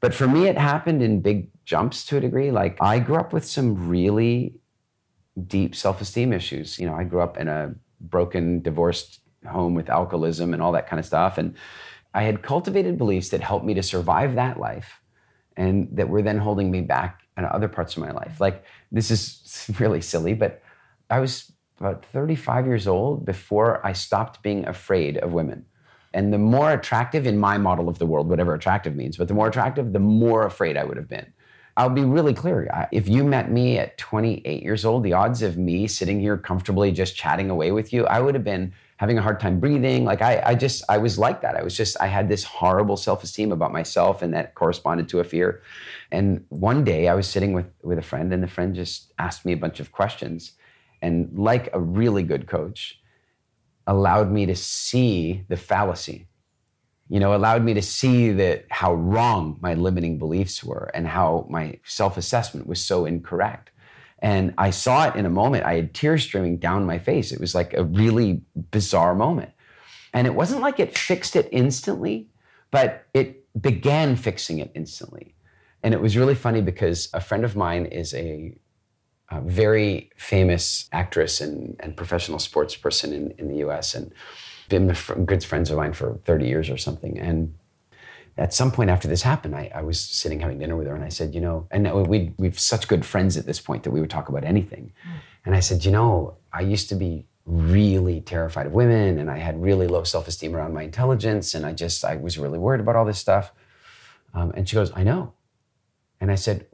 but 0.03 0.13
for 0.13 0.27
me 0.27 0.47
it 0.47 0.57
happened 0.57 1.01
in 1.01 1.21
big 1.21 1.49
jumps 1.63 2.05
to 2.07 2.17
a 2.17 2.19
degree. 2.19 2.51
Like 2.51 2.75
I 2.81 2.99
grew 2.99 3.15
up 3.15 3.31
with 3.31 3.45
some 3.45 3.87
really 3.87 4.55
deep 5.47 5.73
self-esteem 5.75 6.33
issues. 6.33 6.77
You 6.77 6.87
know, 6.87 6.93
I 6.93 7.05
grew 7.05 7.21
up 7.21 7.37
in 7.37 7.47
a 7.47 7.73
broken, 8.01 8.61
divorced 8.61 9.21
home 9.47 9.75
with 9.75 9.89
alcoholism 9.89 10.53
and 10.53 10.61
all 10.61 10.73
that 10.73 10.89
kind 10.89 10.99
of 10.99 11.05
stuff 11.05 11.37
and 11.37 11.55
I 12.13 12.23
had 12.23 12.41
cultivated 12.41 12.97
beliefs 12.97 13.29
that 13.29 13.39
helped 13.39 13.65
me 13.65 13.73
to 13.75 13.81
survive 13.81 14.35
that 14.35 14.59
life 14.59 14.99
and 15.55 15.87
that 15.93 16.09
were 16.09 16.21
then 16.21 16.37
holding 16.37 16.69
me 16.69 16.81
back 16.81 17.21
in 17.37 17.45
other 17.45 17.69
parts 17.69 17.95
of 17.95 18.03
my 18.03 18.11
life. 18.11 18.41
Like 18.41 18.65
this 18.91 19.09
is 19.09 19.71
really 19.79 20.01
silly, 20.01 20.33
but 20.33 20.61
I 21.09 21.19
was 21.21 21.49
about 21.79 22.05
35 22.07 22.65
years 22.65 22.87
old 22.87 23.25
before 23.25 23.85
I 23.87 23.93
stopped 23.93 24.43
being 24.43 24.67
afraid 24.67 25.17
of 25.17 25.31
women. 25.31 25.65
And 26.13 26.31
the 26.31 26.37
more 26.37 26.71
attractive 26.71 27.25
in 27.25 27.37
my 27.37 27.57
model 27.57 27.89
of 27.89 27.97
the 27.99 28.05
world, 28.05 28.29
whatever 28.29 28.53
attractive 28.53 28.95
means, 28.95 29.17
but 29.17 29.27
the 29.27 29.33
more 29.33 29.47
attractive, 29.47 29.93
the 29.93 29.99
more 29.99 30.45
afraid 30.45 30.77
I 30.77 30.83
would 30.83 30.97
have 30.97 31.09
been. 31.09 31.33
I'll 31.75 31.89
be 31.89 32.03
really 32.03 32.35
clear. 32.35 32.69
If 32.91 33.07
you 33.07 33.23
met 33.23 33.51
me 33.51 33.79
at 33.79 33.97
28 33.97 34.61
years 34.61 34.85
old, 34.85 35.03
the 35.03 35.13
odds 35.13 35.41
of 35.41 35.57
me 35.57 35.87
sitting 35.87 36.19
here 36.19 36.37
comfortably 36.37 36.91
just 36.91 37.15
chatting 37.15 37.49
away 37.49 37.71
with 37.71 37.91
you, 37.91 38.05
I 38.05 38.19
would 38.19 38.35
have 38.35 38.43
been 38.43 38.73
having 38.97 39.17
a 39.17 39.21
hard 39.23 39.39
time 39.39 39.59
breathing. 39.59 40.05
Like 40.05 40.21
I, 40.21 40.41
I 40.45 40.55
just, 40.55 40.83
I 40.87 40.99
was 40.99 41.17
like 41.17 41.41
that. 41.41 41.55
I 41.55 41.63
was 41.63 41.75
just, 41.75 41.99
I 41.99 42.05
had 42.05 42.29
this 42.29 42.43
horrible 42.43 42.95
self-esteem 42.95 43.51
about 43.51 43.71
myself, 43.73 44.21
and 44.21 44.33
that 44.35 44.53
corresponded 44.53 45.09
to 45.09 45.19
a 45.19 45.23
fear. 45.23 45.63
And 46.11 46.45
one 46.49 46.83
day 46.83 47.07
I 47.07 47.15
was 47.15 47.27
sitting 47.27 47.53
with 47.53 47.65
with 47.81 47.97
a 47.97 48.03
friend, 48.03 48.31
and 48.31 48.43
the 48.43 48.47
friend 48.47 48.75
just 48.75 49.11
asked 49.17 49.43
me 49.43 49.53
a 49.53 49.57
bunch 49.57 49.79
of 49.79 49.91
questions, 49.91 50.51
and 51.01 51.31
like 51.35 51.69
a 51.73 51.79
really 51.79 52.21
good 52.21 52.45
coach, 52.45 53.01
allowed 53.87 54.31
me 54.31 54.45
to 54.45 54.55
see 54.55 55.43
the 55.47 55.57
fallacy. 55.57 56.27
You 57.09 57.19
know, 57.19 57.35
allowed 57.35 57.63
me 57.63 57.73
to 57.73 57.81
see 57.81 58.31
that 58.31 58.65
how 58.69 58.93
wrong 58.93 59.57
my 59.61 59.73
limiting 59.73 60.17
beliefs 60.17 60.63
were, 60.63 60.89
and 60.93 61.07
how 61.07 61.45
my 61.49 61.79
self-assessment 61.85 62.65
was 62.65 62.83
so 62.83 63.05
incorrect. 63.05 63.71
And 64.19 64.53
I 64.57 64.69
saw 64.69 65.09
it 65.09 65.15
in 65.15 65.25
a 65.25 65.29
moment. 65.29 65.65
I 65.65 65.75
had 65.75 65.93
tears 65.93 66.23
streaming 66.23 66.57
down 66.57 66.85
my 66.85 66.97
face. 66.97 67.31
It 67.31 67.41
was 67.41 67.53
like 67.53 67.73
a 67.73 67.83
really 67.83 68.41
bizarre 68.71 69.13
moment. 69.13 69.51
And 70.13 70.25
it 70.25 70.33
wasn't 70.33 70.61
like 70.61 70.79
it 70.79 70.97
fixed 70.97 71.35
it 71.35 71.49
instantly, 71.51 72.29
but 72.71 73.05
it 73.13 73.45
began 73.61 74.15
fixing 74.15 74.59
it 74.59 74.71
instantly. 74.73 75.35
And 75.83 75.93
it 75.93 76.01
was 76.01 76.15
really 76.15 76.35
funny 76.35 76.61
because 76.61 77.09
a 77.13 77.19
friend 77.19 77.43
of 77.43 77.57
mine 77.57 77.85
is 77.85 78.13
a, 78.13 78.55
a 79.29 79.41
very 79.41 80.11
famous 80.17 80.87
actress 80.91 81.41
and, 81.41 81.75
and 81.79 81.95
professional 81.95 82.39
sports 82.39 82.75
person 82.75 83.13
in, 83.13 83.31
in 83.37 83.47
the 83.47 83.57
US 83.67 83.95
and 83.95 84.11
been 84.69 84.93
good 85.25 85.43
friends 85.43 85.69
of 85.71 85.77
mine 85.77 85.93
for 85.93 86.19
30 86.25 86.47
years 86.47 86.69
or 86.69 86.77
something. 86.77 87.19
And 87.19 87.53
at 88.37 88.53
some 88.53 88.71
point 88.71 88.89
after 88.89 89.07
this 89.07 89.21
happened, 89.21 89.55
I, 89.55 89.71
I, 89.75 89.81
was 89.81 89.99
sitting 89.99 90.39
having 90.39 90.57
dinner 90.57 90.75
with 90.75 90.87
her, 90.87 90.95
and 90.95 91.03
I 91.03 91.09
said, 91.09 91.35
you 91.35 91.41
know, 91.41 91.67
and 91.69 92.07
we 92.07 92.33
we've 92.37 92.59
such 92.59 92.87
good 92.87 93.05
friends 93.05 93.37
at 93.37 93.45
this 93.45 93.59
point 93.59 93.83
that 93.83 93.91
we 93.91 94.01
would 94.01 94.09
talk 94.09 94.29
about 94.29 94.43
anything. 94.43 94.91
Mm. 95.07 95.11
And 95.45 95.55
I 95.55 95.59
said, 95.59 95.85
you 95.85 95.91
know, 95.91 96.37
I 96.51 96.61
used 96.61 96.89
to 96.89 96.95
be 96.95 97.27
really 97.45 98.21
terrified 98.21 98.65
of 98.65 98.73
women, 98.73 99.19
and 99.19 99.29
I 99.29 99.37
had 99.37 99.61
really 99.61 99.87
low 99.87 100.03
self 100.03 100.27
esteem 100.27 100.55
around 100.55 100.73
my 100.73 100.83
intelligence, 100.83 101.53
and 101.53 101.65
I 101.65 101.73
just 101.73 102.03
I 102.03 102.15
was 102.15 102.39
really 102.39 102.57
worried 102.57 102.81
about 102.81 102.95
all 102.95 103.05
this 103.05 103.19
stuff. 103.19 103.51
Um, 104.33 104.51
and 104.55 104.67
she 104.67 104.75
goes, 104.75 104.91
I 104.95 105.03
know. 105.03 105.33
And 106.19 106.31
I 106.31 106.35
said, 106.35 106.65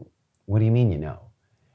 What 0.46 0.60
do 0.60 0.66
you 0.66 0.72
mean 0.72 0.92
you 0.92 0.98
know? 0.98 1.29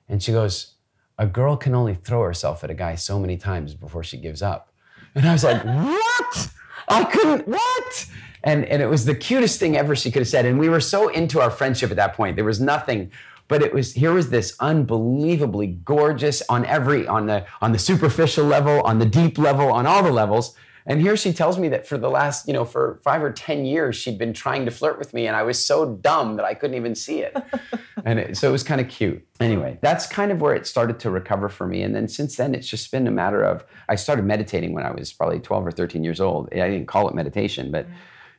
And 0.08 0.22
she 0.22 0.32
goes, 0.32 0.74
A 1.18 1.26
girl 1.26 1.56
can 1.56 1.74
only 1.74 1.94
throw 1.94 2.22
herself 2.22 2.64
at 2.64 2.70
a 2.70 2.74
guy 2.74 2.94
so 2.94 3.18
many 3.18 3.36
times 3.36 3.74
before 3.74 4.04
she 4.04 4.16
gives 4.16 4.42
up. 4.42 4.72
And 5.14 5.26
I 5.26 5.32
was 5.32 5.44
like, 5.44 5.64
What? 5.64 6.48
I 6.88 7.04
couldn't, 7.04 7.48
what? 7.48 8.06
And, 8.42 8.66
and 8.66 8.82
it 8.82 8.86
was 8.86 9.06
the 9.06 9.14
cutest 9.14 9.58
thing 9.58 9.76
ever 9.76 9.96
she 9.96 10.10
could 10.10 10.20
have 10.20 10.28
said. 10.28 10.44
And 10.44 10.58
we 10.58 10.68
were 10.68 10.80
so 10.80 11.08
into 11.08 11.40
our 11.40 11.50
friendship 11.50 11.90
at 11.90 11.96
that 11.96 12.14
point. 12.14 12.36
There 12.36 12.44
was 12.44 12.60
nothing 12.60 13.10
but 13.48 13.62
it 13.62 13.72
was 13.74 13.92
here 13.92 14.12
was 14.12 14.30
this 14.30 14.56
unbelievably 14.60 15.66
gorgeous 15.84 16.42
on 16.48 16.64
every 16.64 17.06
on 17.06 17.26
the 17.26 17.44
on 17.60 17.72
the 17.72 17.78
superficial 17.78 18.44
level 18.44 18.80
on 18.82 18.98
the 18.98 19.06
deep 19.06 19.38
level 19.38 19.70
on 19.70 19.86
all 19.86 20.02
the 20.02 20.10
levels 20.10 20.54
and 20.86 21.00
here 21.00 21.16
she 21.16 21.32
tells 21.32 21.58
me 21.58 21.68
that 21.68 21.86
for 21.86 21.96
the 21.96 22.10
last, 22.10 22.46
you 22.46 22.52
know, 22.52 22.64
for 22.64 23.00
five 23.02 23.22
or 23.22 23.32
10 23.32 23.64
years, 23.64 23.96
she'd 23.96 24.18
been 24.18 24.34
trying 24.34 24.66
to 24.66 24.70
flirt 24.70 24.98
with 24.98 25.14
me 25.14 25.26
and 25.26 25.34
I 25.34 25.42
was 25.42 25.64
so 25.64 25.94
dumb 25.94 26.36
that 26.36 26.44
I 26.44 26.52
couldn't 26.52 26.76
even 26.76 26.94
see 26.94 27.20
it. 27.20 27.34
and 28.04 28.18
it, 28.18 28.36
so 28.36 28.50
it 28.50 28.52
was 28.52 28.62
kind 28.62 28.82
of 28.82 28.88
cute. 28.88 29.26
Anyway, 29.40 29.78
that's 29.80 30.06
kind 30.06 30.30
of 30.30 30.42
where 30.42 30.54
it 30.54 30.66
started 30.66 31.00
to 31.00 31.10
recover 31.10 31.48
for 31.48 31.66
me. 31.66 31.82
And 31.82 31.94
then 31.94 32.06
since 32.06 32.36
then, 32.36 32.54
it's 32.54 32.68
just 32.68 32.90
been 32.92 33.06
a 33.06 33.10
matter 33.10 33.42
of, 33.42 33.64
I 33.88 33.94
started 33.94 34.26
meditating 34.26 34.74
when 34.74 34.84
I 34.84 34.90
was 34.90 35.10
probably 35.10 35.40
12 35.40 35.66
or 35.66 35.70
13 35.70 36.04
years 36.04 36.20
old. 36.20 36.48
I 36.52 36.68
didn't 36.68 36.86
call 36.86 37.08
it 37.08 37.14
meditation, 37.14 37.70
but, 37.70 37.86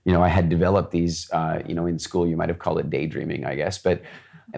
you 0.04 0.14
know, 0.14 0.22
I 0.22 0.28
had 0.28 0.48
developed 0.48 0.92
these, 0.92 1.32
uh, 1.32 1.64
you 1.68 1.74
know, 1.74 1.88
in 1.88 1.98
school, 1.98 2.28
you 2.28 2.38
might 2.38 2.50
have 2.50 2.60
called 2.60 2.78
it 2.78 2.92
daydreaming, 2.92 3.44
I 3.44 3.56
guess. 3.56 3.80
But 3.80 4.04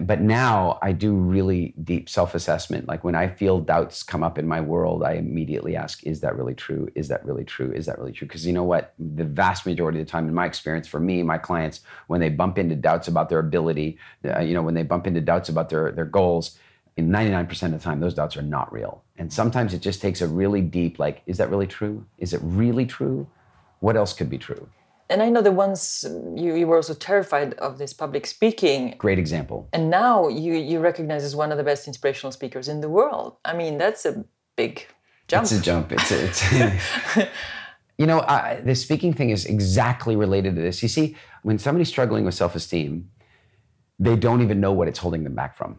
but 0.02 0.20
now 0.20 0.78
I 0.80 0.92
do 0.92 1.12
really 1.12 1.74
deep 1.82 2.08
self 2.08 2.34
assessment. 2.34 2.86
Like 2.86 3.02
when 3.04 3.14
I 3.14 3.28
feel 3.28 3.58
doubts 3.58 4.02
come 4.02 4.22
up 4.22 4.38
in 4.38 4.46
my 4.46 4.60
world, 4.60 5.02
I 5.02 5.14
immediately 5.14 5.74
ask, 5.76 6.04
is 6.04 6.20
that 6.20 6.36
really 6.36 6.54
true? 6.54 6.88
Is 6.94 7.08
that 7.08 7.24
really 7.24 7.44
true? 7.44 7.72
Is 7.72 7.86
that 7.86 7.98
really 7.98 8.12
true? 8.12 8.26
Because 8.26 8.46
you 8.46 8.52
know 8.52 8.64
what? 8.64 8.94
The 8.98 9.24
vast 9.24 9.66
majority 9.66 10.00
of 10.00 10.06
the 10.06 10.10
time, 10.10 10.28
in 10.28 10.34
my 10.34 10.46
experience, 10.46 10.86
for 10.86 11.00
me, 11.00 11.22
my 11.22 11.38
clients, 11.38 11.80
when 12.06 12.20
they 12.20 12.28
bump 12.28 12.58
into 12.58 12.76
doubts 12.76 13.08
about 13.08 13.28
their 13.28 13.40
ability, 13.40 13.98
uh, 14.24 14.40
you 14.40 14.54
know, 14.54 14.62
when 14.62 14.74
they 14.74 14.84
bump 14.84 15.06
into 15.06 15.20
doubts 15.20 15.48
about 15.48 15.68
their, 15.68 15.90
their 15.90 16.04
goals, 16.04 16.58
in 16.96 17.10
99% 17.10 17.62
of 17.62 17.72
the 17.72 17.78
time, 17.78 18.00
those 18.00 18.14
doubts 18.14 18.36
are 18.36 18.42
not 18.42 18.72
real. 18.72 19.04
And 19.18 19.32
sometimes 19.32 19.72
it 19.72 19.80
just 19.80 20.02
takes 20.02 20.20
a 20.20 20.26
really 20.26 20.60
deep, 20.60 20.98
like, 20.98 21.22
is 21.26 21.38
that 21.38 21.48
really 21.48 21.66
true? 21.66 22.04
Is 22.18 22.32
it 22.32 22.40
really 22.42 22.86
true? 22.86 23.28
What 23.80 23.96
else 23.96 24.12
could 24.12 24.28
be 24.28 24.38
true? 24.38 24.68
And 25.10 25.22
I 25.22 25.28
know 25.30 25.42
that 25.42 25.52
once 25.52 26.04
uh, 26.04 26.10
you, 26.34 26.54
you 26.54 26.66
were 26.66 26.76
also 26.76 26.94
terrified 26.94 27.54
of 27.54 27.78
this 27.78 27.92
public 27.92 28.26
speaking. 28.26 28.94
Great 28.98 29.18
example. 29.18 29.68
And 29.72 29.90
now 29.90 30.28
you 30.28 30.54
you 30.54 30.80
recognize 30.80 31.24
as 31.24 31.34
one 31.34 31.50
of 31.50 31.58
the 31.58 31.64
best 31.64 31.86
inspirational 31.86 32.32
speakers 32.32 32.68
in 32.68 32.80
the 32.80 32.88
world. 32.88 33.36
I 33.44 33.54
mean, 33.54 33.78
that's 33.78 34.04
a 34.04 34.24
big 34.56 34.86
jump. 35.26 35.44
It's 35.44 35.52
a 35.52 35.62
jump. 35.62 35.92
It's 35.92 36.10
a, 36.10 36.24
it's. 36.26 36.42
you 37.98 38.06
know, 38.06 38.20
I, 38.20 38.60
the 38.64 38.74
speaking 38.74 39.12
thing 39.12 39.30
is 39.30 39.46
exactly 39.46 40.14
related 40.16 40.56
to 40.56 40.62
this. 40.62 40.82
You 40.82 40.88
see, 40.88 41.16
when 41.42 41.58
somebody's 41.58 41.88
struggling 41.88 42.24
with 42.24 42.34
self 42.34 42.54
esteem, 42.54 43.10
they 43.98 44.16
don't 44.16 44.42
even 44.42 44.60
know 44.60 44.72
what 44.72 44.88
it's 44.88 44.98
holding 44.98 45.24
them 45.24 45.34
back 45.34 45.56
from. 45.56 45.78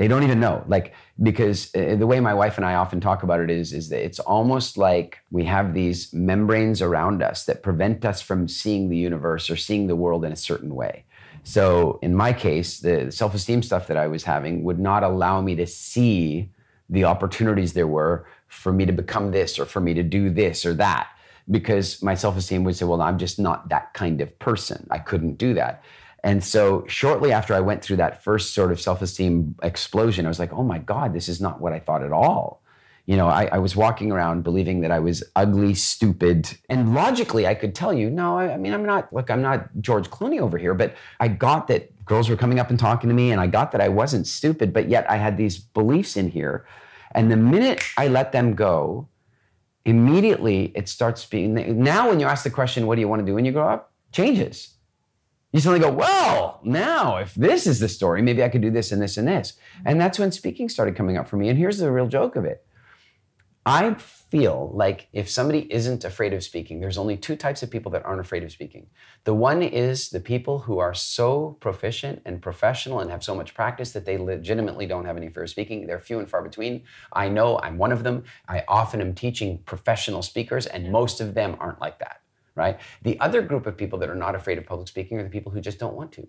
They 0.00 0.08
don't 0.08 0.22
even 0.22 0.40
know. 0.40 0.64
Like, 0.66 0.94
because 1.22 1.70
uh, 1.74 1.94
the 1.94 2.06
way 2.06 2.20
my 2.20 2.32
wife 2.32 2.56
and 2.56 2.64
I 2.64 2.76
often 2.76 3.02
talk 3.02 3.22
about 3.22 3.38
it 3.38 3.50
is, 3.50 3.74
is 3.74 3.90
that 3.90 4.02
it's 4.02 4.18
almost 4.18 4.78
like 4.78 5.18
we 5.30 5.44
have 5.44 5.74
these 5.74 6.10
membranes 6.14 6.80
around 6.80 7.22
us 7.22 7.44
that 7.44 7.62
prevent 7.62 8.06
us 8.06 8.22
from 8.22 8.48
seeing 8.48 8.88
the 8.88 8.96
universe 8.96 9.50
or 9.50 9.56
seeing 9.56 9.88
the 9.88 9.96
world 9.96 10.24
in 10.24 10.32
a 10.32 10.36
certain 10.36 10.74
way. 10.74 11.04
So 11.44 11.98
in 12.00 12.14
my 12.14 12.32
case, 12.32 12.80
the 12.80 13.12
self-esteem 13.12 13.62
stuff 13.62 13.88
that 13.88 13.98
I 13.98 14.06
was 14.06 14.24
having 14.24 14.64
would 14.64 14.78
not 14.78 15.02
allow 15.02 15.42
me 15.42 15.54
to 15.56 15.66
see 15.66 16.48
the 16.88 17.04
opportunities 17.04 17.74
there 17.74 17.86
were 17.86 18.24
for 18.48 18.72
me 18.72 18.86
to 18.86 18.92
become 18.92 19.32
this 19.32 19.58
or 19.58 19.66
for 19.66 19.80
me 19.80 19.92
to 19.92 20.02
do 20.02 20.30
this 20.30 20.64
or 20.64 20.72
that 20.76 21.08
because 21.50 22.02
my 22.02 22.14
self-esteem 22.14 22.64
would 22.64 22.74
say, 22.74 22.86
well, 22.86 23.02
I'm 23.02 23.18
just 23.18 23.38
not 23.38 23.68
that 23.68 23.92
kind 23.92 24.22
of 24.22 24.38
person. 24.38 24.86
I 24.90 24.96
couldn't 24.98 25.34
do 25.34 25.52
that. 25.52 25.84
And 26.22 26.44
so 26.44 26.84
shortly 26.86 27.32
after 27.32 27.54
I 27.54 27.60
went 27.60 27.82
through 27.82 27.96
that 27.96 28.22
first 28.22 28.54
sort 28.54 28.72
of 28.72 28.80
self-esteem 28.80 29.56
explosion, 29.62 30.26
I 30.26 30.28
was 30.28 30.38
like, 30.38 30.52
oh 30.52 30.62
my 30.62 30.78
God, 30.78 31.14
this 31.14 31.28
is 31.28 31.40
not 31.40 31.60
what 31.60 31.72
I 31.72 31.78
thought 31.78 32.02
at 32.02 32.12
all. 32.12 32.62
You 33.06 33.16
know, 33.16 33.26
I, 33.26 33.46
I 33.46 33.58
was 33.58 33.74
walking 33.74 34.12
around 34.12 34.44
believing 34.44 34.82
that 34.82 34.90
I 34.90 34.98
was 35.00 35.24
ugly, 35.34 35.74
stupid. 35.74 36.56
And 36.68 36.94
logically, 36.94 37.46
I 37.46 37.54
could 37.54 37.74
tell 37.74 37.92
you, 37.92 38.10
no, 38.10 38.38
I, 38.38 38.52
I 38.52 38.56
mean, 38.56 38.72
I'm 38.72 38.84
not, 38.84 39.12
look, 39.12 39.30
I'm 39.30 39.42
not 39.42 39.68
George 39.80 40.10
Clooney 40.10 40.38
over 40.38 40.58
here, 40.58 40.74
but 40.74 40.94
I 41.18 41.28
got 41.28 41.66
that 41.68 41.92
girls 42.04 42.28
were 42.28 42.36
coming 42.36 42.60
up 42.60 42.70
and 42.70 42.78
talking 42.78 43.08
to 43.08 43.14
me, 43.14 43.32
and 43.32 43.40
I 43.40 43.46
got 43.46 43.72
that 43.72 43.80
I 43.80 43.88
wasn't 43.88 44.26
stupid, 44.26 44.72
but 44.72 44.88
yet 44.88 45.10
I 45.10 45.16
had 45.16 45.36
these 45.36 45.58
beliefs 45.58 46.16
in 46.16 46.30
here. 46.30 46.66
And 47.12 47.32
the 47.32 47.36
minute 47.36 47.82
I 47.96 48.08
let 48.08 48.32
them 48.32 48.54
go, 48.54 49.08
immediately 49.84 50.70
it 50.76 50.88
starts 50.88 51.24
being, 51.24 51.82
now 51.82 52.10
when 52.10 52.20
you 52.20 52.26
ask 52.26 52.44
the 52.44 52.50
question, 52.50 52.86
what 52.86 52.96
do 52.96 53.00
you 53.00 53.08
want 53.08 53.20
to 53.20 53.26
do 53.26 53.34
when 53.34 53.44
you 53.44 53.52
grow 53.52 53.68
up? 53.68 53.92
Changes 54.12 54.76
you 55.52 55.60
suddenly 55.60 55.80
go, 55.80 55.92
well, 55.92 56.60
now 56.62 57.16
if 57.16 57.34
this 57.34 57.66
is 57.66 57.80
the 57.80 57.88
story, 57.88 58.22
maybe 58.22 58.42
I 58.42 58.48
could 58.48 58.62
do 58.62 58.70
this 58.70 58.92
and 58.92 59.02
this 59.02 59.16
and 59.16 59.26
this. 59.26 59.54
And 59.84 60.00
that's 60.00 60.18
when 60.18 60.30
speaking 60.30 60.68
started 60.68 60.94
coming 60.94 61.16
up 61.16 61.28
for 61.28 61.36
me. 61.36 61.48
And 61.48 61.58
here's 61.58 61.78
the 61.78 61.90
real 61.90 62.06
joke 62.06 62.36
of 62.36 62.44
it 62.44 62.64
I 63.66 63.94
feel 63.94 64.70
like 64.72 65.08
if 65.12 65.28
somebody 65.28 65.70
isn't 65.72 66.04
afraid 66.04 66.32
of 66.32 66.42
speaking, 66.42 66.80
there's 66.80 66.96
only 66.96 67.16
two 67.16 67.36
types 67.36 67.62
of 67.62 67.70
people 67.70 67.92
that 67.92 68.04
aren't 68.06 68.20
afraid 68.20 68.42
of 68.42 68.52
speaking. 68.52 68.86
The 69.24 69.34
one 69.34 69.62
is 69.62 70.08
the 70.08 70.20
people 70.20 70.60
who 70.60 70.78
are 70.78 70.94
so 70.94 71.58
proficient 71.60 72.22
and 72.24 72.40
professional 72.40 73.00
and 73.00 73.10
have 73.10 73.22
so 73.22 73.34
much 73.34 73.52
practice 73.52 73.90
that 73.90 74.06
they 74.06 74.16
legitimately 74.16 74.86
don't 74.86 75.04
have 75.04 75.18
any 75.18 75.28
fear 75.28 75.42
of 75.42 75.50
speaking. 75.50 75.86
They're 75.86 75.98
few 75.98 76.20
and 76.20 76.30
far 76.30 76.42
between. 76.42 76.84
I 77.12 77.28
know 77.28 77.58
I'm 77.58 77.76
one 77.76 77.92
of 77.92 78.02
them. 78.02 78.24
I 78.48 78.64
often 78.66 79.00
am 79.00 79.14
teaching 79.14 79.58
professional 79.66 80.22
speakers, 80.22 80.64
and 80.66 80.90
most 80.90 81.20
of 81.20 81.34
them 81.34 81.56
aren't 81.60 81.80
like 81.80 81.98
that 81.98 82.19
right? 82.54 82.78
The 83.02 83.18
other 83.20 83.42
group 83.42 83.66
of 83.66 83.76
people 83.76 83.98
that 84.00 84.10
are 84.10 84.14
not 84.14 84.34
afraid 84.34 84.58
of 84.58 84.66
public 84.66 84.88
speaking 84.88 85.18
are 85.18 85.22
the 85.22 85.30
people 85.30 85.52
who 85.52 85.60
just 85.60 85.78
don't 85.78 85.94
want 85.94 86.12
to. 86.12 86.26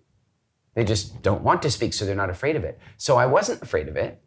They 0.74 0.84
just 0.84 1.22
don't 1.22 1.42
want 1.42 1.62
to 1.64 1.72
speak, 1.72 1.94
so 1.94 2.06
they're 2.06 2.16
not 2.16 2.30
afraid 2.30 2.56
of 2.56 2.64
it. 2.64 2.80
So 2.98 3.18
I 3.18 3.26
wasn't 3.26 3.62
afraid 3.62 3.88
of 3.90 3.98
it. 3.98 4.22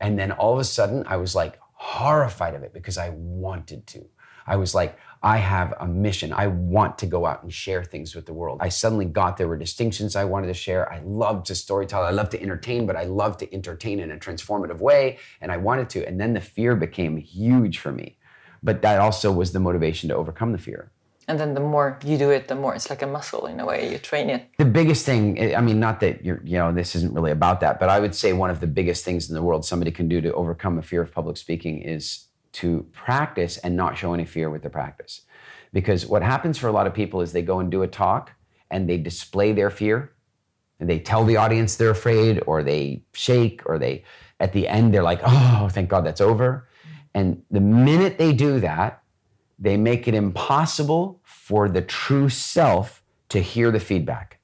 And 0.00 0.18
then 0.18 0.30
all 0.32 0.52
of 0.52 0.60
a 0.60 0.64
sudden, 0.64 1.04
I 1.06 1.16
was 1.16 1.34
like 1.34 1.58
horrified 1.72 2.54
of 2.54 2.62
it 2.62 2.72
because 2.72 2.98
I 2.98 3.10
wanted 3.10 3.86
to. 3.88 4.04
I 4.46 4.56
was 4.56 4.74
like, 4.74 4.96
I 5.22 5.36
have 5.38 5.74
a 5.80 5.86
mission. 5.86 6.32
I 6.32 6.46
want 6.46 6.96
to 6.98 7.06
go 7.06 7.26
out 7.26 7.42
and 7.42 7.52
share 7.52 7.84
things 7.84 8.14
with 8.14 8.24
the 8.24 8.32
world. 8.32 8.58
I 8.62 8.68
suddenly 8.68 9.04
got 9.04 9.36
there 9.36 9.48
were 9.48 9.58
distinctions 9.58 10.16
I 10.16 10.24
wanted 10.24 10.46
to 10.46 10.54
share. 10.54 10.90
I 10.90 11.00
loved 11.04 11.46
to 11.46 11.52
storytell. 11.52 12.04
I 12.04 12.10
love 12.10 12.30
to 12.30 12.40
entertain, 12.40 12.86
but 12.86 12.96
I 12.96 13.04
love 13.04 13.36
to 13.38 13.52
entertain 13.52 14.00
in 14.00 14.10
a 14.12 14.16
transformative 14.16 14.78
way. 14.78 15.18
And 15.40 15.52
I 15.52 15.56
wanted 15.58 15.90
to. 15.90 16.06
And 16.06 16.20
then 16.20 16.32
the 16.32 16.40
fear 16.40 16.76
became 16.76 17.16
huge 17.16 17.78
for 17.78 17.92
me. 17.92 18.16
But 18.62 18.80
that 18.82 19.00
also 19.00 19.30
was 19.30 19.52
the 19.52 19.60
motivation 19.60 20.08
to 20.08 20.16
overcome 20.16 20.52
the 20.52 20.58
fear 20.58 20.92
and 21.28 21.38
then 21.38 21.54
the 21.54 21.60
more 21.60 21.98
you 22.04 22.18
do 22.18 22.30
it 22.30 22.48
the 22.48 22.54
more 22.54 22.74
it's 22.74 22.90
like 22.90 23.02
a 23.02 23.06
muscle 23.06 23.46
in 23.46 23.60
a 23.60 23.66
way 23.66 23.90
you 23.92 23.98
train 23.98 24.30
it. 24.30 24.48
The 24.58 24.64
biggest 24.64 25.06
thing 25.06 25.54
i 25.54 25.60
mean 25.60 25.78
not 25.78 26.00
that 26.00 26.24
you're 26.24 26.40
you 26.44 26.58
know 26.58 26.72
this 26.72 26.96
isn't 26.96 27.14
really 27.14 27.30
about 27.30 27.60
that 27.60 27.78
but 27.78 27.88
i 27.88 28.00
would 28.00 28.14
say 28.14 28.32
one 28.32 28.50
of 28.50 28.60
the 28.60 28.66
biggest 28.66 29.04
things 29.04 29.28
in 29.28 29.34
the 29.34 29.42
world 29.42 29.64
somebody 29.64 29.90
can 29.90 30.08
do 30.08 30.20
to 30.20 30.32
overcome 30.32 30.78
a 30.78 30.82
fear 30.82 31.02
of 31.02 31.12
public 31.12 31.36
speaking 31.36 31.82
is 31.82 32.28
to 32.52 32.86
practice 32.92 33.58
and 33.58 33.76
not 33.76 33.96
show 33.96 34.14
any 34.14 34.24
fear 34.24 34.50
with 34.50 34.62
the 34.62 34.70
practice. 34.70 35.22
Because 35.72 36.06
what 36.06 36.22
happens 36.22 36.58
for 36.58 36.68
a 36.68 36.72
lot 36.72 36.86
of 36.86 36.94
people 36.94 37.20
is 37.20 37.32
they 37.32 37.42
go 37.42 37.60
and 37.60 37.70
do 37.70 37.82
a 37.82 37.86
talk 37.86 38.32
and 38.70 38.88
they 38.88 38.98
display 38.98 39.52
their 39.52 39.70
fear 39.70 40.12
and 40.80 40.88
they 40.88 40.98
tell 40.98 41.24
the 41.24 41.36
audience 41.36 41.76
they're 41.76 41.90
afraid 41.90 42.42
or 42.46 42.62
they 42.62 43.02
shake 43.12 43.62
or 43.66 43.78
they 43.78 44.04
at 44.40 44.52
the 44.52 44.68
end 44.68 44.94
they're 44.94 45.02
like 45.02 45.20
oh 45.24 45.68
thank 45.70 45.88
god 45.88 46.04
that's 46.04 46.20
over. 46.20 46.68
And 47.14 47.42
the 47.50 47.60
minute 47.60 48.18
they 48.18 48.32
do 48.32 48.60
that 48.60 49.02
they 49.58 49.76
make 49.76 50.06
it 50.06 50.14
impossible 50.14 51.20
for 51.24 51.68
the 51.68 51.82
true 51.82 52.28
self 52.28 53.02
to 53.30 53.40
hear 53.40 53.70
the 53.70 53.80
feedback. 53.80 54.38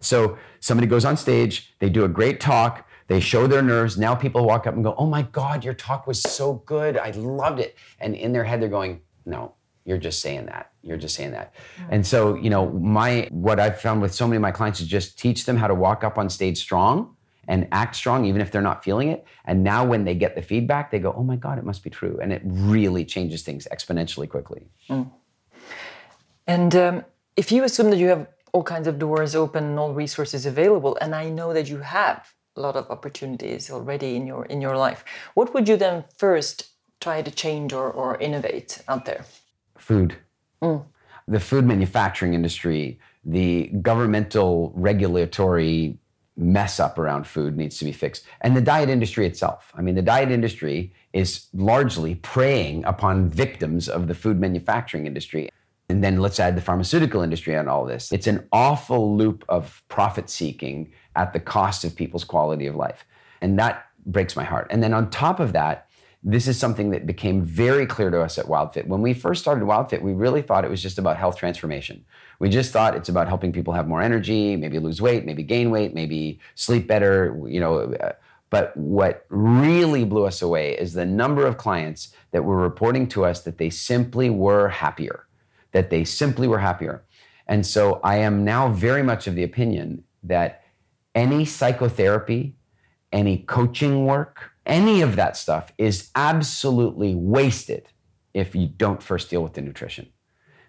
So 0.00 0.38
somebody 0.60 0.86
goes 0.86 1.04
on 1.04 1.16
stage, 1.16 1.74
they 1.78 1.88
do 1.88 2.04
a 2.04 2.08
great 2.08 2.40
talk, 2.40 2.88
they 3.08 3.20
show 3.20 3.46
their 3.46 3.62
nerves. 3.62 3.96
Now 3.98 4.14
people 4.14 4.44
walk 4.44 4.66
up 4.66 4.74
and 4.74 4.84
go, 4.84 4.94
Oh 4.98 5.06
my 5.06 5.22
God, 5.22 5.64
your 5.64 5.74
talk 5.74 6.06
was 6.06 6.20
so 6.20 6.54
good. 6.66 6.96
I 6.96 7.10
loved 7.12 7.58
it. 7.58 7.76
And 8.00 8.14
in 8.14 8.32
their 8.32 8.44
head, 8.44 8.60
they're 8.60 8.68
going, 8.68 9.00
No, 9.24 9.54
you're 9.84 9.98
just 9.98 10.20
saying 10.20 10.46
that. 10.46 10.72
You're 10.82 10.98
just 10.98 11.14
saying 11.14 11.32
that. 11.32 11.54
Mm-hmm. 11.54 11.94
And 11.94 12.06
so, 12.06 12.34
you 12.36 12.50
know, 12.50 12.70
my 12.70 13.28
what 13.30 13.58
I've 13.58 13.80
found 13.80 14.02
with 14.02 14.14
so 14.14 14.26
many 14.26 14.36
of 14.36 14.42
my 14.42 14.52
clients 14.52 14.80
is 14.80 14.86
just 14.86 15.18
teach 15.18 15.46
them 15.46 15.56
how 15.56 15.66
to 15.66 15.74
walk 15.74 16.04
up 16.04 16.18
on 16.18 16.28
stage 16.28 16.58
strong 16.58 17.16
and 17.48 17.66
act 17.72 17.96
strong 17.96 18.26
even 18.26 18.40
if 18.40 18.52
they're 18.52 18.62
not 18.62 18.84
feeling 18.84 19.08
it. 19.08 19.24
And 19.46 19.64
now 19.64 19.84
when 19.84 20.04
they 20.04 20.14
get 20.14 20.36
the 20.36 20.42
feedback, 20.42 20.90
they 20.90 20.98
go, 20.98 21.12
oh 21.16 21.24
my 21.24 21.36
God, 21.36 21.58
it 21.58 21.64
must 21.64 21.82
be 21.82 21.90
true. 21.90 22.18
And 22.22 22.32
it 22.32 22.42
really 22.44 23.04
changes 23.04 23.42
things 23.42 23.66
exponentially 23.72 24.28
quickly. 24.28 24.68
Mm. 24.88 25.10
And 26.46 26.76
um, 26.76 27.04
if 27.36 27.50
you 27.50 27.64
assume 27.64 27.90
that 27.90 27.96
you 27.96 28.08
have 28.08 28.28
all 28.52 28.62
kinds 28.62 28.86
of 28.86 28.98
doors 28.98 29.34
open 29.34 29.64
and 29.64 29.78
all 29.78 29.92
resources 29.92 30.46
available, 30.46 30.96
and 31.00 31.14
I 31.14 31.30
know 31.30 31.52
that 31.52 31.68
you 31.68 31.78
have 31.78 32.32
a 32.56 32.60
lot 32.60 32.76
of 32.76 32.90
opportunities 32.90 33.70
already 33.70 34.16
in 34.16 34.26
your 34.26 34.44
in 34.46 34.60
your 34.60 34.76
life, 34.76 35.04
what 35.34 35.54
would 35.54 35.68
you 35.68 35.76
then 35.76 36.04
first 36.16 36.68
try 37.00 37.22
to 37.22 37.30
change 37.30 37.72
or, 37.72 37.90
or 37.90 38.16
innovate 38.18 38.82
out 38.88 39.04
there? 39.04 39.24
Food. 39.76 40.16
Mm. 40.62 40.84
The 41.28 41.40
food 41.40 41.64
manufacturing 41.64 42.34
industry, 42.34 42.98
the 43.24 43.68
governmental 43.82 44.72
regulatory 44.74 45.98
mess 46.38 46.78
up 46.78 46.98
around 46.98 47.26
food 47.26 47.56
needs 47.56 47.78
to 47.78 47.84
be 47.84 47.92
fixed. 47.92 48.24
And 48.40 48.56
the 48.56 48.60
diet 48.60 48.88
industry 48.88 49.26
itself. 49.26 49.72
I 49.74 49.82
mean, 49.82 49.96
the 49.96 50.02
diet 50.02 50.30
industry 50.30 50.92
is 51.12 51.48
largely 51.52 52.14
preying 52.14 52.84
upon 52.84 53.28
victims 53.28 53.88
of 53.88 54.06
the 54.06 54.14
food 54.14 54.40
manufacturing 54.40 55.06
industry. 55.06 55.50
And 55.88 56.04
then 56.04 56.18
let's 56.20 56.38
add 56.38 56.56
the 56.56 56.60
pharmaceutical 56.60 57.22
industry 57.22 57.56
on 57.56 57.66
all 57.66 57.84
this. 57.84 58.12
It's 58.12 58.26
an 58.26 58.46
awful 58.52 59.16
loop 59.16 59.44
of 59.48 59.82
profit 59.88 60.30
seeking 60.30 60.92
at 61.16 61.32
the 61.32 61.40
cost 61.40 61.84
of 61.84 61.96
people's 61.96 62.24
quality 62.24 62.66
of 62.66 62.76
life. 62.76 63.04
And 63.40 63.58
that 63.58 63.86
breaks 64.06 64.36
my 64.36 64.44
heart. 64.44 64.68
And 64.70 64.82
then 64.82 64.94
on 64.94 65.10
top 65.10 65.40
of 65.40 65.52
that, 65.54 65.87
this 66.22 66.48
is 66.48 66.58
something 66.58 66.90
that 66.90 67.06
became 67.06 67.42
very 67.42 67.86
clear 67.86 68.10
to 68.10 68.20
us 68.20 68.38
at 68.38 68.46
WildFit. 68.46 68.86
When 68.86 69.02
we 69.02 69.14
first 69.14 69.40
started 69.40 69.64
WildFit, 69.64 70.02
we 70.02 70.12
really 70.12 70.42
thought 70.42 70.64
it 70.64 70.70
was 70.70 70.82
just 70.82 70.98
about 70.98 71.16
health 71.16 71.36
transformation. 71.36 72.04
We 72.40 72.48
just 72.48 72.72
thought 72.72 72.96
it's 72.96 73.08
about 73.08 73.28
helping 73.28 73.52
people 73.52 73.72
have 73.74 73.86
more 73.86 74.02
energy, 74.02 74.56
maybe 74.56 74.78
lose 74.80 75.00
weight, 75.00 75.24
maybe 75.24 75.44
gain 75.44 75.70
weight, 75.70 75.94
maybe 75.94 76.40
sleep 76.56 76.88
better, 76.88 77.40
you 77.46 77.60
know. 77.60 77.94
Uh, 77.94 78.12
but 78.50 78.76
what 78.76 79.26
really 79.28 80.04
blew 80.04 80.24
us 80.24 80.42
away 80.42 80.76
is 80.76 80.92
the 80.92 81.04
number 81.06 81.46
of 81.46 81.56
clients 81.56 82.12
that 82.32 82.44
were 82.44 82.56
reporting 82.56 83.06
to 83.08 83.24
us 83.24 83.42
that 83.42 83.58
they 83.58 83.70
simply 83.70 84.28
were 84.28 84.68
happier, 84.68 85.26
that 85.72 85.90
they 85.90 86.02
simply 86.02 86.48
were 86.48 86.58
happier. 86.58 87.04
And 87.46 87.64
so 87.64 88.00
I 88.02 88.16
am 88.16 88.44
now 88.44 88.70
very 88.70 89.02
much 89.02 89.26
of 89.26 89.34
the 89.34 89.44
opinion 89.44 90.04
that 90.22 90.64
any 91.14 91.44
psychotherapy, 91.44 92.54
any 93.12 93.38
coaching 93.38 94.04
work, 94.04 94.50
any 94.68 95.00
of 95.00 95.16
that 95.16 95.36
stuff 95.36 95.72
is 95.78 96.10
absolutely 96.14 97.14
wasted 97.14 97.88
if 98.34 98.54
you 98.54 98.68
don't 98.68 99.02
first 99.02 99.30
deal 99.30 99.42
with 99.42 99.54
the 99.54 99.62
nutrition. 99.62 100.08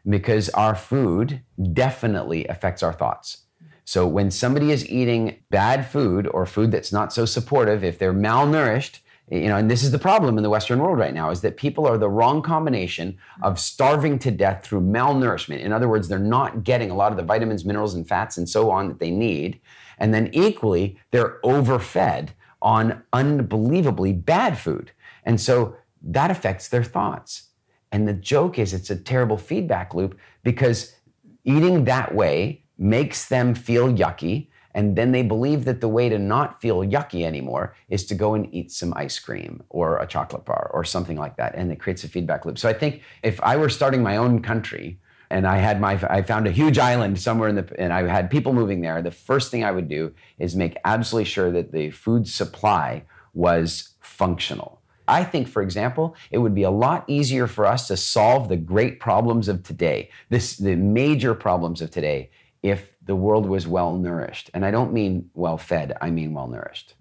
Because 0.08 0.50
our 0.50 0.76
food 0.76 1.42
definitely 1.74 2.48
affects 2.48 2.82
our 2.82 2.94
thoughts. 2.94 3.46
So 3.84 4.08
when 4.08 4.32
somebody 4.32 4.72
is 4.72 4.88
eating 4.90 5.40
bad 5.50 5.86
food 5.86 6.28
or 6.28 6.46
food 6.46 6.72
that's 6.72 6.94
not 6.94 7.12
so 7.12 7.26
supportive, 7.26 7.84
if 7.84 8.00
they're 8.00 8.14
malnourished, 8.14 9.00
you 9.32 9.48
know, 9.48 9.58
and 9.58 9.70
this 9.70 9.84
is 9.84 9.92
the 9.92 10.00
problem 10.00 10.38
in 10.38 10.44
the 10.44 10.50
Western 10.50 10.80
world 10.80 10.98
right 10.98 11.14
now, 11.14 11.30
is 11.30 11.42
that 11.42 11.58
people 11.58 11.86
are 11.86 11.98
the 11.98 12.10
wrong 12.10 12.42
combination 12.42 13.18
of 13.44 13.60
starving 13.60 14.18
to 14.20 14.32
death 14.32 14.64
through 14.64 14.82
malnourishment. 14.82 15.60
In 15.60 15.74
other 15.74 15.88
words, 15.88 16.08
they're 16.08 16.18
not 16.18 16.64
getting 16.64 16.90
a 16.90 16.96
lot 16.96 17.12
of 17.12 17.18
the 17.18 17.24
vitamins, 17.24 17.66
minerals, 17.66 17.94
and 17.94 18.08
fats 18.08 18.38
and 18.38 18.50
so 18.50 18.72
on 18.72 18.88
that 18.88 19.00
they 19.00 19.12
need. 19.12 19.60
And 19.98 20.14
then 20.14 20.30
equally, 20.34 21.00
they're 21.12 21.40
overfed 21.44 22.30
on 22.62 23.04
unbelievably 23.14 24.14
bad 24.14 24.58
food. 24.58 24.92
And 25.24 25.40
so 25.40 25.76
that 26.02 26.32
affects 26.32 26.68
their 26.68 26.84
thoughts. 26.84 27.50
And 27.92 28.08
the 28.08 28.14
joke 28.14 28.60
is 28.60 28.74
it's 28.74 28.90
a 28.90 28.96
terrible 28.96 29.38
feedback 29.38 29.94
loop 29.94 30.18
because 30.44 30.96
eating 31.44 31.86
that 31.86 32.14
way 32.14 32.64
makes 32.78 33.28
them 33.28 33.56
feel 33.56 33.92
yucky. 33.92 34.48
And 34.76 34.96
then 34.96 35.12
they 35.12 35.24
believe 35.24 35.66
that 35.66 35.82
the 35.82 35.88
way 35.88 36.10
to 36.10 36.20
not 36.20 36.62
feel 36.62 36.82
yucky 36.82 37.26
anymore 37.26 37.76
is 37.90 38.06
to 38.06 38.16
go 38.16 38.36
and 38.36 38.54
eat 38.54 38.72
some 38.72 38.94
ice 38.96 39.18
cream 39.18 39.64
or 39.70 39.98
a 39.98 40.06
chocolate 40.06 40.46
bar 40.46 40.70
or 40.74 40.84
something 40.84 41.18
like 41.18 41.38
that. 41.38 41.56
And 41.56 41.72
it 41.72 41.80
creates 41.80 42.04
a 42.04 42.08
feedback 42.08 42.46
loop. 42.46 42.60
So 42.60 42.70
I 42.70 42.74
think 42.74 43.02
if 43.24 43.42
I 43.42 43.58
were 43.58 43.70
starting 43.70 44.04
my 44.04 44.18
own 44.18 44.42
country, 44.42 45.00
and 45.30 45.46
I 45.46 45.58
had 45.58 45.80
my 45.80 46.00
I 46.10 46.22
found 46.22 46.48
a 46.48 46.52
huge 46.52 46.80
island 46.80 47.20
somewhere 47.20 47.50
in 47.50 47.56
the 47.56 47.76
and 47.80 47.94
I 47.94 48.08
had 48.08 48.30
people 48.30 48.54
moving 48.54 48.82
there. 48.82 49.02
The 49.02 49.12
first 49.12 49.52
thing 49.52 49.64
I 49.64 49.72
would 49.72 49.88
do 49.88 50.14
is 50.40 50.56
make 50.56 50.78
absolutely 50.86 51.26
sure 51.26 51.52
that 51.52 51.72
the 51.72 51.92
food 51.92 52.28
supply 52.28 53.04
was 53.34 53.90
functional. 54.02 54.82
I 55.08 55.24
think, 55.24 55.48
for 55.48 55.64
example, 55.64 56.16
it 56.30 56.38
would 56.38 56.54
be 56.54 56.64
a 56.64 56.70
lot 56.70 57.04
easier 57.08 57.48
for 57.48 57.66
us 57.66 57.88
to 57.88 57.98
solve 57.98 58.48
the 58.48 58.58
great 58.58 59.00
problems 59.00 59.48
of 59.48 59.64
today, 59.64 60.10
this 60.30 60.58
the 60.58 60.76
major 60.76 61.34
problems 61.34 61.82
of 61.82 61.90
today, 61.90 62.30
if 62.62 62.96
the 63.04 63.16
world 63.16 63.48
was 63.48 63.68
well 63.68 63.98
nourished. 63.98 64.52
And 64.54 64.64
I 64.64 64.72
don't 64.72 64.94
mean 64.94 65.32
well 65.34 65.58
fed, 65.58 65.98
I 66.00 66.12
mean 66.12 66.34
well 66.34 66.48
nourished. 66.48 66.94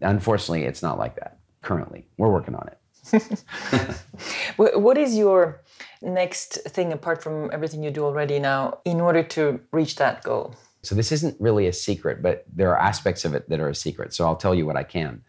Unfortunately, 0.00 0.64
it's 0.64 0.82
not 0.82 0.98
like 0.98 1.16
that 1.16 1.38
currently. 1.60 2.06
We're 2.16 2.32
working 2.32 2.54
on 2.54 2.66
it. 2.68 2.78
what 4.56 4.98
is 4.98 5.16
your 5.16 5.62
next 6.02 6.58
thing 6.68 6.92
apart 6.92 7.22
from 7.22 7.50
everything 7.52 7.82
you 7.82 7.90
do 7.90 8.04
already 8.04 8.38
now 8.38 8.78
in 8.84 9.00
order 9.00 9.22
to 9.22 9.60
reach 9.72 9.96
that 9.96 10.22
goal? 10.22 10.54
So, 10.82 10.94
this 10.94 11.12
isn't 11.12 11.40
really 11.40 11.66
a 11.66 11.72
secret, 11.72 12.22
but 12.22 12.44
there 12.52 12.70
are 12.70 12.78
aspects 12.78 13.24
of 13.24 13.34
it 13.34 13.48
that 13.48 13.60
are 13.60 13.70
a 13.70 13.74
secret. 13.74 14.12
So, 14.12 14.26
I'll 14.26 14.36
tell 14.36 14.54
you 14.54 14.66
what 14.66 14.76
I 14.76 14.84
can. 14.84 15.22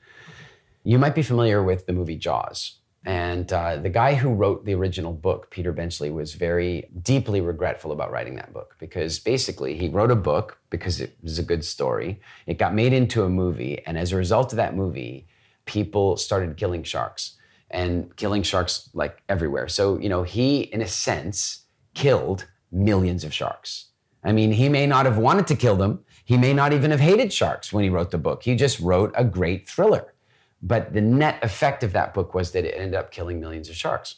You 0.84 1.00
might 1.00 1.16
be 1.16 1.24
familiar 1.24 1.64
with 1.64 1.86
the 1.86 1.94
movie 1.94 2.18
Jaws. 2.18 2.80
And 3.06 3.54
uh, 3.54 3.78
the 3.78 3.90
guy 3.90 4.16
who 4.16 4.34
wrote 4.34 4.66
the 4.66 4.74
original 4.74 5.14
book, 5.14 5.52
Peter 5.52 5.72
Benchley, 5.72 6.10
was 6.10 6.34
very 6.34 6.90
deeply 7.04 7.40
regretful 7.40 7.92
about 7.92 8.12
writing 8.12 8.36
that 8.38 8.52
book 8.52 8.76
because 8.80 9.20
basically 9.20 9.78
he 9.78 9.90
wrote 9.90 10.10
a 10.10 10.16
book 10.16 10.58
because 10.72 11.00
it 11.00 11.16
was 11.22 11.38
a 11.38 11.44
good 11.44 11.64
story. 11.64 12.20
It 12.48 12.58
got 12.58 12.74
made 12.74 12.94
into 12.94 13.24
a 13.24 13.30
movie. 13.30 13.86
And 13.86 13.96
as 13.96 14.12
a 14.12 14.16
result 14.16 14.54
of 14.54 14.58
that 14.58 14.76
movie, 14.76 15.28
people 15.66 16.18
started 16.18 16.58
killing 16.58 16.82
sharks 16.82 17.36
and 17.76 18.16
killing 18.16 18.42
sharks 18.42 18.90
like 18.94 19.22
everywhere. 19.28 19.68
So, 19.68 20.00
you 20.00 20.08
know, 20.08 20.24
he, 20.24 20.62
in 20.62 20.82
a 20.82 20.88
sense, 20.88 21.66
killed 21.94 22.48
millions 22.72 23.26
of 23.26 23.34
sharks. 23.34 23.90
I 24.24 24.32
mean, 24.32 24.54
he 24.54 24.70
may 24.70 24.88
not 24.88 25.06
have 25.06 25.18
wanted 25.18 25.46
to 25.48 25.58
kill 25.58 25.76
them. 25.76 26.00
He 26.24 26.38
may 26.38 26.54
not 26.54 26.72
even 26.72 26.90
have 26.92 27.02
hated 27.02 27.34
sharks 27.34 27.74
when 27.74 27.84
he 27.84 27.90
wrote 27.90 28.12
the 28.12 28.18
book. 28.18 28.44
He 28.44 28.56
just 28.56 28.80
wrote 28.80 29.14
a 29.14 29.26
great 29.26 29.68
thriller. 29.68 30.14
But 30.62 30.94
the 30.94 31.02
net 31.02 31.44
effect 31.44 31.84
of 31.84 31.92
that 31.92 32.14
book 32.14 32.34
was 32.34 32.52
that 32.52 32.64
it 32.64 32.76
ended 32.76 32.96
up 32.96 33.12
killing 33.12 33.42
millions 33.42 33.70
of 33.70 33.76
sharks. 33.76 34.16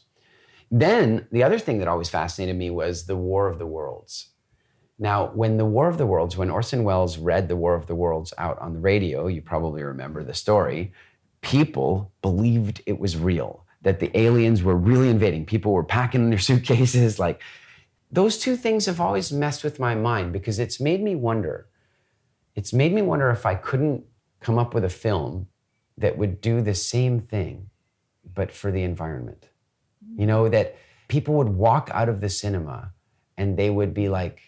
Then 0.70 1.28
the 1.32 1.44
other 1.44 1.58
thing 1.58 1.80
that 1.80 1.88
always 1.88 2.10
fascinated 2.10 2.56
me 2.56 2.70
was 2.70 3.08
the 3.08 3.18
War 3.18 3.48
of 3.48 3.58
the 3.58 3.66
Worlds. 3.66 4.30
Now, 5.00 5.28
when 5.34 5.58
the 5.58 5.66
War 5.66 5.90
of 5.90 5.98
the 5.98 6.06
Worlds, 6.06 6.38
when 6.38 6.52
Orson 6.52 6.84
Welles 6.84 7.18
read 7.18 7.48
the 7.48 7.56
War 7.56 7.74
of 7.74 7.88
the 7.88 7.96
Worlds 7.96 8.34
out 8.38 8.60
on 8.60 8.74
the 8.74 8.80
radio, 8.80 9.26
you 9.28 9.42
probably 9.42 9.82
remember 9.82 10.24
the 10.24 10.34
story 10.34 10.94
people 11.48 12.12
believed 12.22 12.82
it 12.86 13.00
was 13.00 13.16
real, 13.16 13.66
that 13.82 14.02
the 14.02 14.16
aliens 14.20 14.62
were 14.64 14.76
really 14.76 15.10
invading. 15.10 15.46
People 15.46 15.72
were 15.72 15.84
packing 15.84 16.30
their 16.30 16.40
suitcases. 16.50 17.20
Like, 17.20 17.42
those 18.12 18.38
two 18.38 18.58
things 18.58 18.86
have 18.86 19.00
always 19.00 19.32
messed 19.32 19.64
with 19.64 19.80
my 19.80 19.96
mind 19.96 20.34
because 20.34 20.60
it's 20.60 20.80
made 20.80 21.02
me 21.02 21.16
wonder. 21.16 21.68
It's 22.56 22.74
made 22.74 22.94
me 22.94 23.02
wonder 23.02 23.30
if 23.30 23.46
I 23.46 23.56
couldn't 23.56 24.04
come 24.42 24.58
up 24.58 24.74
with 24.74 24.84
a 24.84 24.90
film 24.90 25.48
that 25.98 26.18
would 26.18 26.42
do 26.42 26.62
the 26.62 26.76
same 26.76 27.22
thing, 27.22 27.70
but 28.34 28.52
for 28.52 28.70
the 28.70 28.84
environment. 28.84 29.48
You 30.18 30.26
know, 30.26 30.50
that 30.50 30.76
people 31.08 31.36
would 31.36 31.50
walk 31.50 31.90
out 31.94 32.10
of 32.10 32.20
the 32.20 32.30
cinema 32.30 32.92
and 33.38 33.56
they 33.56 33.70
would 33.70 33.94
be 33.94 34.10
like 34.10 34.42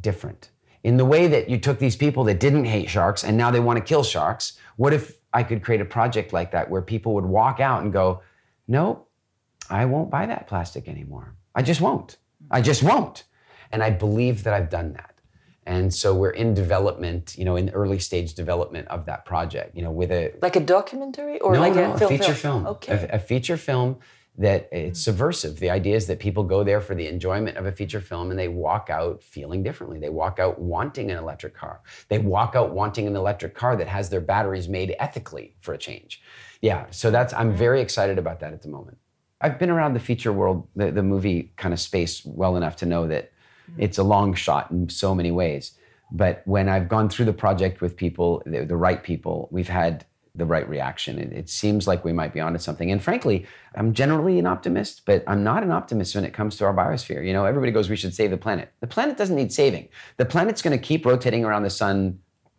different. 0.00 0.50
In 0.84 0.98
the 0.98 1.04
way 1.04 1.26
that 1.26 1.48
you 1.48 1.58
took 1.58 1.78
these 1.78 1.96
people 1.96 2.24
that 2.24 2.38
didn't 2.38 2.66
hate 2.66 2.88
sharks 2.90 3.24
and 3.24 3.36
now 3.36 3.50
they 3.50 3.60
want 3.60 3.78
to 3.78 3.84
kill 3.84 4.04
sharks, 4.04 4.58
what 4.76 4.92
if 4.92 5.16
I 5.32 5.42
could 5.42 5.62
create 5.62 5.80
a 5.80 5.84
project 5.84 6.32
like 6.32 6.52
that 6.52 6.70
where 6.70 6.82
people 6.82 7.14
would 7.14 7.24
walk 7.24 7.58
out 7.58 7.82
and 7.82 7.92
go, 7.92 8.20
"No, 8.68 9.06
I 9.68 9.86
won't 9.86 10.10
buy 10.10 10.26
that 10.26 10.46
plastic 10.46 10.86
anymore. 10.86 11.34
I 11.54 11.62
just 11.62 11.80
won't. 11.80 12.18
I 12.50 12.60
just 12.60 12.82
won't." 12.82 13.24
And 13.72 13.82
I 13.82 13.90
believe 13.90 14.44
that 14.44 14.54
I've 14.54 14.70
done 14.70 14.92
that. 14.92 15.14
And 15.66 15.92
so 15.92 16.14
we're 16.14 16.30
in 16.30 16.52
development, 16.52 17.36
you 17.38 17.44
know, 17.44 17.56
in 17.56 17.70
early 17.70 17.98
stage 17.98 18.34
development 18.34 18.86
of 18.88 19.06
that 19.06 19.24
project, 19.24 19.74
you 19.74 19.82
know, 19.82 19.90
with 19.90 20.12
a 20.12 20.34
like 20.42 20.56
a 20.56 20.60
documentary 20.60 21.40
or 21.40 21.54
no, 21.54 21.60
like 21.60 21.74
no, 21.74 21.94
a, 21.94 21.98
film 21.98 22.10
feature 22.10 22.34
film. 22.34 22.64
film. 22.64 22.66
Okay. 22.66 23.08
A, 23.10 23.16
a 23.16 23.18
feature 23.18 23.56
film 23.56 23.98
that 24.36 24.68
it's 24.72 25.00
subversive. 25.00 25.60
The 25.60 25.70
idea 25.70 25.94
is 25.94 26.06
that 26.08 26.18
people 26.18 26.42
go 26.42 26.64
there 26.64 26.80
for 26.80 26.94
the 26.96 27.06
enjoyment 27.06 27.56
of 27.56 27.66
a 27.66 27.72
feature 27.72 28.00
film 28.00 28.30
and 28.30 28.38
they 28.38 28.48
walk 28.48 28.90
out 28.90 29.22
feeling 29.22 29.62
differently. 29.62 30.00
They 30.00 30.08
walk 30.08 30.40
out 30.40 30.58
wanting 30.58 31.10
an 31.12 31.18
electric 31.18 31.54
car. 31.54 31.82
They 32.08 32.18
walk 32.18 32.56
out 32.56 32.72
wanting 32.72 33.06
an 33.06 33.14
electric 33.14 33.54
car 33.54 33.76
that 33.76 33.86
has 33.86 34.10
their 34.10 34.20
batteries 34.20 34.68
made 34.68 34.96
ethically 34.98 35.54
for 35.60 35.72
a 35.72 35.78
change. 35.78 36.20
Yeah, 36.60 36.86
so 36.90 37.10
that's 37.12 37.32
I'm 37.32 37.50
Mm-hmm. 37.50 37.58
very 37.58 37.80
excited 37.80 38.18
about 38.18 38.40
that 38.40 38.52
at 38.52 38.62
the 38.62 38.68
moment. 38.68 38.98
I've 39.40 39.58
been 39.58 39.70
around 39.70 39.94
the 39.94 40.00
feature 40.00 40.32
world, 40.32 40.66
the, 40.74 40.90
the 40.90 41.02
movie 41.02 41.52
kind 41.56 41.72
of 41.72 41.78
space 41.78 42.24
well 42.24 42.56
enough 42.56 42.76
to 42.76 42.86
know 42.86 43.06
that 43.06 43.30
Mm-hmm. 43.70 43.82
it's 43.82 43.96
a 43.98 44.02
long 44.02 44.34
shot 44.34 44.70
in 44.72 44.88
so 44.90 45.14
many 45.14 45.30
ways. 45.30 45.72
But 46.12 46.42
when 46.44 46.68
I've 46.68 46.86
gone 46.88 47.08
through 47.08 47.24
the 47.24 47.32
project 47.32 47.80
with 47.80 47.96
people, 47.96 48.42
the, 48.44 48.64
the 48.66 48.76
right 48.76 49.02
people, 49.02 49.48
we've 49.50 49.68
had 49.70 50.04
the 50.34 50.44
right 50.44 50.68
reaction. 50.68 51.18
It, 51.18 51.32
it 51.32 51.48
seems 51.48 51.86
like 51.86 52.04
we 52.04 52.12
might 52.12 52.32
be 52.32 52.40
onto 52.40 52.58
something. 52.58 52.90
And 52.90 53.02
frankly, 53.02 53.46
I'm 53.74 53.92
generally 53.92 54.38
an 54.38 54.46
optimist, 54.46 55.02
but 55.06 55.22
I'm 55.26 55.44
not 55.44 55.62
an 55.62 55.70
optimist 55.70 56.14
when 56.14 56.24
it 56.24 56.34
comes 56.34 56.56
to 56.56 56.64
our 56.64 56.74
biosphere. 56.74 57.24
You 57.24 57.32
know, 57.32 57.44
everybody 57.44 57.72
goes, 57.72 57.88
we 57.88 57.96
should 57.96 58.14
save 58.14 58.30
the 58.30 58.36
planet. 58.36 58.72
The 58.80 58.86
planet 58.86 59.16
doesn't 59.16 59.36
need 59.36 59.52
saving. 59.52 59.88
The 60.16 60.24
planet's 60.24 60.62
going 60.62 60.76
to 60.76 60.82
keep 60.82 61.06
rotating 61.06 61.44
around 61.44 61.62
the 61.62 61.70
sun 61.70 62.18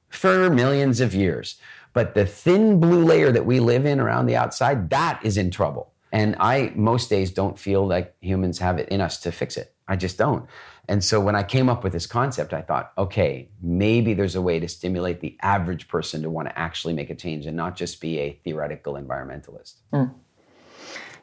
for 0.10 0.50
millions 0.50 1.02
of 1.02 1.14
years. 1.14 1.60
But 1.94 2.14
the 2.14 2.26
thin 2.26 2.80
blue 2.80 3.04
layer 3.04 3.32
that 3.32 3.46
we 3.46 3.60
live 3.60 3.86
in 3.86 4.00
around 4.00 4.26
the 4.26 4.36
outside, 4.36 4.90
that 4.90 5.20
is 5.24 5.38
in 5.38 5.52
trouble. 5.52 5.94
And 6.12 6.36
I, 6.40 6.72
most 6.76 7.10
days, 7.10 7.32
don't 7.32 7.60
feel 7.60 7.86
like 7.86 8.16
humans 8.22 8.60
have 8.60 8.78
it 8.78 8.88
in 8.90 9.02
us 9.02 9.20
to 9.22 9.32
fix 9.32 9.58
it. 9.58 9.74
I 9.88 9.96
just 9.96 10.18
don't. 10.18 10.48
And 10.88 11.04
so 11.04 11.20
when 11.20 11.36
I 11.36 11.44
came 11.44 11.70
up 11.70 11.84
with 11.84 11.94
this 11.94 12.06
concept, 12.06 12.54
I 12.54 12.62
thought, 12.62 12.92
okay, 12.98 13.50
maybe 13.62 14.14
there's 14.14 14.36
a 14.36 14.42
way 14.42 14.60
to 14.60 14.68
stimulate 14.68 15.20
the 15.22 15.38
average 15.42 15.88
person 15.88 16.22
to 16.22 16.30
want 16.30 16.48
to 16.50 16.58
actually 16.58 16.94
make 16.94 17.10
a 17.10 17.16
change 17.16 17.46
and 17.46 17.58
not 17.58 17.76
just 17.76 18.00
be 18.02 18.20
a 18.20 18.40
theoretical 18.44 18.94
environmentalist. 18.94 19.76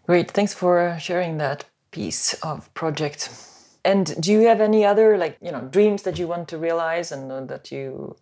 Great. 0.06 0.30
Thanks 0.30 0.52
for 0.52 0.96
sharing 1.00 1.38
that 1.38 1.64
piece 1.92 2.34
of 2.42 2.72
project. 2.74 3.30
And 3.84 4.20
do 4.20 4.32
you 4.32 4.46
have 4.48 4.60
any 4.60 4.84
other 4.84 5.16
like 5.16 5.38
you 5.40 5.52
know 5.52 5.62
dreams 5.62 6.02
that 6.02 6.18
you 6.18 6.26
want 6.26 6.48
to 6.48 6.58
realize 6.58 7.12
and 7.12 7.30
uh, 7.30 7.44
that 7.46 7.70
you 7.70 8.16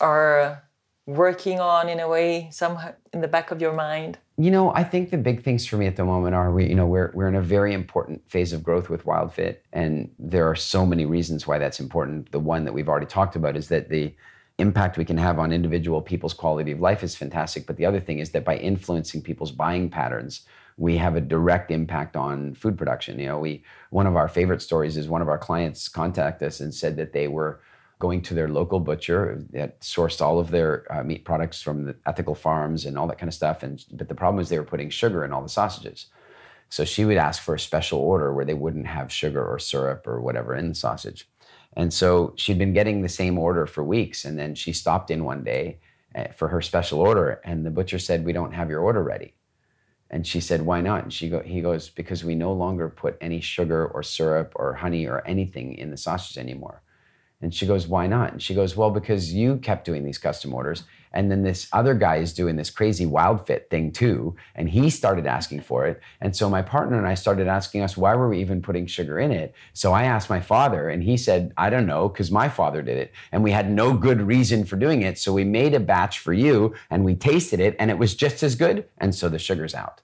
are 0.00 0.62
working 1.06 1.60
on 1.60 1.88
in 1.88 2.00
a 2.00 2.08
way 2.08 2.48
somehow 2.50 2.92
in 3.12 3.20
the 3.20 3.28
back 3.28 3.50
of 3.50 3.60
your 3.60 3.72
mind? 3.72 4.18
You 4.36 4.50
know, 4.50 4.74
I 4.74 4.82
think 4.82 5.10
the 5.10 5.16
big 5.16 5.44
things 5.44 5.64
for 5.64 5.76
me 5.76 5.86
at 5.86 5.94
the 5.94 6.04
moment 6.04 6.34
are 6.34 6.50
we, 6.50 6.68
you 6.68 6.74
know, 6.74 6.86
we're 6.86 7.12
we're 7.14 7.28
in 7.28 7.36
a 7.36 7.40
very 7.40 7.72
important 7.72 8.28
phase 8.28 8.52
of 8.52 8.64
growth 8.64 8.90
with 8.90 9.04
WildFit, 9.04 9.58
and 9.72 10.10
there 10.18 10.48
are 10.50 10.56
so 10.56 10.84
many 10.84 11.06
reasons 11.06 11.46
why 11.46 11.58
that's 11.58 11.78
important. 11.78 12.32
The 12.32 12.40
one 12.40 12.64
that 12.64 12.72
we've 12.72 12.88
already 12.88 13.06
talked 13.06 13.36
about 13.36 13.56
is 13.56 13.68
that 13.68 13.90
the 13.90 14.12
impact 14.58 14.98
we 14.98 15.04
can 15.04 15.18
have 15.18 15.38
on 15.38 15.52
individual 15.52 16.02
people's 16.02 16.34
quality 16.34 16.72
of 16.72 16.80
life 16.80 17.04
is 17.04 17.14
fantastic. 17.14 17.66
But 17.66 17.76
the 17.76 17.86
other 17.86 18.00
thing 18.00 18.18
is 18.18 18.30
that 18.30 18.44
by 18.44 18.56
influencing 18.56 19.22
people's 19.22 19.52
buying 19.52 19.88
patterns, 19.88 20.42
we 20.76 20.96
have 20.96 21.14
a 21.14 21.20
direct 21.20 21.70
impact 21.70 22.16
on 22.16 22.54
food 22.54 22.76
production. 22.76 23.20
You 23.20 23.26
know, 23.26 23.38
we 23.38 23.62
one 23.90 24.08
of 24.08 24.16
our 24.16 24.26
favorite 24.26 24.62
stories 24.62 24.96
is 24.96 25.08
one 25.08 25.22
of 25.22 25.28
our 25.28 25.38
clients 25.38 25.88
contacted 25.88 26.48
us 26.48 26.58
and 26.58 26.74
said 26.74 26.96
that 26.96 27.12
they 27.12 27.28
were 27.28 27.60
going 28.04 28.22
to 28.22 28.34
their 28.34 28.50
local 28.60 28.80
butcher 28.90 29.18
that 29.50 29.70
sourced 29.80 30.20
all 30.24 30.38
of 30.38 30.50
their 30.50 30.72
uh, 30.94 31.02
meat 31.10 31.24
products 31.24 31.58
from 31.66 31.76
the 31.86 31.94
ethical 32.10 32.36
farms 32.46 32.80
and 32.84 32.94
all 32.98 33.08
that 33.08 33.20
kind 33.20 33.32
of 33.32 33.40
stuff. 33.42 33.62
And 33.62 33.74
but 33.98 34.08
the 34.08 34.20
problem 34.20 34.36
was 34.36 34.48
they 34.48 34.62
were 34.62 34.72
putting 34.74 34.90
sugar 34.90 35.24
in 35.24 35.32
all 35.32 35.42
the 35.42 35.56
sausages. 35.60 36.00
So 36.68 36.84
she 36.84 37.04
would 37.04 37.16
ask 37.28 37.38
for 37.42 37.54
a 37.54 37.66
special 37.70 38.00
order 38.12 38.28
where 38.32 38.44
they 38.44 38.60
wouldn't 38.64 38.86
have 38.98 39.18
sugar 39.22 39.44
or 39.44 39.58
syrup 39.58 40.06
or 40.06 40.20
whatever 40.20 40.54
in 40.60 40.68
the 40.68 40.74
sausage. 40.86 41.20
And 41.80 41.92
so 42.00 42.08
she'd 42.36 42.62
been 42.64 42.78
getting 42.80 42.98
the 43.00 43.18
same 43.20 43.36
order 43.38 43.64
for 43.66 43.82
weeks. 43.96 44.24
And 44.24 44.38
then 44.38 44.54
she 44.54 44.72
stopped 44.72 45.10
in 45.10 45.24
one 45.24 45.42
day 45.44 45.78
uh, 46.14 46.28
for 46.38 46.48
her 46.48 46.62
special 46.62 47.00
order, 47.00 47.40
and 47.44 47.66
the 47.66 47.76
butcher 47.78 47.98
said, 47.98 48.24
"We 48.24 48.36
don't 48.38 48.54
have 48.58 48.70
your 48.70 48.82
order 48.88 49.02
ready." 49.02 49.30
And 50.10 50.26
she 50.30 50.40
said, 50.40 50.62
"Why 50.62 50.80
not?" 50.80 51.02
And 51.04 51.12
she 51.12 51.28
go, 51.28 51.40
he 51.40 51.60
goes, 51.60 51.90
"Because 52.00 52.22
we 52.22 52.34
no 52.36 52.52
longer 52.52 52.88
put 52.88 53.18
any 53.20 53.40
sugar 53.40 53.82
or 53.86 54.02
syrup 54.02 54.52
or 54.54 54.74
honey 54.74 55.04
or 55.12 55.26
anything 55.26 55.68
in 55.82 55.90
the 55.90 55.96
sausage 56.06 56.38
anymore." 56.38 56.83
And 57.44 57.54
she 57.54 57.66
goes, 57.66 57.86
Why 57.86 58.06
not? 58.06 58.32
And 58.32 58.42
she 58.42 58.54
goes, 58.54 58.74
Well, 58.74 58.90
because 58.90 59.34
you 59.34 59.58
kept 59.58 59.84
doing 59.84 60.02
these 60.02 60.16
custom 60.16 60.54
orders. 60.54 60.84
And 61.12 61.30
then 61.30 61.42
this 61.42 61.68
other 61.74 61.92
guy 61.92 62.16
is 62.16 62.32
doing 62.32 62.56
this 62.56 62.70
crazy 62.70 63.04
WildFit 63.04 63.68
thing 63.68 63.92
too. 63.92 64.34
And 64.54 64.68
he 64.68 64.88
started 64.88 65.26
asking 65.26 65.60
for 65.60 65.86
it. 65.86 66.00
And 66.22 66.34
so 66.34 66.48
my 66.48 66.62
partner 66.62 66.96
and 66.96 67.06
I 67.06 67.14
started 67.14 67.46
asking 67.46 67.82
us, 67.82 67.98
Why 67.98 68.14
were 68.14 68.30
we 68.30 68.40
even 68.40 68.62
putting 68.62 68.86
sugar 68.86 69.18
in 69.18 69.30
it? 69.30 69.54
So 69.74 69.92
I 69.92 70.04
asked 70.04 70.30
my 70.30 70.40
father, 70.40 70.88
and 70.88 71.02
he 71.02 71.18
said, 71.18 71.52
I 71.58 71.68
don't 71.68 71.86
know, 71.86 72.08
because 72.08 72.30
my 72.30 72.48
father 72.48 72.80
did 72.80 72.96
it. 72.96 73.12
And 73.30 73.44
we 73.44 73.50
had 73.50 73.70
no 73.70 73.92
good 73.92 74.22
reason 74.22 74.64
for 74.64 74.76
doing 74.76 75.02
it. 75.02 75.18
So 75.18 75.34
we 75.34 75.44
made 75.44 75.74
a 75.74 75.80
batch 75.80 76.20
for 76.20 76.32
you 76.32 76.74
and 76.88 77.04
we 77.04 77.14
tasted 77.14 77.60
it, 77.60 77.76
and 77.78 77.90
it 77.90 77.98
was 77.98 78.14
just 78.14 78.42
as 78.42 78.54
good. 78.54 78.88
And 78.96 79.14
so 79.14 79.28
the 79.28 79.38
sugar's 79.38 79.74
out. 79.74 80.00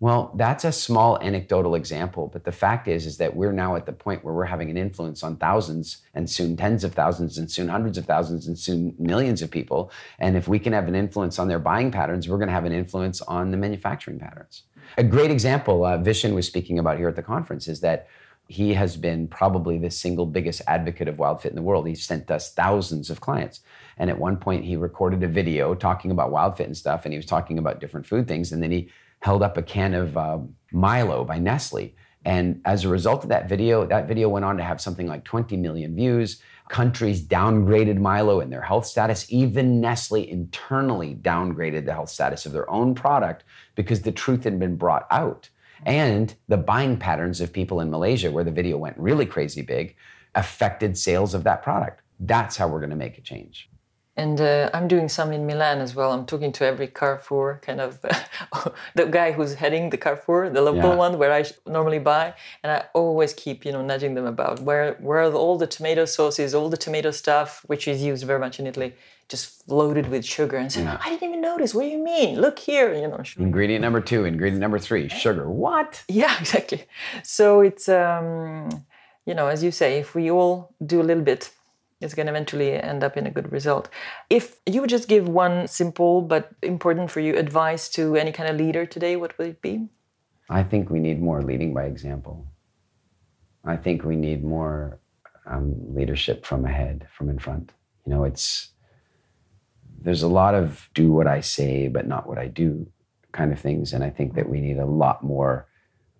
Well, 0.00 0.32
that's 0.34 0.64
a 0.64 0.72
small 0.72 1.20
anecdotal 1.20 1.74
example, 1.74 2.30
but 2.32 2.44
the 2.44 2.52
fact 2.52 2.88
is 2.88 3.04
is 3.04 3.18
that 3.18 3.36
we're 3.36 3.52
now 3.52 3.76
at 3.76 3.84
the 3.84 3.92
point 3.92 4.24
where 4.24 4.32
we're 4.32 4.46
having 4.46 4.70
an 4.70 4.78
influence 4.78 5.22
on 5.22 5.36
thousands 5.36 5.98
and 6.14 6.28
soon 6.28 6.56
tens 6.56 6.84
of 6.84 6.94
thousands 6.94 7.36
and 7.36 7.50
soon 7.50 7.68
hundreds 7.68 7.98
of 7.98 8.06
thousands 8.06 8.46
and 8.46 8.58
soon 8.58 8.94
millions 8.98 9.42
of 9.42 9.50
people. 9.50 9.92
And 10.18 10.38
if 10.38 10.48
we 10.48 10.58
can 10.58 10.72
have 10.72 10.88
an 10.88 10.94
influence 10.94 11.38
on 11.38 11.48
their 11.48 11.58
buying 11.58 11.90
patterns, 11.90 12.30
we're 12.30 12.38
going 12.38 12.48
to 12.48 12.54
have 12.54 12.64
an 12.64 12.72
influence 12.72 13.20
on 13.20 13.50
the 13.50 13.58
manufacturing 13.58 14.18
patterns. 14.18 14.62
A 14.96 15.04
great 15.04 15.30
example 15.30 15.84
uh, 15.84 15.98
Vishen 15.98 16.34
was 16.34 16.46
speaking 16.46 16.78
about 16.78 16.96
here 16.96 17.08
at 17.08 17.16
the 17.16 17.22
conference 17.22 17.68
is 17.68 17.80
that 17.82 18.08
he 18.48 18.72
has 18.72 18.96
been 18.96 19.28
probably 19.28 19.78
the 19.78 19.90
single 19.90 20.24
biggest 20.24 20.62
advocate 20.66 21.08
of 21.08 21.16
WildFit 21.16 21.50
in 21.50 21.54
the 21.54 21.62
world. 21.62 21.86
He's 21.86 22.04
sent 22.04 22.30
us 22.30 22.54
thousands 22.54 23.10
of 23.10 23.20
clients. 23.20 23.60
And 23.98 24.08
at 24.08 24.18
one 24.18 24.38
point, 24.38 24.64
he 24.64 24.76
recorded 24.76 25.22
a 25.22 25.28
video 25.28 25.74
talking 25.74 26.10
about 26.10 26.32
WildFit 26.32 26.64
and 26.64 26.76
stuff, 26.76 27.04
and 27.04 27.12
he 27.12 27.18
was 27.18 27.26
talking 27.26 27.58
about 27.58 27.80
different 27.80 28.06
food 28.06 28.26
things. 28.26 28.50
And 28.50 28.62
then 28.62 28.72
he 28.72 28.90
held 29.20 29.42
up 29.42 29.56
a 29.56 29.62
can 29.62 29.94
of 29.94 30.16
uh, 30.16 30.38
Milo 30.72 31.24
by 31.24 31.38
Nestle. 31.38 31.94
And 32.24 32.60
as 32.64 32.84
a 32.84 32.88
result 32.88 33.22
of 33.22 33.30
that 33.30 33.48
video, 33.48 33.86
that 33.86 34.08
video 34.08 34.28
went 34.28 34.44
on 34.44 34.56
to 34.58 34.62
have 34.62 34.80
something 34.80 35.06
like 35.06 35.24
20 35.24 35.56
million 35.56 35.94
views. 35.94 36.42
Countries 36.68 37.22
downgraded 37.22 37.98
Milo 37.98 38.40
in 38.40 38.50
their 38.50 38.62
health 38.62 38.86
status. 38.86 39.26
Even 39.30 39.80
Nestle 39.80 40.28
internally 40.28 41.16
downgraded 41.20 41.86
the 41.86 41.94
health 41.94 42.10
status 42.10 42.44
of 42.46 42.52
their 42.52 42.70
own 42.70 42.94
product 42.94 43.44
because 43.74 44.02
the 44.02 44.12
truth 44.12 44.44
had 44.44 44.58
been 44.58 44.76
brought 44.76 45.06
out. 45.10 45.48
And 45.86 46.34
the 46.48 46.58
buying 46.58 46.98
patterns 46.98 47.40
of 47.40 47.52
people 47.52 47.80
in 47.80 47.90
Malaysia, 47.90 48.30
where 48.30 48.44
the 48.44 48.50
video 48.50 48.76
went 48.76 48.98
really 48.98 49.24
crazy 49.24 49.62
big, 49.62 49.96
affected 50.34 50.96
sales 50.96 51.32
of 51.32 51.44
that 51.44 51.62
product. 51.62 52.02
That's 52.20 52.56
how 52.56 52.68
we're 52.68 52.80
going 52.80 52.90
to 52.90 52.96
make 52.96 53.16
a 53.16 53.22
change. 53.22 53.70
And 54.20 54.38
uh, 54.38 54.68
I'm 54.74 54.86
doing 54.86 55.08
some 55.08 55.32
in 55.32 55.46
Milan 55.46 55.78
as 55.80 55.94
well. 55.94 56.12
I'm 56.12 56.26
talking 56.26 56.52
to 56.52 56.66
every 56.66 56.88
Carrefour 56.88 57.58
kind 57.62 57.80
of 57.80 58.00
the 58.94 59.06
guy 59.06 59.32
who's 59.32 59.54
heading 59.54 59.88
the 59.88 59.96
Carrefour, 59.96 60.50
the 60.50 60.60
local 60.60 60.90
yeah. 60.90 61.04
one 61.06 61.16
where 61.18 61.32
I 61.32 61.42
normally 61.66 62.00
buy, 62.00 62.34
and 62.62 62.70
I 62.70 62.84
always 62.92 63.32
keep 63.32 63.64
you 63.64 63.72
know 63.72 63.82
nudging 63.82 64.14
them 64.14 64.26
about 64.26 64.60
where 64.60 64.92
where 65.00 65.22
all 65.42 65.56
the 65.56 65.66
tomato 65.66 66.04
sauces, 66.04 66.54
all 66.54 66.68
the 66.68 66.76
tomato 66.86 67.10
stuff, 67.12 67.62
which 67.66 67.88
is 67.88 68.02
used 68.02 68.24
very 68.24 68.40
much 68.46 68.60
in 68.60 68.66
Italy, 68.66 68.92
just 69.30 69.66
loaded 69.70 70.06
with 70.10 70.22
sugar. 70.26 70.58
And 70.58 70.70
say, 70.70 70.82
yeah. 70.82 71.00
I 71.02 71.08
didn't 71.08 71.28
even 71.30 71.40
notice. 71.40 71.74
What 71.74 71.84
do 71.84 71.88
you 71.88 72.04
mean? 72.12 72.40
Look 72.40 72.58
here, 72.58 72.92
you 72.92 73.08
know. 73.08 73.22
Sugar. 73.22 73.42
Ingredient 73.42 73.80
number 73.80 74.02
two, 74.02 74.26
ingredient 74.26 74.60
number 74.60 74.78
three, 74.78 75.08
sugar. 75.08 75.48
What? 75.48 76.04
Yeah, 76.08 76.34
exactly. 76.40 76.84
So 77.22 77.62
it's 77.62 77.88
um, 77.88 78.84
you 79.24 79.32
know, 79.32 79.46
as 79.46 79.64
you 79.64 79.70
say, 79.70 79.98
if 79.98 80.14
we 80.14 80.30
all 80.30 80.74
do 80.84 81.00
a 81.00 81.06
little 81.10 81.24
bit 81.24 81.50
it's 82.00 82.14
going 82.14 82.26
to 82.26 82.32
eventually 82.32 82.72
end 82.72 83.04
up 83.04 83.16
in 83.16 83.26
a 83.26 83.30
good 83.30 83.52
result. 83.52 83.88
If 84.30 84.56
you 84.66 84.80
would 84.80 84.90
just 84.90 85.08
give 85.08 85.28
one 85.28 85.68
simple 85.68 86.22
but 86.22 86.50
important 86.62 87.10
for 87.10 87.20
you 87.20 87.36
advice 87.36 87.88
to 87.90 88.16
any 88.16 88.32
kind 88.32 88.48
of 88.48 88.56
leader 88.56 88.86
today, 88.86 89.16
what 89.16 89.36
would 89.38 89.48
it 89.48 89.62
be? 89.62 89.88
I 90.48 90.62
think 90.62 90.90
we 90.90 90.98
need 90.98 91.20
more 91.20 91.42
leading 91.42 91.74
by 91.74 91.84
example. 91.84 92.46
I 93.64 93.76
think 93.76 94.04
we 94.04 94.16
need 94.16 94.42
more 94.42 94.98
um, 95.46 95.74
leadership 95.94 96.46
from 96.46 96.64
ahead, 96.64 97.06
from 97.16 97.28
in 97.28 97.38
front. 97.38 97.72
You 98.06 98.14
know, 98.14 98.24
it's 98.24 98.70
there's 100.02 100.22
a 100.22 100.28
lot 100.28 100.54
of 100.54 100.88
do 100.94 101.12
what 101.12 101.26
I 101.26 101.40
say 101.42 101.88
but 101.88 102.06
not 102.06 102.26
what 102.26 102.38
I 102.38 102.46
do 102.46 102.86
kind 103.32 103.52
of 103.52 103.60
things, 103.60 103.92
and 103.92 104.02
I 104.02 104.10
think 104.10 104.34
that 104.34 104.48
we 104.48 104.60
need 104.60 104.78
a 104.78 104.86
lot 104.86 105.22
more 105.22 105.68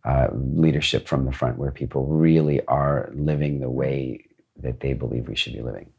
uh, 0.05 0.29
leadership 0.33 1.09
from 1.09 1.25
the 1.25 1.33
front, 1.33 1.59
where 1.59 1.73
people 1.73 2.07
really 2.07 2.65
are 2.67 3.11
living 3.15 3.61
the 3.61 3.71
way 3.71 4.25
that 4.57 4.81
they 4.81 4.93
believe 4.93 5.29
we 5.29 5.37
should 5.37 5.53
be 5.53 5.63
living. 5.63 5.91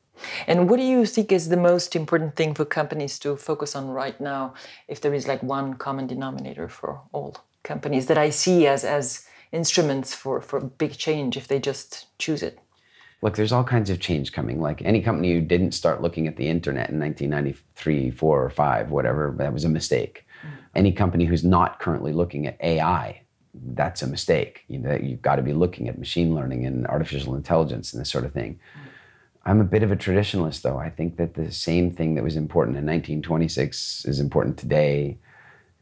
And 0.47 0.69
what 0.69 0.77
do 0.77 0.83
you 0.83 1.05
think 1.05 1.31
is 1.31 1.49
the 1.49 1.57
most 1.57 1.95
important 1.95 2.35
thing 2.35 2.53
for 2.53 2.65
companies 2.65 3.17
to 3.19 3.35
focus 3.35 3.75
on 3.75 3.89
right 3.89 4.19
now, 4.19 4.53
if 4.87 5.01
there 5.01 5.13
is 5.13 5.27
like 5.27 5.41
one 5.41 5.75
common 5.75 6.07
denominator 6.07 6.67
for 6.67 7.01
all 7.11 7.37
companies 7.63 8.07
that 8.07 8.17
I 8.17 8.29
see 8.29 8.67
as 8.67 8.83
as 8.83 9.25
instruments 9.51 10.13
for 10.13 10.41
for 10.41 10.59
big 10.59 10.97
change 10.97 11.37
if 11.37 11.47
they 11.47 11.59
just 11.59 12.07
choose 12.17 12.43
it? 12.43 12.59
Look, 13.21 13.35
there's 13.35 13.51
all 13.51 13.63
kinds 13.63 13.89
of 13.89 13.99
change 13.99 14.31
coming. 14.31 14.59
Like 14.59 14.81
any 14.81 15.01
company 15.01 15.33
who 15.33 15.41
didn't 15.41 15.73
start 15.73 16.01
looking 16.01 16.27
at 16.27 16.37
the 16.37 16.47
internet 16.47 16.89
in 16.89 16.99
1993, 16.99 18.11
four 18.11 18.43
or 18.43 18.49
five, 18.49 18.89
whatever, 18.89 19.33
that 19.37 19.53
was 19.53 19.63
a 19.63 19.69
mistake. 19.69 20.25
Mm. 20.43 20.49
Any 20.75 20.91
company 20.91 21.25
who's 21.25 21.43
not 21.43 21.79
currently 21.79 22.13
looking 22.13 22.47
at 22.47 22.57
AI 22.61 23.20
that's 23.53 24.01
a 24.01 24.07
mistake. 24.07 24.63
You 24.67 24.79
know, 24.79 24.95
you've 24.95 25.21
got 25.21 25.35
to 25.35 25.41
be 25.41 25.53
looking 25.53 25.87
at 25.89 25.99
machine 25.99 26.33
learning 26.33 26.65
and 26.65 26.87
artificial 26.87 27.35
intelligence 27.35 27.93
and 27.93 28.01
this 28.01 28.09
sort 28.09 28.25
of 28.25 28.33
thing. 28.33 28.59
I'm 29.43 29.59
a 29.59 29.65
bit 29.65 29.83
of 29.83 29.91
a 29.91 29.95
traditionalist, 29.95 30.61
though. 30.61 30.77
I 30.77 30.89
think 30.89 31.17
that 31.17 31.33
the 31.33 31.51
same 31.51 31.91
thing 31.91 32.15
that 32.15 32.23
was 32.23 32.35
important 32.35 32.77
in 32.77 32.85
1926 32.85 34.05
is 34.05 34.19
important 34.19 34.57
today, 34.57 35.17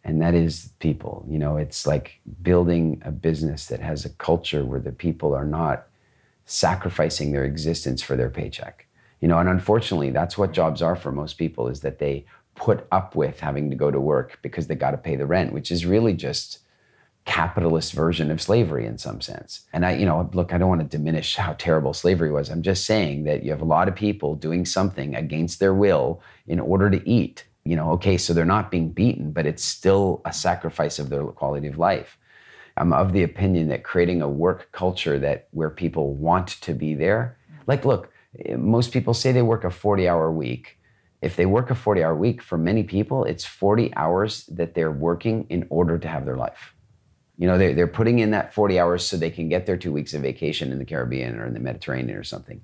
and 0.04 0.22
that 0.22 0.34
is 0.34 0.72
people. 0.80 1.26
You 1.28 1.40
know, 1.40 1.58
it's 1.58 1.86
like 1.86 2.22
building 2.42 3.02
a 3.04 3.12
business 3.12 3.66
that 3.66 3.82
has 3.82 4.06
a 4.06 4.10
culture 4.12 4.64
where 4.64 4.80
the 4.80 4.94
people 4.94 5.36
are 5.36 5.46
not 5.46 5.88
sacrificing 6.46 7.32
their 7.32 7.44
existence 7.44 8.02
for 8.02 8.16
their 8.16 8.30
paycheck. 8.30 8.88
You 9.20 9.28
know, 9.28 9.38
and 9.38 9.50
unfortunately, 9.50 10.12
that's 10.12 10.38
what 10.38 10.54
jobs 10.54 10.82
are 10.82 10.96
for 10.96 11.12
most 11.12 11.34
people 11.34 11.68
is 11.68 11.82
that 11.82 12.00
they 12.00 12.26
put 12.56 12.88
up 12.92 13.16
with 13.16 13.42
having 13.42 13.70
to 13.70 13.76
go 13.76 13.92
to 13.92 14.00
work 14.00 14.40
because 14.42 14.68
they 14.68 14.76
got 14.76 14.92
to 14.92 14.98
pay 14.98 15.18
the 15.18 15.26
rent, 15.26 15.52
which 15.52 15.70
is 15.70 15.86
really 15.86 16.14
just 16.14 16.60
capitalist 17.26 17.94
version 17.94 18.32
of 18.32 18.42
slavery 18.42 18.86
in 18.86 18.98
some 18.98 19.22
sense. 19.22 19.62
And 19.72 19.86
I, 19.86 19.94
you 19.94 20.06
know, 20.06 20.30
look, 20.34 20.54
I 20.54 20.58
don't 20.58 20.70
want 20.70 20.82
to 20.82 20.98
diminish 20.98 21.36
how 21.36 21.54
terrible 21.54 21.94
slavery 21.94 22.32
was. 22.32 22.50
I'm 22.50 22.64
just 22.64 22.86
saying 22.86 23.26
that 23.26 23.44
you 23.44 23.52
have 23.52 23.62
a 23.62 23.66
lot 23.66 23.88
of 23.88 23.96
people 23.96 24.36
doing 24.36 24.66
something 24.66 25.16
against 25.16 25.60
their 25.60 25.74
will 25.74 26.22
in 26.48 26.60
order 26.60 26.90
to 26.90 27.08
eat. 27.08 27.46
You 27.66 27.76
know, 27.76 27.92
okay, 27.92 28.18
so 28.18 28.34
they're 28.34 28.46
not 28.46 28.72
being 28.72 28.92
beaten, 28.92 29.32
but 29.32 29.46
it's 29.46 29.64
still 29.64 30.22
a 30.26 30.34
sacrifice 30.34 30.98
of 30.98 31.10
their 31.10 31.24
quality 31.26 31.68
of 31.68 31.78
life. 31.78 32.18
I'm 32.78 32.94
of 32.94 33.14
the 33.14 33.24
opinion 33.24 33.68
that 33.68 33.84
creating 33.84 34.22
a 34.22 34.30
work 34.30 34.72
culture 34.72 35.20
that 35.20 35.50
where 35.52 35.70
people 35.70 36.14
want 36.14 36.48
to 36.62 36.74
be 36.74 36.96
there. 36.96 37.38
Like, 37.68 37.86
look, 37.86 38.12
most 38.58 38.92
people 38.92 39.14
say 39.14 39.32
they 39.32 39.42
work 39.42 39.64
a 39.64 39.70
40 39.70 40.08
hour 40.08 40.32
week. 40.32 40.80
If 41.22 41.36
they 41.36 41.46
work 41.46 41.70
a 41.70 41.76
40 41.76 42.04
hour 42.04 42.16
week, 42.16 42.42
for 42.42 42.58
many 42.58 42.84
people, 42.84 43.26
it's 43.26 43.44
40 43.44 43.94
hours 43.96 44.46
that 44.46 44.74
they're 44.74 44.92
working 44.92 45.46
in 45.50 45.68
order 45.70 46.00
to 46.00 46.08
have 46.08 46.26
their 46.26 46.38
life. 46.38 46.74
You 47.40 47.48
know, 47.48 47.58
they're, 47.58 47.74
they're 47.74 47.88
putting 47.88 48.20
in 48.20 48.32
that 48.32 48.54
40 48.54 48.78
hours 48.78 49.08
so 49.08 49.16
they 49.16 49.30
can 49.30 49.48
get 49.48 49.66
their 49.66 49.78
two 49.78 49.94
weeks 49.94 50.14
of 50.14 50.22
vacation 50.22 50.74
in 50.74 50.78
the 50.78 50.86
Caribbean 50.86 51.40
or 51.40 51.46
in 51.46 51.54
the 51.54 51.60
Mediterranean 51.62 52.18
or 52.18 52.24
something. 52.24 52.62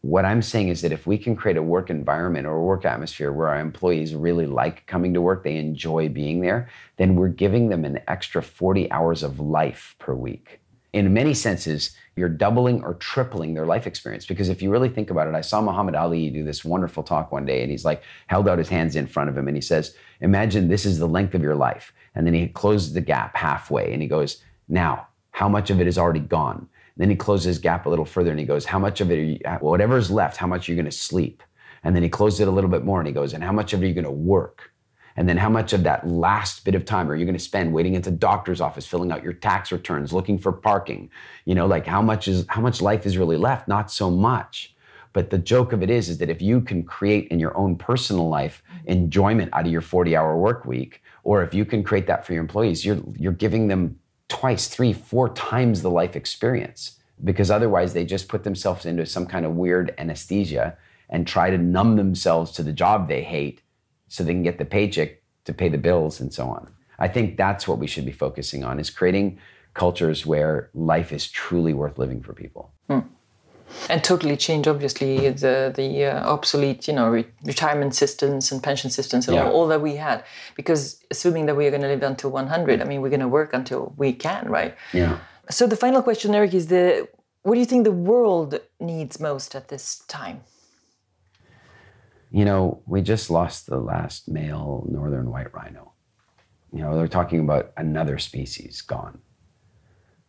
What 0.00 0.24
I'm 0.24 0.42
saying 0.42 0.68
is 0.68 0.80
that 0.80 0.90
if 0.90 1.06
we 1.06 1.16
can 1.16 1.36
create 1.36 1.56
a 1.56 1.62
work 1.62 1.88
environment 1.88 2.44
or 2.44 2.56
a 2.56 2.62
work 2.62 2.84
atmosphere 2.84 3.30
where 3.30 3.46
our 3.46 3.60
employees 3.60 4.16
really 4.16 4.46
like 4.46 4.84
coming 4.88 5.14
to 5.14 5.20
work, 5.20 5.44
they 5.44 5.56
enjoy 5.56 6.08
being 6.08 6.40
there, 6.40 6.68
then 6.96 7.14
we're 7.14 7.28
giving 7.28 7.68
them 7.68 7.84
an 7.84 8.00
extra 8.08 8.42
40 8.42 8.90
hours 8.90 9.22
of 9.22 9.38
life 9.38 9.94
per 10.00 10.12
week. 10.12 10.58
In 10.92 11.14
many 11.14 11.32
senses, 11.32 11.96
you're 12.16 12.28
doubling 12.28 12.82
or 12.82 12.94
tripling 12.94 13.54
their 13.54 13.64
life 13.64 13.86
experience. 13.86 14.26
Because 14.26 14.48
if 14.48 14.60
you 14.60 14.70
really 14.70 14.88
think 14.88 15.10
about 15.10 15.28
it, 15.28 15.34
I 15.36 15.40
saw 15.40 15.60
Muhammad 15.60 15.94
Ali 15.94 16.28
do 16.28 16.42
this 16.42 16.64
wonderful 16.64 17.04
talk 17.04 17.30
one 17.30 17.46
day, 17.46 17.62
and 17.62 17.70
he's 17.70 17.84
like 17.84 18.02
held 18.26 18.48
out 18.48 18.58
his 18.58 18.68
hands 18.68 18.96
in 18.96 19.06
front 19.06 19.30
of 19.30 19.38
him, 19.38 19.46
and 19.46 19.56
he 19.56 19.62
says, 19.62 19.94
Imagine 20.20 20.68
this 20.68 20.84
is 20.84 20.98
the 20.98 21.06
length 21.06 21.34
of 21.34 21.42
your 21.42 21.54
life. 21.54 21.92
And 22.14 22.26
then 22.26 22.34
he 22.34 22.48
closes 22.48 22.92
the 22.92 23.00
gap 23.00 23.36
halfway 23.36 23.92
and 23.92 24.02
he 24.02 24.08
goes, 24.08 24.42
Now, 24.68 25.08
how 25.30 25.48
much 25.48 25.70
of 25.70 25.80
it 25.80 25.86
is 25.86 25.98
already 25.98 26.20
gone? 26.20 26.58
And 26.58 26.98
then 26.98 27.10
he 27.10 27.16
closes 27.16 27.46
his 27.46 27.58
gap 27.58 27.86
a 27.86 27.88
little 27.88 28.04
further 28.04 28.30
and 28.30 28.40
he 28.40 28.46
goes, 28.46 28.64
How 28.64 28.78
much 28.78 29.00
of 29.00 29.10
it, 29.10 29.18
are 29.18 29.22
you, 29.22 29.38
uh, 29.44 29.58
whatever 29.58 29.96
is 29.96 30.10
left, 30.10 30.36
how 30.36 30.46
much 30.46 30.68
are 30.68 30.72
you 30.72 30.76
going 30.76 30.90
to 30.90 30.96
sleep? 30.96 31.42
And 31.84 31.96
then 31.96 32.02
he 32.02 32.08
closes 32.08 32.40
it 32.40 32.48
a 32.48 32.50
little 32.50 32.70
bit 32.70 32.84
more 32.84 33.00
and 33.00 33.06
he 33.06 33.14
goes, 33.14 33.32
and 33.32 33.42
how 33.42 33.52
much 33.52 33.72
of 33.72 33.82
it 33.82 33.84
are 33.84 33.88
you 33.88 33.94
going 33.94 34.04
to 34.04 34.10
work? 34.10 34.70
And 35.16 35.28
then 35.28 35.36
how 35.36 35.50
much 35.50 35.72
of 35.72 35.82
that 35.82 36.08
last 36.08 36.64
bit 36.64 36.74
of 36.74 36.84
time 36.84 37.10
are 37.10 37.16
you 37.16 37.26
going 37.26 37.36
to 37.36 37.42
spend 37.42 37.72
waiting 37.72 37.96
at 37.96 38.04
the 38.04 38.10
doctor's 38.10 38.60
office, 38.60 38.86
filling 38.86 39.12
out 39.12 39.22
your 39.22 39.34
tax 39.34 39.70
returns, 39.70 40.12
looking 40.12 40.38
for 40.38 40.52
parking? 40.52 41.10
You 41.44 41.54
know, 41.54 41.66
like 41.66 41.86
how 41.86 42.00
much 42.00 42.28
is 42.28 42.46
how 42.48 42.62
much 42.62 42.80
life 42.80 43.04
is 43.04 43.18
really 43.18 43.36
left? 43.36 43.68
Not 43.68 43.90
so 43.90 44.10
much. 44.10 44.74
But 45.12 45.28
the 45.28 45.36
joke 45.36 45.74
of 45.74 45.82
it 45.82 45.90
is, 45.90 46.08
is 46.08 46.16
that 46.18 46.30
if 46.30 46.40
you 46.40 46.62
can 46.62 46.82
create 46.82 47.28
in 47.28 47.38
your 47.38 47.54
own 47.54 47.76
personal 47.76 48.30
life 48.30 48.62
mm-hmm. 48.66 48.88
enjoyment 48.88 49.50
out 49.52 49.66
of 49.66 49.72
your 49.72 49.82
40-hour 49.82 50.38
work 50.38 50.64
week, 50.64 51.01
or 51.22 51.42
if 51.42 51.54
you 51.54 51.64
can 51.64 51.82
create 51.82 52.06
that 52.06 52.26
for 52.26 52.32
your 52.32 52.42
employees, 52.42 52.84
you're 52.84 53.00
you're 53.16 53.32
giving 53.32 53.68
them 53.68 53.98
twice, 54.28 54.68
three, 54.68 54.92
four 54.92 55.28
times 55.30 55.82
the 55.82 55.90
life 55.90 56.16
experience. 56.16 56.98
Because 57.22 57.50
otherwise 57.50 57.92
they 57.92 58.04
just 58.04 58.28
put 58.28 58.42
themselves 58.42 58.86
into 58.86 59.06
some 59.06 59.26
kind 59.26 59.46
of 59.46 59.52
weird 59.52 59.94
anesthesia 59.98 60.76
and 61.08 61.26
try 61.26 61.50
to 61.50 61.58
numb 61.58 61.96
themselves 61.96 62.50
to 62.52 62.62
the 62.62 62.72
job 62.72 63.06
they 63.06 63.22
hate 63.22 63.62
so 64.08 64.24
they 64.24 64.32
can 64.32 64.42
get 64.42 64.58
the 64.58 64.64
paycheck 64.64 65.22
to 65.44 65.52
pay 65.52 65.68
the 65.68 65.78
bills 65.78 66.20
and 66.20 66.32
so 66.32 66.48
on. 66.48 66.72
I 66.98 67.08
think 67.08 67.36
that's 67.36 67.68
what 67.68 67.78
we 67.78 67.86
should 67.86 68.06
be 68.06 68.12
focusing 68.12 68.64
on 68.64 68.80
is 68.80 68.90
creating 68.90 69.38
cultures 69.74 70.26
where 70.26 70.70
life 70.74 71.12
is 71.12 71.28
truly 71.28 71.74
worth 71.74 71.98
living 71.98 72.22
for 72.22 72.32
people. 72.32 72.72
Hmm. 72.88 73.00
And 73.88 74.02
totally 74.04 74.36
change, 74.36 74.66
obviously, 74.66 75.30
the 75.30 75.72
the 75.74 76.04
uh, 76.06 76.32
obsolete, 76.34 76.86
you 76.88 76.94
know, 76.94 77.08
re- 77.08 77.26
retirement 77.44 77.94
systems 77.94 78.52
and 78.52 78.62
pension 78.62 78.90
systems 78.90 79.28
and 79.28 79.34
yeah. 79.34 79.44
all, 79.44 79.52
all, 79.52 79.68
that 79.68 79.80
we 79.80 79.96
had. 79.96 80.24
Because 80.56 81.02
assuming 81.10 81.46
that 81.46 81.56
we 81.56 81.66
are 81.66 81.70
going 81.70 81.82
to 81.82 81.88
live 81.88 82.02
until 82.02 82.30
100, 82.30 82.80
I 82.80 82.84
mean, 82.84 83.00
we're 83.02 83.10
going 83.10 83.20
to 83.20 83.28
work 83.28 83.52
until 83.52 83.92
we 83.96 84.12
can, 84.12 84.48
right? 84.48 84.74
Yeah. 84.92 85.18
So 85.50 85.66
the 85.66 85.76
final 85.76 86.02
question, 86.02 86.34
Eric, 86.34 86.54
is 86.54 86.68
the 86.68 87.08
what 87.42 87.54
do 87.54 87.60
you 87.60 87.66
think 87.66 87.84
the 87.84 87.92
world 87.92 88.60
needs 88.78 89.18
most 89.18 89.54
at 89.54 89.68
this 89.68 90.02
time? 90.06 90.42
you 92.32 92.46
know, 92.46 92.82
we 92.86 93.02
just 93.02 93.30
lost 93.30 93.66
the 93.66 93.78
last 93.78 94.26
male 94.26 94.86
northern 94.90 95.30
white 95.30 95.52
rhino. 95.52 95.92
You 96.72 96.80
know, 96.80 96.96
they're 96.96 97.06
talking 97.06 97.40
about 97.40 97.72
another 97.76 98.18
species 98.18 98.80
gone. 98.80 99.20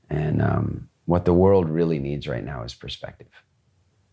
And 0.10 0.42
um, 0.42 0.90
what 1.06 1.26
the 1.26 1.34
world 1.34 1.70
really 1.70 2.00
needs 2.00 2.28
right 2.28 2.44
now 2.44 2.64
is 2.64 2.74
perspective. 2.74 3.28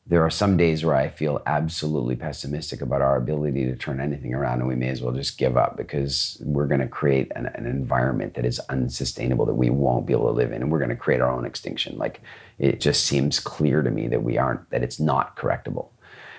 There 0.06 0.24
are 0.24 0.30
some 0.30 0.56
days 0.56 0.84
where 0.84 0.96
I 0.96 1.08
feel 1.08 1.40
absolutely 1.46 2.16
pessimistic 2.16 2.80
about 2.80 3.00
our 3.00 3.16
ability 3.16 3.66
to 3.66 3.76
turn 3.76 4.00
anything 4.00 4.34
around, 4.34 4.58
and 4.58 4.66
we 4.66 4.74
may 4.74 4.88
as 4.88 5.00
well 5.00 5.12
just 5.12 5.38
give 5.38 5.56
up 5.56 5.76
because 5.76 6.36
we're 6.44 6.66
going 6.66 6.80
to 6.80 6.88
create 6.88 7.30
an, 7.36 7.46
an 7.54 7.64
environment 7.64 8.34
that 8.34 8.44
is 8.44 8.58
unsustainable 8.70 9.46
that 9.46 9.54
we 9.54 9.70
won't 9.70 10.06
be 10.06 10.12
able 10.12 10.26
to 10.26 10.32
live 10.32 10.50
in, 10.50 10.62
and 10.62 10.72
we're 10.72 10.80
going 10.80 10.90
to 10.90 10.96
create 10.96 11.20
our 11.20 11.30
own 11.30 11.44
extinction. 11.44 11.96
Like 11.96 12.22
it 12.58 12.80
just 12.80 13.06
seems 13.06 13.38
clear 13.38 13.82
to 13.82 13.90
me 13.90 14.08
that 14.08 14.24
we 14.24 14.36
aren't, 14.36 14.68
that 14.70 14.82
it's 14.82 14.98
not 14.98 15.36
correctable. 15.36 15.90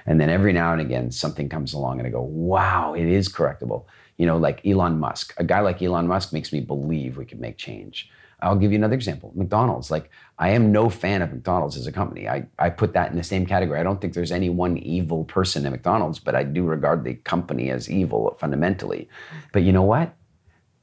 And 0.06 0.20
then 0.20 0.30
every 0.30 0.52
now 0.52 0.74
and 0.74 0.82
again, 0.82 1.12
something 1.12 1.48
comes 1.48 1.74
along 1.74 2.00
and 2.00 2.08
I 2.08 2.12
go, 2.12 2.24
wow, 2.24 2.94
it 2.94 3.06
is 3.06 3.30
correctable. 3.30 3.86
You 4.18 4.26
know, 4.26 4.38
like 4.38 4.66
Elon 4.66 5.00
Musk. 5.00 5.34
A 5.38 5.44
guy 5.44 5.62
like 5.62 5.82
Elon 5.82 6.08
Musk 6.08 6.34
makes 6.34 6.52
me 6.52 6.60
believe 6.60 7.18
we 7.18 7.26
can 7.26 7.40
make 7.40 7.58
change. 7.58 8.10
I'll 8.42 8.56
give 8.56 8.72
you 8.72 8.78
another 8.78 8.96
example 8.96 9.32
McDonald's. 9.36 9.92
Like, 9.92 10.10
I 10.40 10.50
am 10.50 10.72
no 10.72 10.90
fan 10.90 11.22
of 11.22 11.32
McDonald's 11.32 11.78
as 11.78 11.88
a 11.88 11.92
company. 11.92 12.28
I, 12.28 12.48
I 12.58 12.70
put 12.70 12.94
that 12.94 13.12
in 13.12 13.18
the 13.18 13.24
same 13.24 13.46
category. 13.46 13.80
I 13.80 13.84
don't 13.84 14.02
think 14.02 14.14
there's 14.14 14.32
any 14.32 14.50
one 14.50 14.78
evil 14.78 15.24
person 15.26 15.66
at 15.66 15.72
McDonald's, 15.72 16.20
but 16.20 16.36
I 16.36 16.44
do 16.44 16.64
regard 16.66 17.04
the 17.04 17.14
company 17.14 17.70
as 17.70 17.90
evil 17.90 18.36
fundamentally. 18.40 19.10
But 19.54 19.64
you 19.64 19.72
know 19.72 19.84
what? 19.84 20.16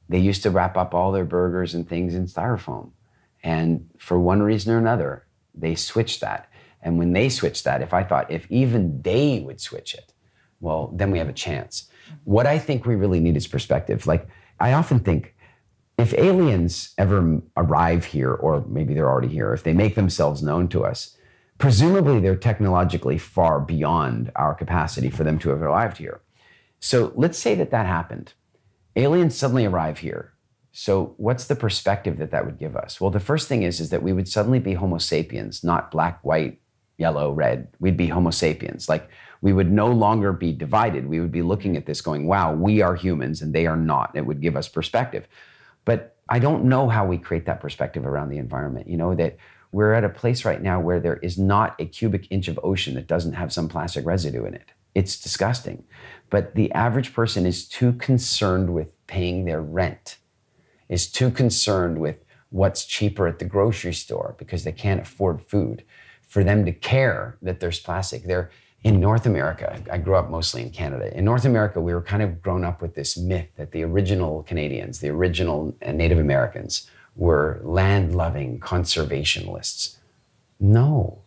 They 0.07 0.19
used 0.19 0.43
to 0.43 0.49
wrap 0.49 0.77
up 0.77 0.93
all 0.93 1.11
their 1.11 1.25
burgers 1.25 1.75
and 1.75 1.87
things 1.87 2.15
in 2.15 2.25
styrofoam. 2.25 2.91
And 3.43 3.89
for 3.97 4.19
one 4.19 4.41
reason 4.41 4.73
or 4.73 4.77
another, 4.77 5.25
they 5.53 5.75
switched 5.75 6.21
that. 6.21 6.49
And 6.81 6.97
when 6.97 7.13
they 7.13 7.29
switched 7.29 7.65
that, 7.65 7.81
if 7.81 7.93
I 7.93 8.03
thought 8.03 8.31
if 8.31 8.49
even 8.49 9.01
they 9.01 9.41
would 9.45 9.61
switch 9.61 9.93
it, 9.93 10.13
well, 10.61 10.91
then 10.95 11.11
we 11.11 11.19
have 11.19 11.29
a 11.29 11.33
chance. 11.33 11.89
What 12.23 12.47
I 12.47 12.57
think 12.57 12.85
we 12.85 12.95
really 12.95 13.19
need 13.19 13.37
is 13.37 13.47
perspective. 13.47 14.07
Like, 14.07 14.27
I 14.59 14.73
often 14.73 14.99
think 14.99 15.35
if 15.99 16.13
aliens 16.13 16.93
ever 16.97 17.41
arrive 17.57 18.05
here, 18.05 18.33
or 18.33 18.63
maybe 18.67 18.93
they're 18.93 19.09
already 19.09 19.27
here, 19.27 19.53
if 19.53 19.63
they 19.63 19.73
make 19.73 19.95
themselves 19.95 20.41
known 20.41 20.69
to 20.69 20.85
us, 20.85 21.17
presumably 21.57 22.21
they're 22.21 22.37
technologically 22.37 23.17
far 23.17 23.59
beyond 23.59 24.31
our 24.37 24.55
capacity 24.55 25.09
for 25.09 25.25
them 25.25 25.37
to 25.39 25.49
have 25.49 25.61
arrived 25.61 25.97
here. 25.97 26.21
So 26.79 27.11
let's 27.15 27.37
say 27.37 27.53
that 27.55 27.71
that 27.71 27.85
happened. 27.85 28.33
Aliens 28.95 29.35
suddenly 29.35 29.65
arrive 29.65 29.99
here. 29.99 30.33
So 30.71 31.15
what's 31.17 31.45
the 31.45 31.55
perspective 31.55 32.17
that 32.19 32.31
that 32.31 32.45
would 32.45 32.57
give 32.57 32.77
us? 32.77 33.01
Well, 33.01 33.09
the 33.09 33.19
first 33.19 33.49
thing 33.49 33.63
is 33.63 33.81
is 33.81 33.89
that 33.89 34.03
we 34.03 34.13
would 34.13 34.29
suddenly 34.29 34.59
be 34.59 34.75
Homo 34.75 34.99
sapiens, 34.99 35.63
not 35.65 35.91
black, 35.91 36.23
white, 36.23 36.61
yellow, 36.97 37.33
red. 37.33 37.67
We'd 37.79 37.97
be 37.97 38.07
Homo 38.07 38.29
sapiens. 38.29 38.87
Like 38.87 39.09
we 39.41 39.51
would 39.51 39.71
no 39.71 39.87
longer 39.87 40.31
be 40.31 40.53
divided. 40.53 41.07
We 41.07 41.19
would 41.19 41.31
be 41.31 41.41
looking 41.41 41.75
at 41.75 41.85
this 41.85 41.99
going, 41.99 42.25
wow, 42.27 42.53
we 42.53 42.81
are 42.81 42.95
humans 42.95 43.41
and 43.41 43.53
they 43.53 43.65
are 43.65 43.77
not. 43.77 44.11
It 44.15 44.25
would 44.25 44.41
give 44.41 44.55
us 44.55 44.69
perspective. 44.69 45.27
But 45.89 46.17
I 46.29 46.37
don't 46.37 46.65
know 46.65 46.87
how 46.87 47.07
we 47.07 47.17
create 47.17 47.47
that 47.47 47.61
perspective 47.61 48.05
around 48.05 48.29
the 48.29 48.37
environment. 48.37 48.87
You 48.87 48.95
know, 48.95 49.15
that 49.15 49.37
we're 49.71 49.95
at 49.95 50.03
a 50.03 50.09
place 50.09 50.45
right 50.45 50.61
now 50.61 50.79
where 50.79 50.99
there 50.99 51.17
is 51.17 51.39
not 51.39 51.75
a 51.79 51.85
cubic 51.87 52.27
inch 52.29 52.47
of 52.47 52.59
ocean 52.61 52.93
that 52.93 53.07
doesn't 53.07 53.33
have 53.33 53.51
some 53.51 53.67
plastic 53.67 54.05
residue 54.05 54.45
in 54.45 54.53
it. 54.53 54.71
It's 54.93 55.19
disgusting. 55.19 55.83
But 56.29 56.53
the 56.53 56.71
average 56.73 57.11
person 57.11 57.47
is 57.47 57.67
too 57.67 57.93
concerned 57.93 58.71
with 58.71 58.89
paying 59.07 59.45
their 59.45 59.63
rent, 59.63 60.17
is 60.89 61.11
too 61.11 61.31
concerned 61.31 61.97
with 61.97 62.17
what's 62.51 62.85
cheaper 62.85 63.25
at 63.25 63.39
the 63.39 63.45
grocery 63.45 63.95
store 63.95 64.35
because 64.37 64.65
they 64.65 64.71
can't 64.71 65.01
afford 65.01 65.41
food 65.41 65.83
for 66.21 66.43
them 66.43 66.65
to 66.65 66.71
care 66.71 67.39
that 67.41 67.61
there's 67.61 67.79
plastic. 67.79 68.25
They're 68.25 68.51
in 68.83 68.99
North 68.99 69.25
America. 69.25 69.81
I 69.91 69.97
grew 69.97 70.15
up 70.15 70.29
mostly 70.29 70.61
in 70.61 70.69
Canada. 70.69 71.15
In 71.17 71.25
North 71.25 71.45
America, 71.45 71.81
we 71.81 71.93
were 71.93 72.01
kind 72.01 72.23
of 72.23 72.41
grown 72.41 72.63
up 72.63 72.81
with 72.81 72.95
this 72.95 73.17
myth 73.17 73.47
that 73.57 73.71
the 73.71 73.83
original 73.83 74.43
Canadians, 74.43 74.99
the 74.99 75.09
original 75.09 75.75
uh, 75.85 75.91
Native 75.91 76.19
Americans, 76.19 76.89
were 77.15 77.59
land 77.63 78.15
loving 78.15 78.59
conservationists. 78.59 79.97
No. 80.59 81.21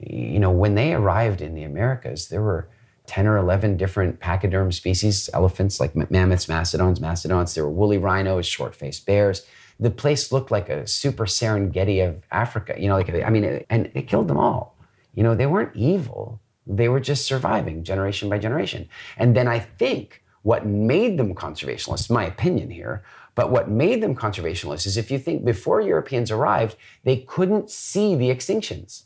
You 0.00 0.38
know, 0.38 0.50
when 0.50 0.74
they 0.74 0.94
arrived 0.94 1.42
in 1.42 1.54
the 1.54 1.62
Americas, 1.62 2.28
there 2.28 2.42
were 2.42 2.68
10 3.06 3.26
or 3.26 3.36
11 3.36 3.76
different 3.76 4.18
pachyderm 4.20 4.72
species, 4.72 5.28
elephants 5.34 5.78
like 5.78 5.94
mammoths, 6.10 6.48
mastodons, 6.48 7.00
mastodons. 7.00 7.54
There 7.54 7.64
were 7.64 7.70
woolly 7.70 7.98
rhinos, 7.98 8.46
short 8.46 8.74
faced 8.74 9.04
bears 9.04 9.46
the 9.80 9.90
place 9.90 10.30
looked 10.30 10.50
like 10.50 10.68
a 10.68 10.86
super 10.86 11.26
Serengeti 11.26 12.06
of 12.06 12.22
Africa. 12.30 12.74
You 12.78 12.88
know, 12.88 12.94
like 12.94 13.12
I 13.12 13.30
mean, 13.30 13.64
and 13.70 13.90
it 13.94 14.08
killed 14.08 14.28
them 14.28 14.38
all. 14.38 14.76
You 15.14 15.22
know, 15.22 15.34
they 15.34 15.46
weren't 15.46 15.74
evil; 15.74 16.40
they 16.66 16.88
were 16.88 17.00
just 17.00 17.26
surviving 17.26 17.84
generation 17.84 18.28
by 18.28 18.38
generation. 18.38 18.88
And 19.16 19.36
then 19.36 19.48
I 19.48 19.58
think 19.58 20.22
what 20.42 20.66
made 20.66 21.18
them 21.18 21.34
conservationists, 21.34 22.10
my 22.10 22.24
opinion 22.24 22.70
here, 22.70 23.02
but 23.34 23.50
what 23.50 23.68
made 23.68 24.02
them 24.02 24.14
conservationists 24.14 24.86
is 24.86 24.96
if 24.96 25.10
you 25.10 25.18
think 25.18 25.44
before 25.44 25.80
Europeans 25.80 26.30
arrived, 26.30 26.76
they 27.02 27.18
couldn't 27.18 27.70
see 27.70 28.14
the 28.14 28.30
extinctions 28.30 29.04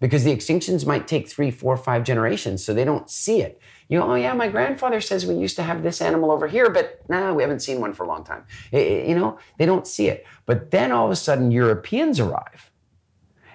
because 0.00 0.24
the 0.24 0.34
extinctions 0.34 0.86
might 0.86 1.08
take 1.08 1.28
three, 1.28 1.50
four, 1.50 1.76
five 1.76 2.04
generations, 2.04 2.64
so 2.64 2.72
they 2.72 2.84
don't 2.84 3.10
see 3.10 3.42
it. 3.42 3.60
You 3.88 3.98
know, 3.98 4.12
oh 4.12 4.14
yeah, 4.14 4.32
my 4.32 4.48
grandfather 4.48 5.00
says 5.00 5.26
we 5.26 5.34
used 5.34 5.56
to 5.56 5.62
have 5.62 5.82
this 5.82 6.00
animal 6.00 6.30
over 6.30 6.46
here, 6.46 6.70
but 6.70 7.00
nah, 7.08 7.32
we 7.32 7.42
haven't 7.42 7.60
seen 7.60 7.80
one 7.80 7.92
for 7.92 8.04
a 8.04 8.06
long 8.06 8.22
time. 8.22 8.44
It, 8.70 9.08
you 9.08 9.14
know, 9.14 9.38
they 9.58 9.66
don't 9.66 9.86
see 9.86 10.08
it. 10.08 10.24
But 10.46 10.70
then 10.70 10.92
all 10.92 11.06
of 11.06 11.12
a 11.12 11.16
sudden, 11.16 11.50
Europeans 11.50 12.20
arrive, 12.20 12.67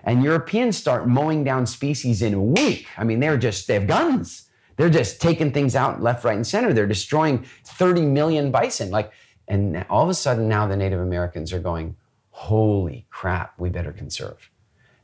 and 0.03 0.23
Europeans 0.23 0.77
start 0.77 1.07
mowing 1.07 1.43
down 1.43 1.65
species 1.65 2.21
in 2.21 2.33
a 2.33 2.41
week. 2.41 2.87
I 2.97 3.03
mean, 3.03 3.19
they're 3.19 3.37
just 3.37 3.67
they 3.67 3.75
have 3.75 3.87
guns. 3.87 4.49
They're 4.75 4.89
just 4.89 5.21
taking 5.21 5.51
things 5.51 5.75
out 5.75 6.01
left, 6.01 6.23
right, 6.23 6.35
and 6.35 6.45
center. 6.45 6.73
They're 6.73 6.87
destroying 6.87 7.45
30 7.65 8.01
million 8.01 8.51
bison. 8.51 8.89
Like, 8.89 9.11
and 9.47 9.85
all 9.89 10.03
of 10.03 10.09
a 10.09 10.13
sudden 10.13 10.47
now 10.47 10.67
the 10.67 10.75
Native 10.75 10.99
Americans 10.99 11.53
are 11.53 11.59
going, 11.59 11.95
holy 12.31 13.05
crap, 13.11 13.53
we 13.59 13.69
better 13.69 13.91
conserve. 13.91 14.49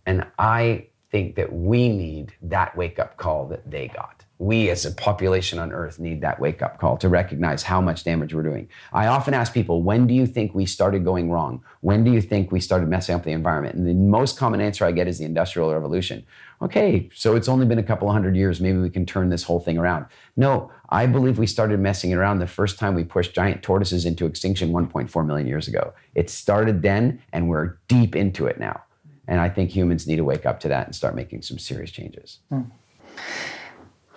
And 0.06 0.26
I 0.39 0.88
think 1.12 1.36
that 1.36 1.54
we 1.54 1.89
need 1.89 2.34
that 2.41 2.76
wake 2.76 3.00
up 3.00 3.18
call 3.18 3.47
that 3.47 3.70
they 3.70 3.88
got 3.88 4.26
we 4.40 4.70
as 4.70 4.86
a 4.86 4.92
population 4.92 5.60
on 5.60 5.74
earth 5.74 6.00
need 6.00 6.22
that 6.22 6.40
wake 6.40 6.62
up 6.62 6.80
call 6.80 6.96
to 6.98 7.10
recognize 7.10 7.62
how 7.62 7.82
much 7.82 8.06
damage 8.06 8.34
we're 8.34 8.42
doing. 8.42 8.70
I 8.94 9.08
often 9.08 9.34
ask 9.34 9.54
people, 9.54 9.84
when 9.84 10.08
do 10.08 10.14
you 10.14 10.26
think 10.26 10.56
we 10.56 10.66
started 10.66 11.04
going 11.04 11.30
wrong? 11.30 11.62
When 11.82 12.06
do 12.06 12.12
you 12.12 12.22
think 12.22 12.50
we 12.50 12.62
started 12.62 12.88
messing 12.88 13.16
up 13.16 13.24
the 13.24 13.34
environment? 13.34 13.76
And 13.76 13.86
the 13.86 13.94
most 13.94 14.38
common 14.38 14.62
answer 14.62 14.86
I 14.86 14.94
get 14.94 15.10
is 15.10 15.20
the 15.20 15.26
Industrial 15.26 15.72
Revolution. 15.74 16.26
Okay, 16.62 17.10
so 17.14 17.36
it's 17.36 17.50
only 17.50 17.66
been 17.66 17.80
a 17.80 17.84
couple 17.84 18.08
of 18.08 18.14
hundred 18.14 18.38
years. 18.38 18.62
Maybe 18.62 18.78
we 18.78 18.90
can 18.90 19.06
turn 19.06 19.30
this 19.30 19.44
whole 19.44 19.60
thing 19.60 19.78
around. 19.78 20.06
No, 20.38 20.72
I 20.88 21.06
believe 21.06 21.38
we 21.38 21.48
started 21.48 21.82
messing 21.82 22.14
around 22.14 22.40
the 22.40 22.48
first 22.48 22.80
time 22.80 22.96
we 22.96 23.04
pushed 23.04 23.34
giant 23.34 23.62
tortoises 23.62 24.06
into 24.06 24.26
extinction 24.26 24.72
1.4 24.72 25.26
million 25.26 25.48
years 25.48 25.68
ago. 25.68 25.94
It 26.16 26.30
started 26.30 26.82
then, 26.82 27.22
and 27.34 27.50
we're 27.50 27.78
deep 27.90 28.16
into 28.16 28.46
it 28.46 28.58
now. 28.58 28.84
And 29.28 29.42
I 29.42 29.50
think 29.50 29.70
humans 29.70 30.08
need 30.08 30.16
to 30.16 30.24
wake 30.24 30.46
up 30.46 30.62
to 30.62 30.70
that 30.70 30.86
and 30.86 30.96
start 30.96 31.14
making 31.14 31.42
some 31.42 31.60
serious 31.60 31.92
changes. 31.92 32.40
Hmm. 32.50 32.62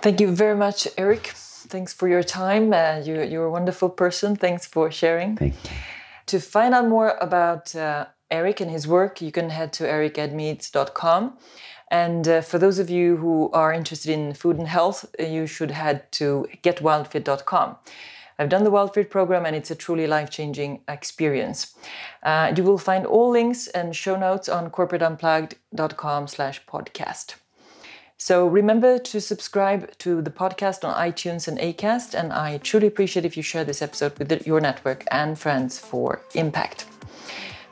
Thank 0.03 0.21
you 0.21 0.35
very 0.35 0.57
much, 0.57 0.89
Eric. 0.99 1.29
Thanks 1.69 1.93
for 1.93 2.09
your 2.09 2.25
time. 2.25 2.73
Uh, 2.73 3.01
you, 3.05 3.23
you're 3.23 3.45
a 3.45 3.51
wonderful 3.51 3.89
person. 3.89 4.35
Thanks 4.35 4.67
for 4.67 4.91
sharing. 4.91 5.37
Thank 5.37 5.55
you. 5.65 5.71
To 6.27 6.41
find 6.41 6.75
out 6.75 6.89
more 6.89 7.17
about 7.21 7.75
uh, 7.77 8.07
Eric 8.31 8.61
and 8.61 8.71
his 8.71 8.89
work, 8.89 9.23
you 9.23 9.31
can 9.31 9.51
head 9.51 9.73
to 9.75 9.85
ericedmeades.com. 9.85 11.39
And 11.91 12.27
uh, 12.27 12.41
for 12.41 12.59
those 12.59 12.79
of 12.79 12.91
you 12.91 13.17
who 13.19 13.51
are 13.53 13.73
interested 13.73 14.11
in 14.11 14.35
food 14.35 14.59
and 14.59 14.67
health, 14.67 15.05
uh, 15.21 15.25
you 15.25 15.47
should 15.47 15.71
head 15.71 16.11
to 16.13 16.49
getwildfit.com. 16.63 17.77
I've 18.39 18.49
done 18.49 18.65
the 18.65 18.73
WildFit 18.73 19.11
program 19.11 19.47
and 19.47 19.55
it's 19.55 19.71
a 19.71 19.75
truly 19.77 20.07
life 20.07 20.31
changing 20.31 20.81
experience. 20.89 21.77
Uh, 22.23 22.53
you 22.57 22.65
will 22.65 22.79
find 22.79 23.07
all 23.07 23.31
links 23.31 23.69
and 23.69 23.95
show 23.95 24.17
notes 24.17 24.49
on 24.49 24.71
corporateunplugged.com 24.71 26.27
slash 26.27 26.65
podcast. 26.67 27.35
So 28.25 28.47
remember 28.47 29.01
to 29.01 29.21
subscribe 29.21 29.99
to 29.99 30.23
the 30.23 30.31
podcast 30.31 30.85
on 30.89 30.95
iTunes 30.95 31.49
and 31.49 31.59
Acast, 31.59 32.15
and 32.15 32.33
I 32.33 32.59
truly 32.59 32.87
appreciate 32.87 33.25
if 33.25 33.37
you 33.37 33.43
share 33.43 33.65
this 33.65 33.83
episode 33.83 34.17
with 34.17 34.47
your 34.47 34.61
network 34.61 35.03
and 35.11 35.37
friends 35.37 35.81
for 35.81 36.21
impact. 36.37 36.87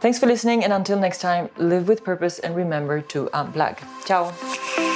Thanks 0.01 0.19
for 0.19 0.27
listening, 0.27 0.65
and 0.65 0.73
until 0.73 0.99
next 0.99 1.21
time, 1.21 1.51
live 1.57 1.87
with 1.87 2.03
purpose 2.03 2.41
and 2.41 2.57
remember 2.57 3.01
to 3.01 3.27
unplug. 3.33 3.79
Ciao. 4.07 4.89